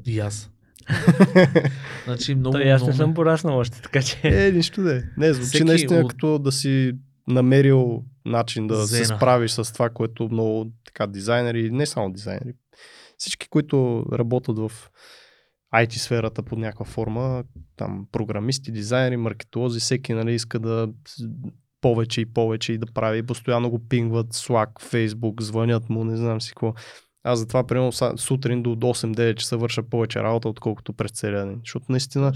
[0.06, 0.50] И аз.
[2.04, 2.96] значи много, Той аз не много...
[2.96, 4.20] съм пораснал още, така че...
[4.22, 5.02] Е, нищо да е.
[5.16, 6.92] Не, звучи Всеки наистина от- като да си
[7.28, 9.16] намерил начин да се Зена.
[9.18, 12.52] справиш с това, което много така дизайнери, не само дизайнери,
[13.18, 14.72] всички, които работят в
[15.74, 17.44] IT сферата под някаква форма,
[17.76, 20.88] там програмисти, дизайнери, маркетолози, всеки нали, иска да
[21.80, 26.40] повече и повече и да прави, постоянно го пингват, Slack, Facebook, звънят му, не знам
[26.40, 26.74] си какво.
[27.26, 31.60] Аз затова, примерно, сутрин до 8-9 часа върша повече работа, отколкото през целия ден.
[31.64, 32.32] Защото наистина.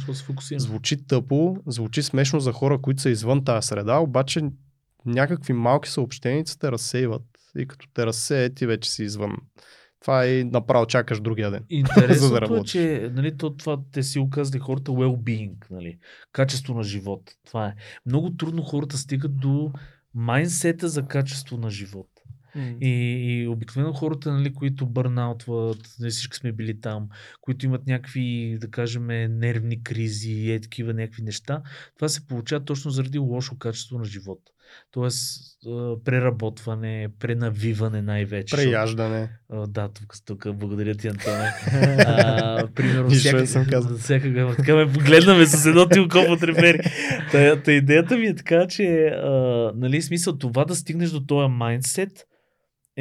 [0.58, 4.42] Звучи тъпо, звучи смешно за хора, които са извън тази среда, обаче
[5.06, 7.22] някакви малки съобщеници те разсейват.
[7.58, 9.36] И като те разсеят, ти вече си извън.
[10.00, 11.64] Това и направо чакаш другия ден.
[11.70, 15.98] Интересното да е, че нали, то, това те си оказали хората well-being, нали,
[16.32, 17.22] качество на живот.
[17.46, 17.74] Това е.
[18.06, 19.72] Много трудно хората стигат до
[20.14, 22.09] майнсета за качество на живот.
[22.54, 22.76] М.
[22.80, 27.08] И, и обикновено хората, нали, които бърнаутват, не всички сме били там,
[27.40, 29.06] които имат някакви, да кажем,
[29.38, 31.62] нервни кризи и е такива някакви неща,
[31.96, 34.40] това се получава точно заради лошо качество на живот.
[34.90, 35.42] Тоест,
[36.04, 38.56] преработване, пренавиване най-вече.
[38.56, 39.30] Преяждане.
[39.68, 41.52] Да, тук, тук благодаря ти, Антоне.
[42.06, 43.96] А, примерно, всяка, не съм казал.
[43.96, 46.78] всяка, така ме погледнаме с едно ти око под репери.
[47.32, 49.30] Та, та идеята ми е така, че а,
[49.76, 52.26] нали, смисъл това да стигнеш до този майндсет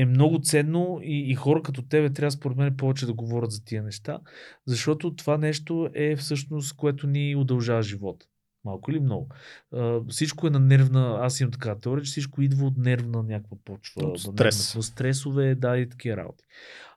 [0.02, 3.64] е много ценно и, и хора като тебе трябва според мен повече да говорят за
[3.64, 4.20] тия неща,
[4.66, 8.26] защото това нещо е всъщност, което ни удължава живота.
[8.66, 9.30] Малко или много.
[9.74, 13.58] А, всичко е на нервна, аз имам така теория, че всичко идва от нервна някаква
[13.66, 14.08] почва.
[14.08, 14.76] От стрес.
[14.76, 16.44] Нервна, стресове, да, и такива работи.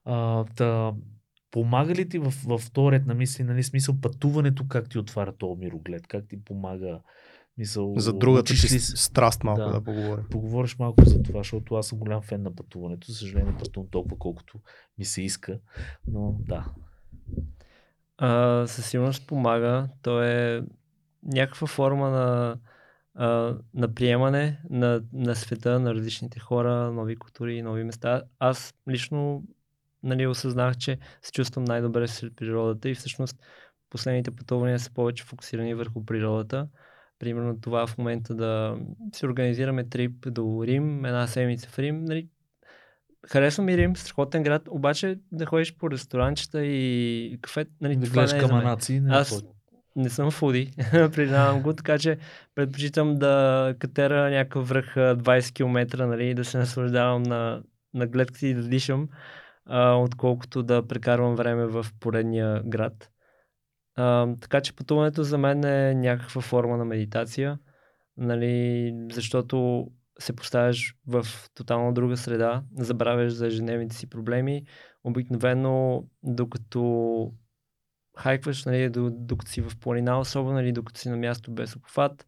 [0.05, 0.93] А, та,
[1.51, 5.37] помага ли ти в, в този ред на мисли, нали, смисъл пътуването, как ти отваря
[5.37, 7.01] този мироглед, как ти помага,
[7.59, 9.71] мисъл, За другата ти с- страст малко Да.
[9.71, 10.25] да, поговорим.
[10.31, 13.13] поговориш малко за това, защото аз съм голям фен на пътуването.
[13.13, 14.59] За съжаление, пътувам толкова, колкото
[14.99, 15.59] ми се иска.
[16.07, 16.67] Но да.
[18.19, 19.89] А, със сигурност помага.
[20.03, 20.65] То е
[21.25, 22.57] някаква форма на,
[23.15, 23.27] а,
[23.75, 28.23] на приемане на, на света, на различните хора, нови култури, нови места.
[28.39, 29.45] Аз лично
[30.03, 33.37] нали, осъзнах, че се чувствам най-добре сред природата и всъщност
[33.91, 36.69] последните пътувания са повече фокусирани върху природата.
[37.23, 38.77] Примерно това в момента да
[39.15, 42.05] си организираме трип до Рим, една седмица в Рим.
[42.05, 42.29] Нали,
[43.29, 48.15] харесва ми Рим, страхотен град, обаче да ходиш по ресторанчета и кафе, нали, Да това
[48.15, 49.01] гледаш не е каманаци.
[49.01, 49.45] Не Аз
[49.97, 52.19] не съм фуди, признавам го, така че
[52.55, 57.63] предпочитам да катера някакъв връх а, 20 км, нали, да се наслаждавам на,
[57.95, 59.09] на гледката и да дишам,
[59.67, 63.11] а, отколкото да прекарвам време в поредния град.
[63.97, 67.59] А, така че пътуването за мен е някаква форма на медитация,
[68.17, 69.87] нали, защото
[70.19, 74.65] се поставяш в тотално друга среда, забравяш за ежедневните си проблеми.
[75.05, 77.33] Обикновено, докато
[78.19, 82.27] хайкваш, нали, до- докато си в планина, особено нали, докато си на място без обхват.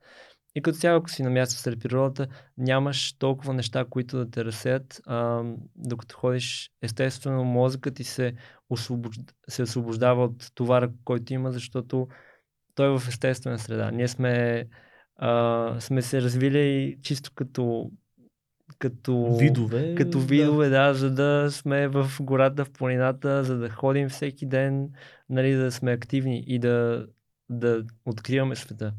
[0.55, 2.27] И като цяло, ако си на място сред природата,
[2.59, 5.01] нямаш толкова неща, които да те разсеят.
[5.07, 5.43] А,
[5.77, 8.35] докато ходиш, естествено, мозъкът ти се,
[8.71, 9.21] освобожд...
[9.49, 12.09] се освобождава от товара, който има, защото
[12.75, 13.91] той е в естествена среда.
[13.91, 14.65] Ние сме,
[15.17, 17.91] а, сме се развили чисто като,
[18.79, 19.95] като Видове.
[19.95, 20.87] като видове, да.
[20.87, 24.89] да, за да сме в гората, в планината, за да ходим всеки ден,
[25.29, 27.07] нали, да сме активни и да,
[27.49, 28.93] да откриваме света,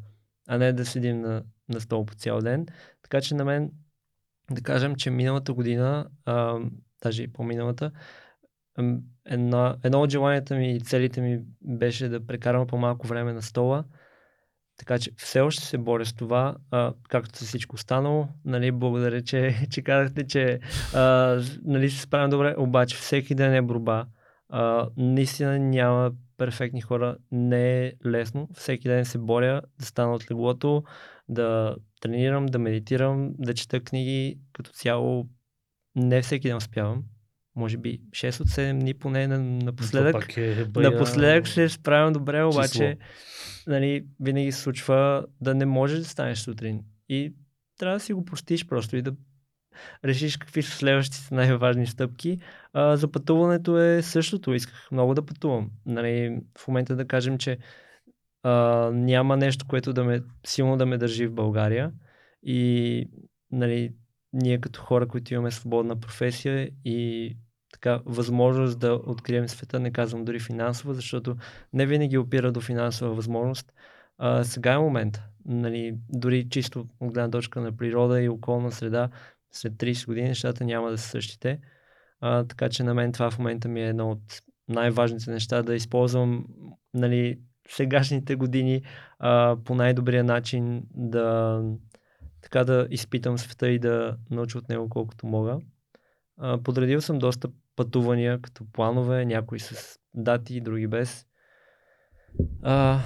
[0.48, 2.66] а не да седим на, на стол по цял ден.
[3.02, 3.72] Така че на мен,
[4.52, 6.60] да кажем, че миналата година, а,
[7.04, 7.92] даже и по-миналата,
[9.26, 13.84] една, едно от желанията ми и целите ми беше да прекарам по-малко време на стола.
[14.78, 18.28] Така че все още се боря с това, а, както с всичко останало.
[18.46, 20.60] Нали, благодаря, че, че казахте, че
[20.94, 24.06] а, нали, се справям добре, обаче всеки ден е борба.
[24.50, 27.18] А, наистина няма перфектни хора.
[27.32, 28.50] Не е лесно.
[28.54, 30.84] Всеки ден се боря да стана от леглото,
[31.30, 34.40] да тренирам, да медитирам, да чета книги.
[34.54, 35.28] Като цяло
[35.96, 37.04] не всеки ден успявам.
[37.56, 40.38] Може би 6 от 7 дни поне на- напоследък.
[40.38, 40.92] Е бая...
[40.92, 42.94] Напоследък се справям добре, обаче число.
[43.68, 46.82] нали, винаги се случва да не можеш да станеш сутрин.
[47.10, 47.34] И
[47.78, 49.14] трябва да си го простиш просто и да
[50.06, 52.40] решиш какви са следващите най-важни стъпки.
[52.74, 54.54] А, за пътуването е същото.
[54.54, 55.72] Исках много да пътувам.
[55.86, 57.58] Нали, в момента да кажем, че
[58.44, 58.52] а,
[58.94, 61.92] няма нещо, което да ме, силно да ме държи в България.
[62.44, 63.10] И
[63.52, 63.94] нали,
[64.34, 67.38] ние като хора, които имаме свободна професия и
[67.74, 71.36] така възможност да открием света, не казвам дори финансово, защото
[71.74, 73.74] не винаги опира до финансова възможност.
[74.18, 75.28] А, сега е момента.
[75.46, 79.10] Нали, дори чисто от гледна точка на природа и околна среда,
[79.58, 81.60] след 30 години нещата няма да са същите.
[82.22, 85.76] А, така че на мен това в момента ми е едно от най-важните неща да
[85.76, 86.46] използвам
[86.94, 88.82] нали, сегашните години
[89.20, 91.62] а, по най-добрия начин да
[92.42, 95.60] така да изпитам света и да науча от него колкото мога.
[96.38, 101.26] А, подредил съм доста пътувания като планове, някои с дати, други без.
[102.64, 103.00] А,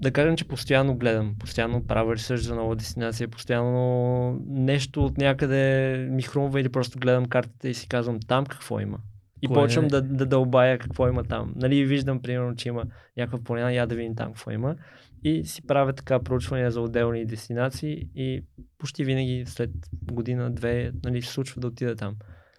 [0.00, 5.96] да кажем, че постоянно гледам, постоянно правя ресърч за нова дестинация, постоянно нещо от някъде
[6.10, 8.98] ми хрумва или просто гледам картата и си казвам там какво има.
[9.42, 9.88] И Кое почвам е?
[9.88, 11.52] да, да дълбая какво има там.
[11.56, 12.84] Нали, виждам, примерно, че има
[13.16, 14.76] някаква планина, я да видим там какво има.
[15.24, 18.44] И си правя така проучвания за отделни дестинации и
[18.78, 19.70] почти винаги след
[20.12, 22.16] година, две, нали, се случва да отида там.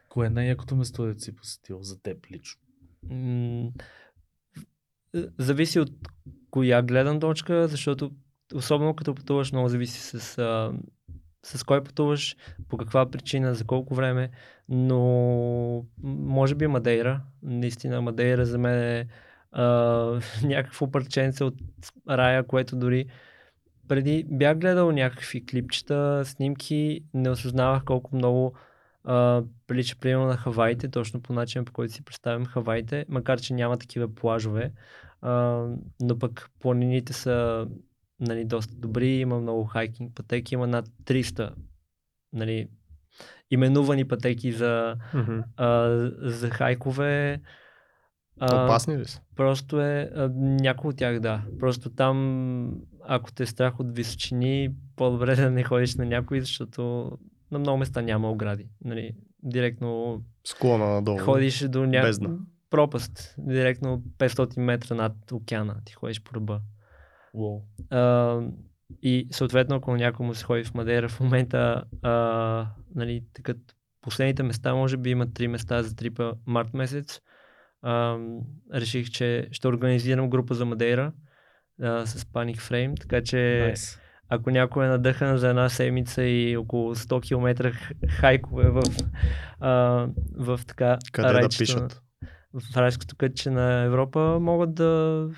[0.10, 2.62] Кое е най-якото место да си посетил за теб лично?
[3.10, 3.72] М,
[5.38, 5.92] зависи от
[6.52, 8.12] коя гледна точка, защото
[8.56, 10.72] особено като пътуваш много зависи с а,
[11.44, 12.36] с кой пътуваш,
[12.70, 14.30] по каква причина, за колко време,
[14.70, 17.22] но може би Мадейра.
[17.44, 19.08] Наистина Мадейра за мен е
[19.52, 19.66] а,
[20.44, 21.56] някакво парченце от
[22.10, 23.06] рая, което дори
[23.88, 28.54] преди бях гледал някакви клипчета, снимки, не осъзнавах колко много
[29.04, 33.54] а, прилича примерно на Хаваите, точно по начина по който си представям Хаваите, макар че
[33.54, 34.72] няма такива плажове,
[35.22, 35.66] а,
[36.02, 37.68] но пък планините са
[38.20, 41.54] нали, доста добри, има много хайкинг пътеки, има над 300
[42.34, 42.68] нали,
[43.52, 45.40] именувани пътеки за, Мгм.
[45.58, 45.90] а,
[46.22, 47.42] за хайкове.
[48.40, 49.22] А, Опасни ли са?
[49.36, 51.42] Просто е, а, някои от тях да.
[51.60, 57.12] Просто там, ако те е страх от височини, по-добре да не ходиш на някой, защото
[57.52, 58.68] на много места няма огради.
[58.86, 59.12] Нали,
[59.44, 61.18] директно Склона надолу.
[61.18, 62.38] ходиш до бездна.
[62.72, 63.36] Пропаст.
[63.38, 66.62] Директно 500 метра над океана ти ходиш по ръба.
[67.34, 67.62] Уау.
[67.90, 68.40] А,
[69.02, 73.58] и съответно, ако някой му се ходи в Мадейра в момента, а, нали, такът
[74.02, 77.22] последните места, може би има три места за трипа март месец.
[77.82, 78.18] А,
[78.74, 81.14] реших, че ще организирам група за Мадейра
[81.82, 84.00] а, с Panic Frame, така че Nice.
[84.30, 87.72] ако някой е надъхан за една седмица и около 100 км
[88.10, 88.82] хайкове в,
[89.60, 89.72] а,
[90.38, 92.02] в така Къде да пишат?
[92.54, 95.30] В райското кътче на Европа могат да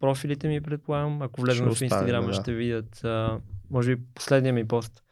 [0.00, 2.32] профилите ми предполагам, ако влезем в Инстаграма да.
[2.32, 3.40] ще видят а,
[3.70, 5.02] може би последния ми пост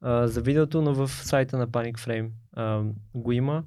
[0.00, 2.82] а, за видеото, но в сайта на Panic Frame а,
[3.14, 3.64] го има.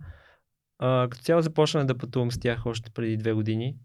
[0.80, 3.78] А, като цяло започнах да пътувам с тях още преди две години,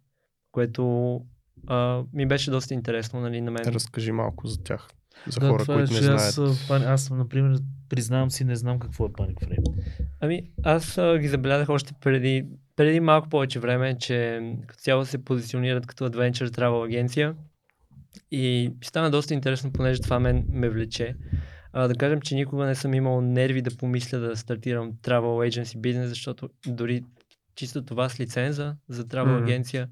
[0.53, 1.21] което
[1.67, 3.63] а, ми беше доста интересно, нали, на мен.
[3.67, 4.89] Разкажи малко за тях.
[5.27, 6.21] За да, хора, това които е, не знаят.
[6.21, 9.83] Аз, а, пани- аз, например, признавам си, не знам какво е Panic Frame.
[10.21, 15.25] Ами, аз а, ги забелязах още преди, преди малко повече време, че като цяло се
[15.25, 17.35] позиционират като Adventure Travel агенция.
[18.31, 21.17] И стана доста интересно, понеже това мен ме влече.
[21.73, 25.79] А, да кажем, че никога не съм имал нерви да помисля да стартирам travel agency
[25.81, 27.05] бизнес, защото дори
[27.55, 29.45] чисто това с лиценза за travel Мгм.
[29.45, 29.89] агенция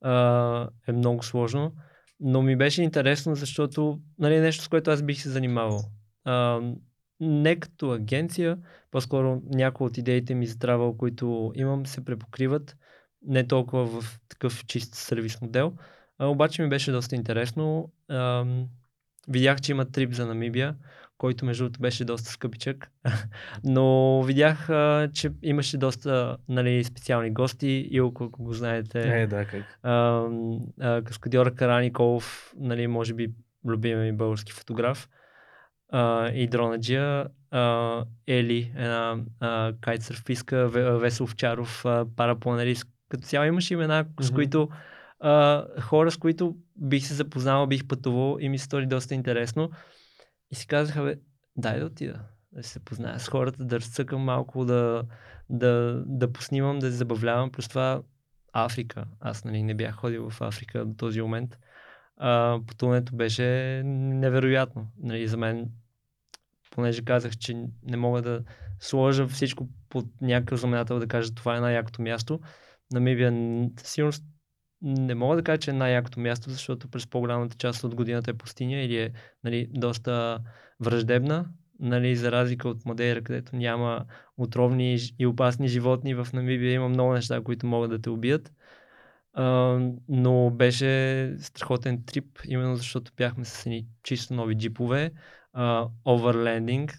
[0.00, 1.72] а, е много сложно.
[2.20, 5.80] Но ми беше интересно, защото нали, нещо, с което аз бих се занимавал.
[6.24, 6.60] А,
[7.20, 8.58] не като агенция,
[8.90, 12.76] по-скоро някои от идеите ми за travel, които имам, се препокриват.
[13.22, 15.72] Не толкова в такъв чист сервис модел.
[16.18, 17.92] А, обаче ми беше доста интересно.
[18.08, 18.66] Ам,
[19.28, 20.76] видях, че има трип за Намибия,
[21.20, 22.90] който между другото беше доста скъпичък.
[23.64, 27.88] Но видях, а, че имаше доста нали, специални гости.
[27.90, 29.64] Илко, ако го знаете, Е, да, как.
[29.82, 30.24] а,
[30.80, 33.30] а, каскадьора Караников, нали, може би
[33.66, 35.08] любимия ми български фотограф,
[35.88, 42.84] а, и дронаджия, а, Ели, една а, кайтсърфистка, Ве- Весел Овчаров, а, парапланерист.
[43.08, 44.34] Като цяло имаше имена, с Мгм.
[44.34, 44.68] които
[45.20, 49.70] а, хора, с които бих се запознал, бих пътувал и ми се стори доста интересно.
[50.50, 51.16] И си казаха, бе,
[51.56, 52.20] дай да отида,
[52.52, 55.04] да се позная с хората, да разцъкам малко, да,
[55.50, 57.52] да, да поснимам, да се забавлявам.
[57.52, 58.02] Плюс това
[58.52, 59.04] Африка.
[59.20, 61.58] Аз нали, не бях ходил в Африка до този момент.
[62.16, 64.92] А, пътуването беше невероятно.
[64.98, 65.70] Нали, за мен,
[66.70, 68.44] понеже казах, че не мога да
[68.80, 72.40] сложа всичко под някакъв знаменател да кажа това е най-якото място.
[72.92, 73.32] Намибия
[73.76, 74.24] сигурност
[74.82, 78.34] не мога да кажа, че е най-якото място, защото през по-голямата част от годината е
[78.34, 79.12] пустиня или е
[79.44, 80.40] нали, доста
[80.80, 81.46] враждебна,
[81.80, 84.04] нали, за разлика от Мадейра, където няма
[84.36, 86.14] отровни и опасни животни.
[86.14, 88.52] В Намибия има много неща, които могат да те убият.
[89.32, 89.78] А,
[90.08, 95.10] но беше страхотен трип, именно защото бяхме с едни чисто нови джипове,
[96.08, 96.98] оверлендинг,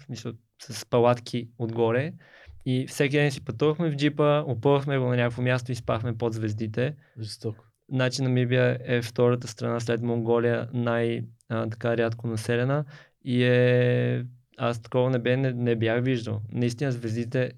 [0.59, 2.13] с палатки отгоре.
[2.65, 6.33] И всеки ден си пътувахме в джипа, опъвахме го на някакво място и спахме под
[6.33, 6.95] звездите.
[7.19, 7.70] Жестоко.
[7.91, 12.85] Значи Намибия е втората страна след Монголия най- а, така рядко населена
[13.25, 14.25] и е...
[14.57, 16.41] Аз такова небе не, не бях виждал.
[16.51, 17.51] Наистина звездите,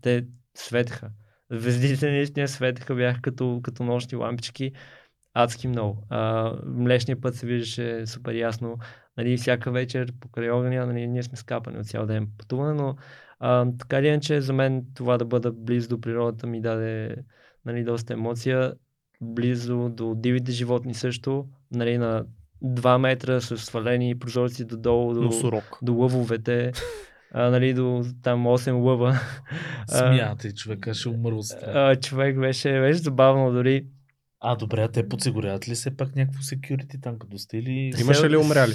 [0.00, 1.10] те светеха.
[1.50, 4.72] Звездите наистина светеха, бяха като, като нощни лампички.
[5.34, 6.06] Адски много.
[6.08, 8.78] А, млечния път се виждаше супер ясно.
[9.16, 12.96] Нали, всяка вечер покрай огъня, нали, ние сме скапани от цял ден пътуване, но
[13.38, 17.16] а, така или иначе за мен това да бъда близо до природата ми даде
[17.64, 18.74] нали, доста емоция
[19.20, 22.24] близо до дивите животни също, нали, на
[22.64, 26.72] 2 метра с свалени прозорци додолу до, до лъвовете,
[27.32, 29.20] а, нали, до там 8 лъва.
[29.92, 31.08] А, Смятай, човека, ще
[31.66, 33.86] а, човек беше, беше забавно дори.
[34.40, 37.92] А, добре, а те подсигуряват ли се пак някакво security там, като сте или...
[38.00, 38.74] Имаше ли умряли?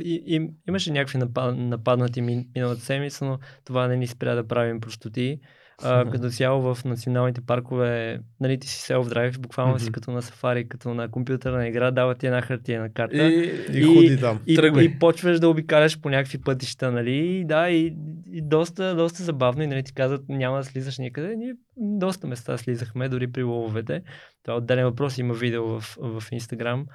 [0.00, 4.80] И, имаше някакви напад, нападнати мин, миналата седмица, но това не ни спря да правим
[4.80, 5.40] простоти.
[5.82, 9.92] А, като цяло в националните паркове, нали, ти си self-drive, буквално си Мгм.
[9.92, 13.16] като на сафари, като на компютърна игра, дава ти една хартиена карта.
[13.28, 14.40] И, И ходи там.
[14.46, 14.84] И, Тръгвай.
[14.84, 17.16] и почваш да обикаляш по някакви пътища, нали?
[17.16, 17.96] И Да, и,
[18.32, 19.62] и доста, доста забавно.
[19.62, 21.36] И нали, ти казват, няма да слизаш никъде.
[21.36, 24.02] Ние доста места слизахме, дори при лововете.
[24.44, 26.86] Това е отделен въпрос, има видео в, в Инстаграм.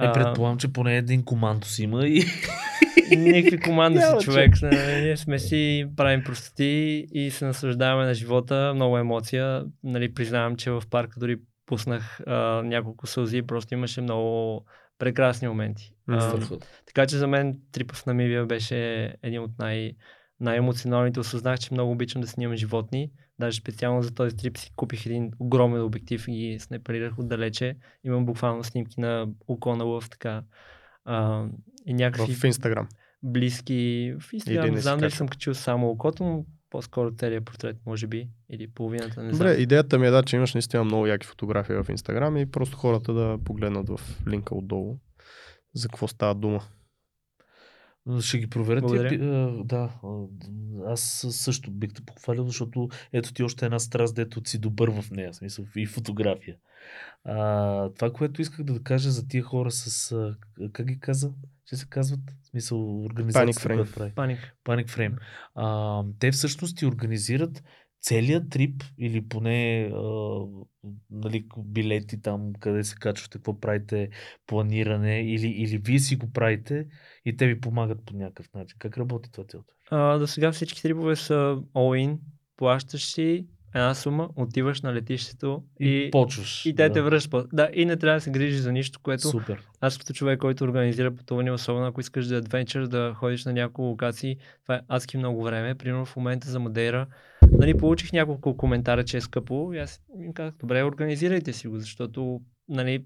[0.00, 2.24] Е, предполагам, че поне един командо си има и
[3.16, 4.62] Някакви команди си човек.
[4.62, 8.72] Нали, Ние сме си, правим простоти и се наслаждаваме на живота.
[8.74, 9.64] Много емоция.
[9.84, 11.36] Нали, признавам, че в парка дори
[11.66, 13.42] пуснах а, няколко сълзи.
[13.42, 14.64] Просто имаше много
[14.98, 15.94] прекрасни моменти.
[16.08, 16.38] А,
[16.86, 19.92] така че за мен трипа в Намибия беше един от най-
[20.40, 21.20] най-емоционалните.
[21.20, 23.10] Осъзнах, че много обичам да снимам животни.
[23.40, 27.76] Даже специално за този трип си купих един огромен обектив и ги снайперирах отдалече.
[28.04, 30.42] Имам буквално снимки на око на лъв, така.
[31.04, 31.46] А,
[31.86, 32.88] и някакви В Инстаграм.
[33.22, 34.14] близки.
[34.20, 38.28] В Инстаграм не знам дали съм качил само окото, но по-скоро целият портрет, може би.
[38.50, 41.86] Или половината, не Добре, идеята ми е да, че имаш наистина много яки фотографии в
[41.90, 44.98] Инстаграм и просто хората да погледнат в линка отдолу
[45.74, 46.60] за какво става дума.
[48.20, 48.80] Ще ги проверя.
[48.80, 49.24] Благодаря.
[49.24, 49.90] а, да,
[50.86, 55.10] аз също бих те похвалил, защото ето ти още една страст, дето си добър в
[55.10, 56.56] нея, смисъл и фотография.
[57.24, 60.36] А, това, което исках да кажа за тия хора с, а,
[60.72, 61.32] как ги каза,
[61.66, 63.74] че се казват, в смисъл организацията, Frame.
[63.74, 64.12] която прави.
[64.14, 64.56] Паник.
[64.64, 65.16] Panic Frame.
[65.54, 67.62] А, те всъщност ти организират
[68.02, 70.00] целият трип или поне а,
[71.10, 74.08] нали, билети там, къде се качвате, какво правите,
[74.46, 76.86] планиране или, или вие си го правите
[77.24, 78.76] и те ви помагат по някакъв начин.
[78.78, 79.74] Как работи това цялото?
[79.90, 82.18] А, до сега всички трипове са all-in.
[82.56, 86.66] Плащаш си една сума, отиваш на летището И, и, почваш.
[86.66, 86.94] и те да.
[86.94, 87.46] те връщат.
[87.52, 89.62] Да, и не трябва да се грижиш за нищо, което Супер.
[89.80, 93.82] аз като човек, който организира пътуване, особено ако искаш да адвенчър, да ходиш на няколко
[93.82, 95.74] локации, това е адски много време.
[95.74, 97.06] Примерно в момента за Мадейра,
[97.60, 101.78] нали, получих няколко коментара, че е скъпо и аз им казах, добре, организирайте си го,
[101.78, 103.04] защото нали,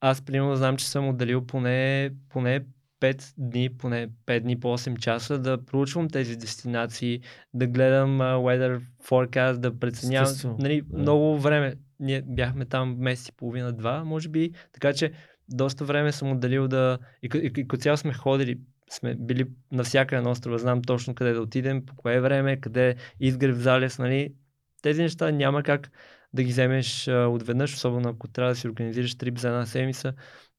[0.00, 2.64] аз примерно знам, че съм отделил поне, поне
[3.00, 7.20] 5 дни, поне 5 дни по 8 часа да проучвам тези дестинации,
[7.54, 10.56] да гледам uh, weather forecast, да преценявам.
[10.58, 10.98] Нали, да.
[10.98, 11.74] Много време.
[12.00, 14.52] Ние бяхме там месец и половина-два, може би.
[14.72, 15.12] Така че
[15.48, 16.98] доста време съм отделил да...
[17.22, 18.58] И, и, и като цяло сме ходили,
[18.90, 23.56] сме били навсякъде на острова, знам точно къде да отидем, по кое време, къде изгрев
[23.56, 24.34] залез, нали.
[24.82, 25.90] Тези неща няма как
[26.32, 30.12] да ги вземеш а, отведнъж, особено ако трябва да си организираш трип за една седмица,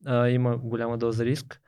[0.06, 1.62] а, има голяма доза риск.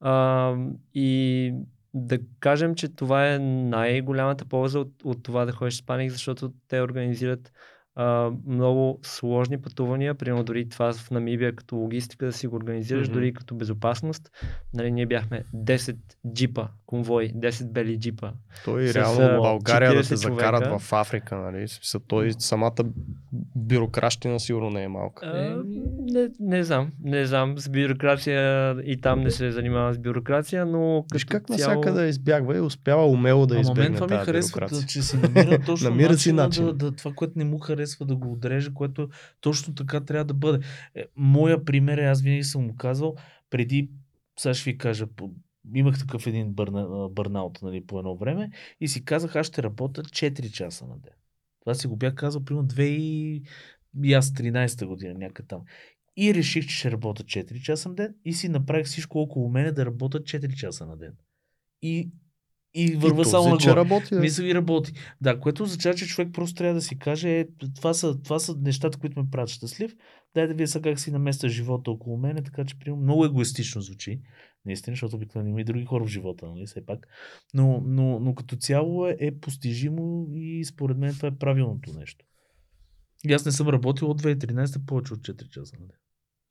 [0.00, 0.54] А,
[0.94, 1.52] и
[1.94, 6.52] да кажем, че това е най-голямата полза от, от това да ходиш с паник, защото
[6.68, 7.52] те организират
[7.96, 13.08] а, много сложни пътувания, примерно дори това в Намибия като логистика да си го организираш,
[13.08, 13.14] Мгм.
[13.14, 14.30] дори като безопасност.
[14.74, 15.96] Нали, ние бяхме 10
[16.28, 18.30] джипа, конвой, 10 бели джипа.
[18.64, 20.78] Той С, реално България да 40 те закарат човека.
[20.78, 21.68] в Африка, нали?
[21.68, 22.72] Смисъл, той самата
[23.56, 25.26] бюрокращина сигурно не е малка.
[25.26, 25.62] А,
[26.00, 31.04] не, не знам, не знам, с бюрокрация и там не се занимавам с бюрокрация, но
[31.12, 31.74] Виж как цяло...
[31.74, 34.80] навсякъде избягва и успява умело да Ама мен избегне това ми тази харесва, бюрокрация.
[34.80, 36.64] да, че си намира точно Намира си начин.
[36.64, 39.08] Да, да, това, което не му харесва да го отреже, което
[39.40, 40.66] точно така трябва да бъде.
[40.94, 43.16] Е, моя пример е, аз винаги съм му казвал,
[43.50, 43.90] преди,
[44.38, 45.06] сега ще ви кажа,
[45.74, 48.50] имах такъв един бърна, бърнаут нали, по едно време
[48.80, 51.12] и си казах, аз ще работя 4 часа на ден.
[51.60, 53.42] Това си го бях казал примерно 2 и,
[54.04, 55.62] и аз 13-та година, някъде там.
[56.16, 59.72] И реших, че ще работя 4 часа на ден и си направих всичко около мене
[59.72, 61.12] да работя 4 часа на ден.
[61.82, 62.10] И,
[62.76, 64.14] и върва И само този, че работи.
[64.14, 64.20] бе.
[64.20, 64.92] Мисля и работи.
[65.20, 67.46] Да, което означава, че човек просто трябва да си каже, е,
[67.76, 69.94] това, са, това са нещата, които ме правят щастлив.
[70.34, 73.80] Дай да вие сега как си наместа живота около мене, така че примерно, много егоистично
[73.80, 74.20] звучи.
[74.64, 77.08] Наистина, защото обикновено има и други хора в живота, нали, все пак.
[77.54, 82.24] Но, но, но като цяло е, е постижимо и според мен това е правилното нещо.
[83.28, 85.96] И аз не съм работил от 2013 повече от 4 часа на ден.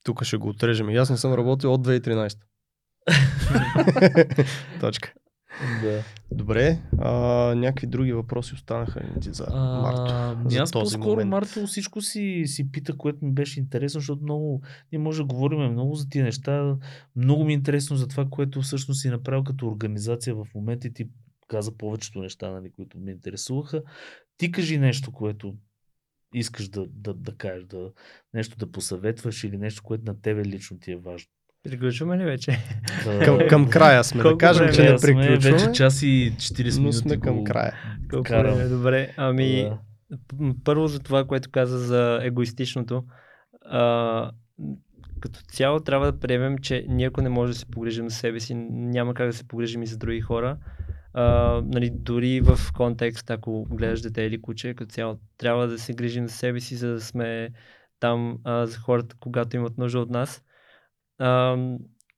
[0.04, 0.90] Тук ще го отрежем.
[0.90, 2.38] И аз не съм работил от 2013.
[4.80, 5.14] Точка.
[5.82, 6.04] Да.
[6.32, 7.12] Добре, а,
[7.56, 10.14] някакви други въпроси останаха ли ти за Марто?
[10.14, 11.30] Ами за аз по-скоро момент.
[11.30, 14.62] Марто всичко си, си пита, което ми беше интересно, защото много,
[14.92, 16.78] ние може да говорим много за тия неща.
[17.16, 20.94] Много ми е интересно за това, което всъщност си направил като организация в момента и
[20.94, 21.08] ти
[21.48, 23.84] каза повечето неща, нали, които ме интересуваха.
[24.38, 25.56] Ти кажи нещо, което
[26.34, 27.92] искаш да, да, да кажеш, да,
[28.34, 31.30] нещо да посъветваш или нещо, което на тебе лично ти е важно.
[31.66, 32.60] Приключваме ли вече?
[33.06, 34.18] Да, Към, към края сме.
[34.18, 36.98] Да Колко кажем, време че не сме приключваме, Вече час и 40 но минути.
[36.98, 37.74] сме към го края.
[38.10, 38.54] Колко Карам.
[38.54, 38.70] време?
[38.70, 39.14] Добре.
[39.18, 39.70] Ами,
[40.12, 40.18] Да.
[40.64, 43.04] първо за това, което каза за егоистичното.
[43.62, 44.32] А,
[45.20, 48.40] като цяло трябва да приемем, че ние ако не можем да се погрижим за себе
[48.40, 50.58] си, няма как да се погрижим и за други хора.
[51.14, 51.24] а,
[51.66, 56.28] нали, дори в контекст, ако гледаш дете или куче, като цяло трябва да се грижим
[56.28, 57.50] за себе си, за да сме
[58.00, 60.42] там а, за хората, когато имат нужда от нас.
[61.20, 61.58] А,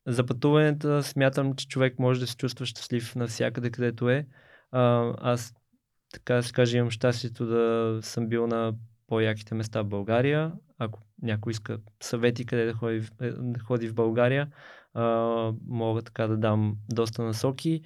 [0.07, 4.28] за пътуванията смятам, че човек може да се чувства щастлив навсякъде, където е.
[4.72, 5.53] А, аз,
[6.14, 8.74] така да се каже, имам щастието да съм бил на
[9.07, 10.52] по-яките места в България.
[10.80, 14.52] Ако някой иска съвети къде да ходи, е, да ходи в България,
[14.94, 15.03] а,
[15.68, 17.82] мога така да дам доста насоки.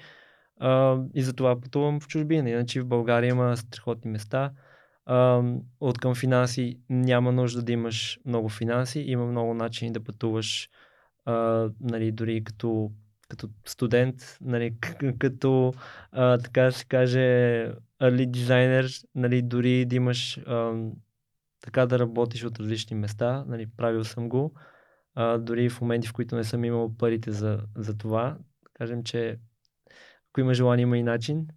[0.60, 2.50] А, и затова пътувам в чужбина.
[2.50, 4.52] Иначе в България има страхотни места.
[5.06, 5.44] А,
[5.80, 9.00] от към финанси няма нужда да имаш много финанси.
[9.00, 10.70] Има много начини да пътуваш
[11.26, 12.92] а, нали, дори като,
[13.30, 14.76] като студент, нали,
[15.20, 15.74] като
[16.12, 17.20] а, така се каже
[18.02, 20.74] early дизайнер, нали, дори да имаш а,
[21.62, 24.54] така да работиш от различни места, нали, правил съм го,
[25.16, 28.38] а, дори в моменти, в които не съм имал парите за, за това,
[28.74, 29.40] кажем, че
[30.30, 31.48] ако има желание, има и начин.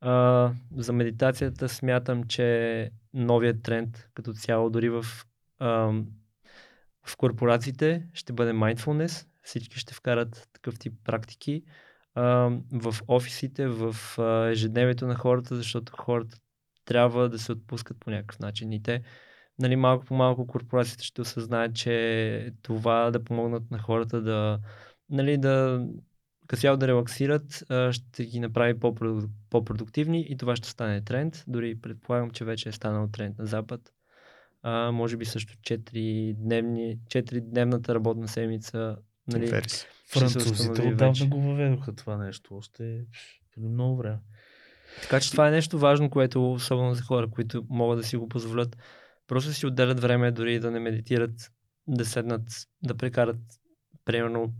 [0.00, 5.04] А, за медитацията смятам, че новият тренд като цяло, дори в,
[7.06, 9.26] в корпорациите, ще бъде mindfulness.
[9.42, 11.62] Всички ще вкарат такъв тип практики
[12.72, 13.96] в офисите, в
[14.50, 16.36] ежедневието на хората, защото хората
[16.84, 18.72] трябва да се отпускат по някакъв начин.
[18.72, 19.02] И те,
[19.58, 24.58] нали, малко по малко корпорациите ще осъзнаят, че това да помогнат на хората да,
[25.10, 25.86] нали, да
[26.46, 31.44] като да релаксират, ще ги направи по-проду- по-продуктивни и това ще стане тренд.
[31.46, 33.80] Дори предполагам, че вече е станал тренд на Запад.
[34.66, 38.96] А, може би също 4 дневни, 4 дневната работна седмица.
[39.26, 42.56] Нали, се Французите отдавна го въведоха това нещо.
[42.56, 43.04] Още
[43.54, 44.18] преди много време.
[45.02, 48.28] Така че това е нещо важно, което особено за хора, които могат да си го
[48.28, 48.76] позволят.
[49.26, 51.50] Просто си отделят време, дори да не медитират,
[51.86, 52.42] да седнат,
[52.82, 53.40] да прекарат
[54.04, 54.52] примерно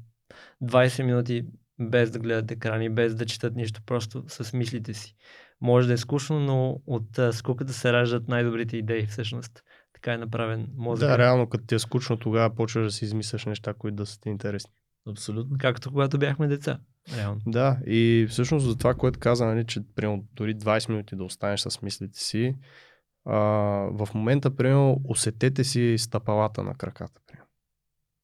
[0.63, 1.45] 20 минути
[1.81, 5.15] без да гледат екрани, без да четат нищо, просто с мислите си.
[5.61, 9.63] Може да е скучно, но от скуката се раждат най-добрите идеи всъщност.
[10.05, 11.09] Така е направен мозък.
[11.09, 14.21] Да, реално, като ти е скучно, тогава почваш да си измисляш неща, които да са
[14.21, 14.73] ти интересни.
[15.09, 15.57] Абсолютно.
[15.59, 16.79] Както когато бяхме деца.
[17.17, 17.41] Реално.
[17.47, 21.61] Да, и всъщност за това, което каза, нали, че примерно, дори 20 минути да останеш
[21.61, 22.55] с мислите си,
[23.25, 23.39] а,
[23.91, 27.21] в момента, примерно, усетете си стъпалата на краката.
[27.27, 27.49] Примерно.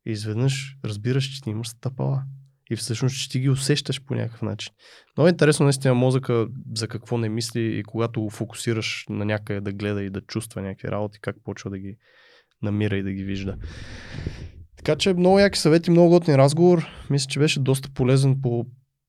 [0.07, 2.23] И изведнъж разбираш, че ти имаш стъпала.
[2.71, 4.73] И всъщност, че ти ги усещаш по някакъв начин.
[5.17, 9.61] Много е интересно наистина мозъка за какво не мисли и когато го фокусираш на някъде
[9.61, 11.97] да гледа и да чувства някакви работи, как почва да ги
[12.63, 13.57] намира и да ги вижда.
[14.77, 16.87] Така че много яки съвети, много готин разговор.
[17.11, 18.67] Мисля, че беше доста полезен по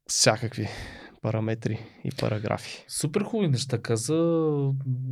[0.07, 0.67] всякакви
[1.21, 2.85] параметри и параграфи.
[2.87, 4.15] Супер хубави неща каза.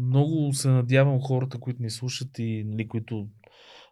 [0.08, 3.28] Много се надявам хората, които ни слушат и нали, които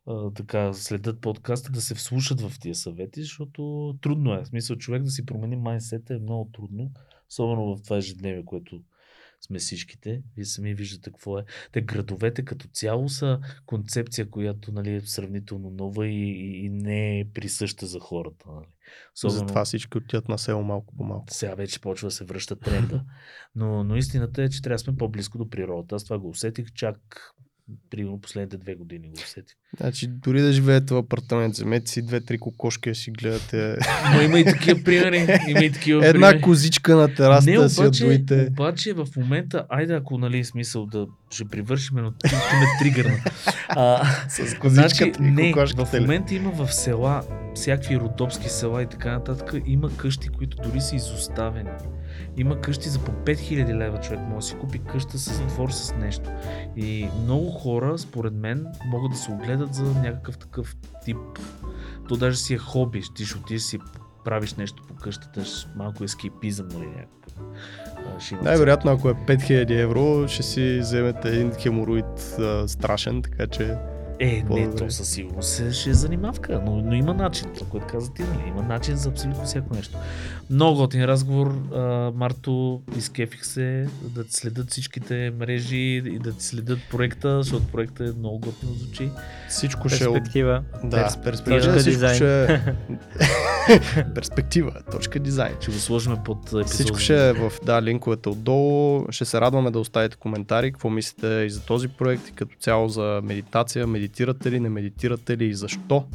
[0.07, 4.43] а, така следят подкаста, да се вслушат в тия съвети, защото трудно е.
[4.43, 6.91] В смисъл, човек да си промени майнсета е много трудно,
[7.29, 8.81] особено в това ежедневие, което
[9.41, 10.21] сме всичките.
[10.35, 11.45] Вие сами виждате какво е.
[11.71, 17.29] Те градовете като цяло са концепция, която нали, е сравнително нова и, и, не е
[17.34, 18.45] присъща за хората.
[18.51, 18.67] Нали.
[19.15, 21.25] Затова всички отиват на село малко по малко.
[21.29, 23.03] Сега вече почва да се връща тренда.
[23.55, 25.95] Но, но истината е, че трябва да сме по-близко до природата.
[25.95, 27.34] Аз това го усетих чак
[27.89, 29.56] примерно последните две години го усетих.
[29.77, 33.77] Значи, дори да живеете в апартамент, вземете си две-три кокошки, си гледате
[34.14, 35.27] Но има и такива примери.
[35.48, 36.41] Има и такива една примери.
[36.41, 40.44] козичка на терасата, не, да си я обаче, обаче в момента, айде ако нали е
[40.44, 43.18] смисъл да ще привършим, но ти, ти ме тригърна.
[43.69, 45.98] А, С козичката и не, в кокошката.
[45.98, 46.02] ли?
[46.02, 47.23] момента има в села,
[47.56, 51.69] всякакви родопски села и така нататък, има къщи, които дори са изоставени.
[52.38, 55.95] Има къщи за по 5000 лева човек може да си купи къща с двор с
[55.95, 56.30] нещо.
[56.76, 60.76] И много хора, според мен, могат да се огледат за някакъв такъв
[61.06, 61.18] тип.
[62.10, 63.02] То даже си е хоби.
[63.15, 63.80] Ти ще отидеш си
[64.26, 65.44] правиш нещо по къщата,
[65.76, 67.34] малко ескейпизъм, нали някакъв.
[68.44, 73.77] Най-вероятно, ако е 5000 евро, ще си вземете един хемороид а, страшен, така че
[74.19, 77.88] Е, не, то със сигурност ще, ще е занимавка, но, но има начин, това, което
[77.88, 78.49] каза ти, нали?
[78.49, 79.98] има начин за абсолютно всяко нещо.
[80.49, 86.44] Много готин разговор, а, Марто, изкефих се да ти следят всичките мрежи и да ти
[86.44, 89.10] следят проекта, защото проектът е много готино звучи.
[89.49, 90.07] всичко ще е.
[90.07, 90.64] Перспектива.
[90.84, 92.15] Да, Перс- перспектива, точка дизайн.
[92.15, 92.61] ще
[94.15, 95.53] перспектива, точка дизайн.
[95.61, 96.64] Ще го сложим под епизода.
[96.64, 99.06] Всичко ще е в да, линковете отдолу.
[99.10, 102.89] Ще се радваме да оставите коментари, какво мислите и за този проект и като цяло
[102.89, 103.88] за медитация.
[104.07, 106.05] Медитирате ли, не медитирате ли и защо?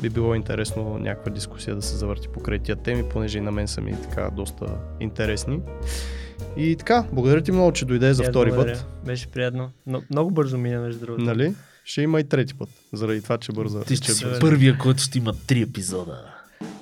[0.00, 3.68] Би било интересно някаква дискусия да се завърти покрай тия теми, понеже и на мен
[3.68, 4.66] са ми така доста
[5.00, 5.60] интересни.
[6.56, 8.76] И така, благодаря ти много, че дойде за втори благодаря.
[8.76, 8.86] път.
[9.06, 9.70] Беше приятно.
[9.86, 11.24] Но, много бързо мина, между другото.
[11.24, 11.54] Нали?
[11.84, 13.84] Ще има и трети път, заради това, че бърза.
[13.84, 14.40] Ти ще си бърза.
[14.40, 16.34] първия, който ще има три епизода.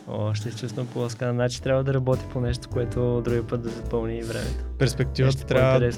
[0.08, 1.34] О, ще се чувствам поласкан.
[1.34, 4.64] Значи трябва да работи по нещо, което другия път да запълни времето.
[4.78, 5.90] Перспективата Нещо трябва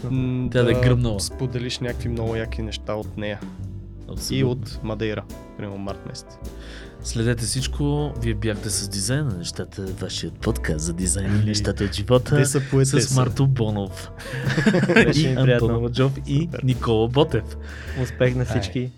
[0.53, 1.21] Тя да е гръмнала.
[1.21, 3.41] споделиш някакви много яки неща от нея.
[4.09, 4.51] И Абсолютно.
[4.51, 5.25] от Мадейра,
[5.57, 6.27] примерно март месец.
[7.03, 8.13] Следете всичко.
[8.23, 9.83] Вие бяхте с дизайн на нещата.
[9.83, 12.37] Вашият подкаст за дизайн на нещата от живота.
[12.37, 13.01] Те са поете.
[13.01, 14.11] с Марто Бонов
[15.15, 15.27] и.
[15.27, 17.45] Антон Маджов и Никола Ботев.
[18.03, 18.91] Успех на всички.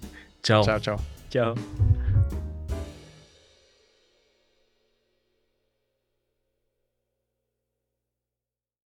[0.42, 0.64] Чао!
[0.64, 0.96] Чао, чао.
[1.30, 1.54] Чао.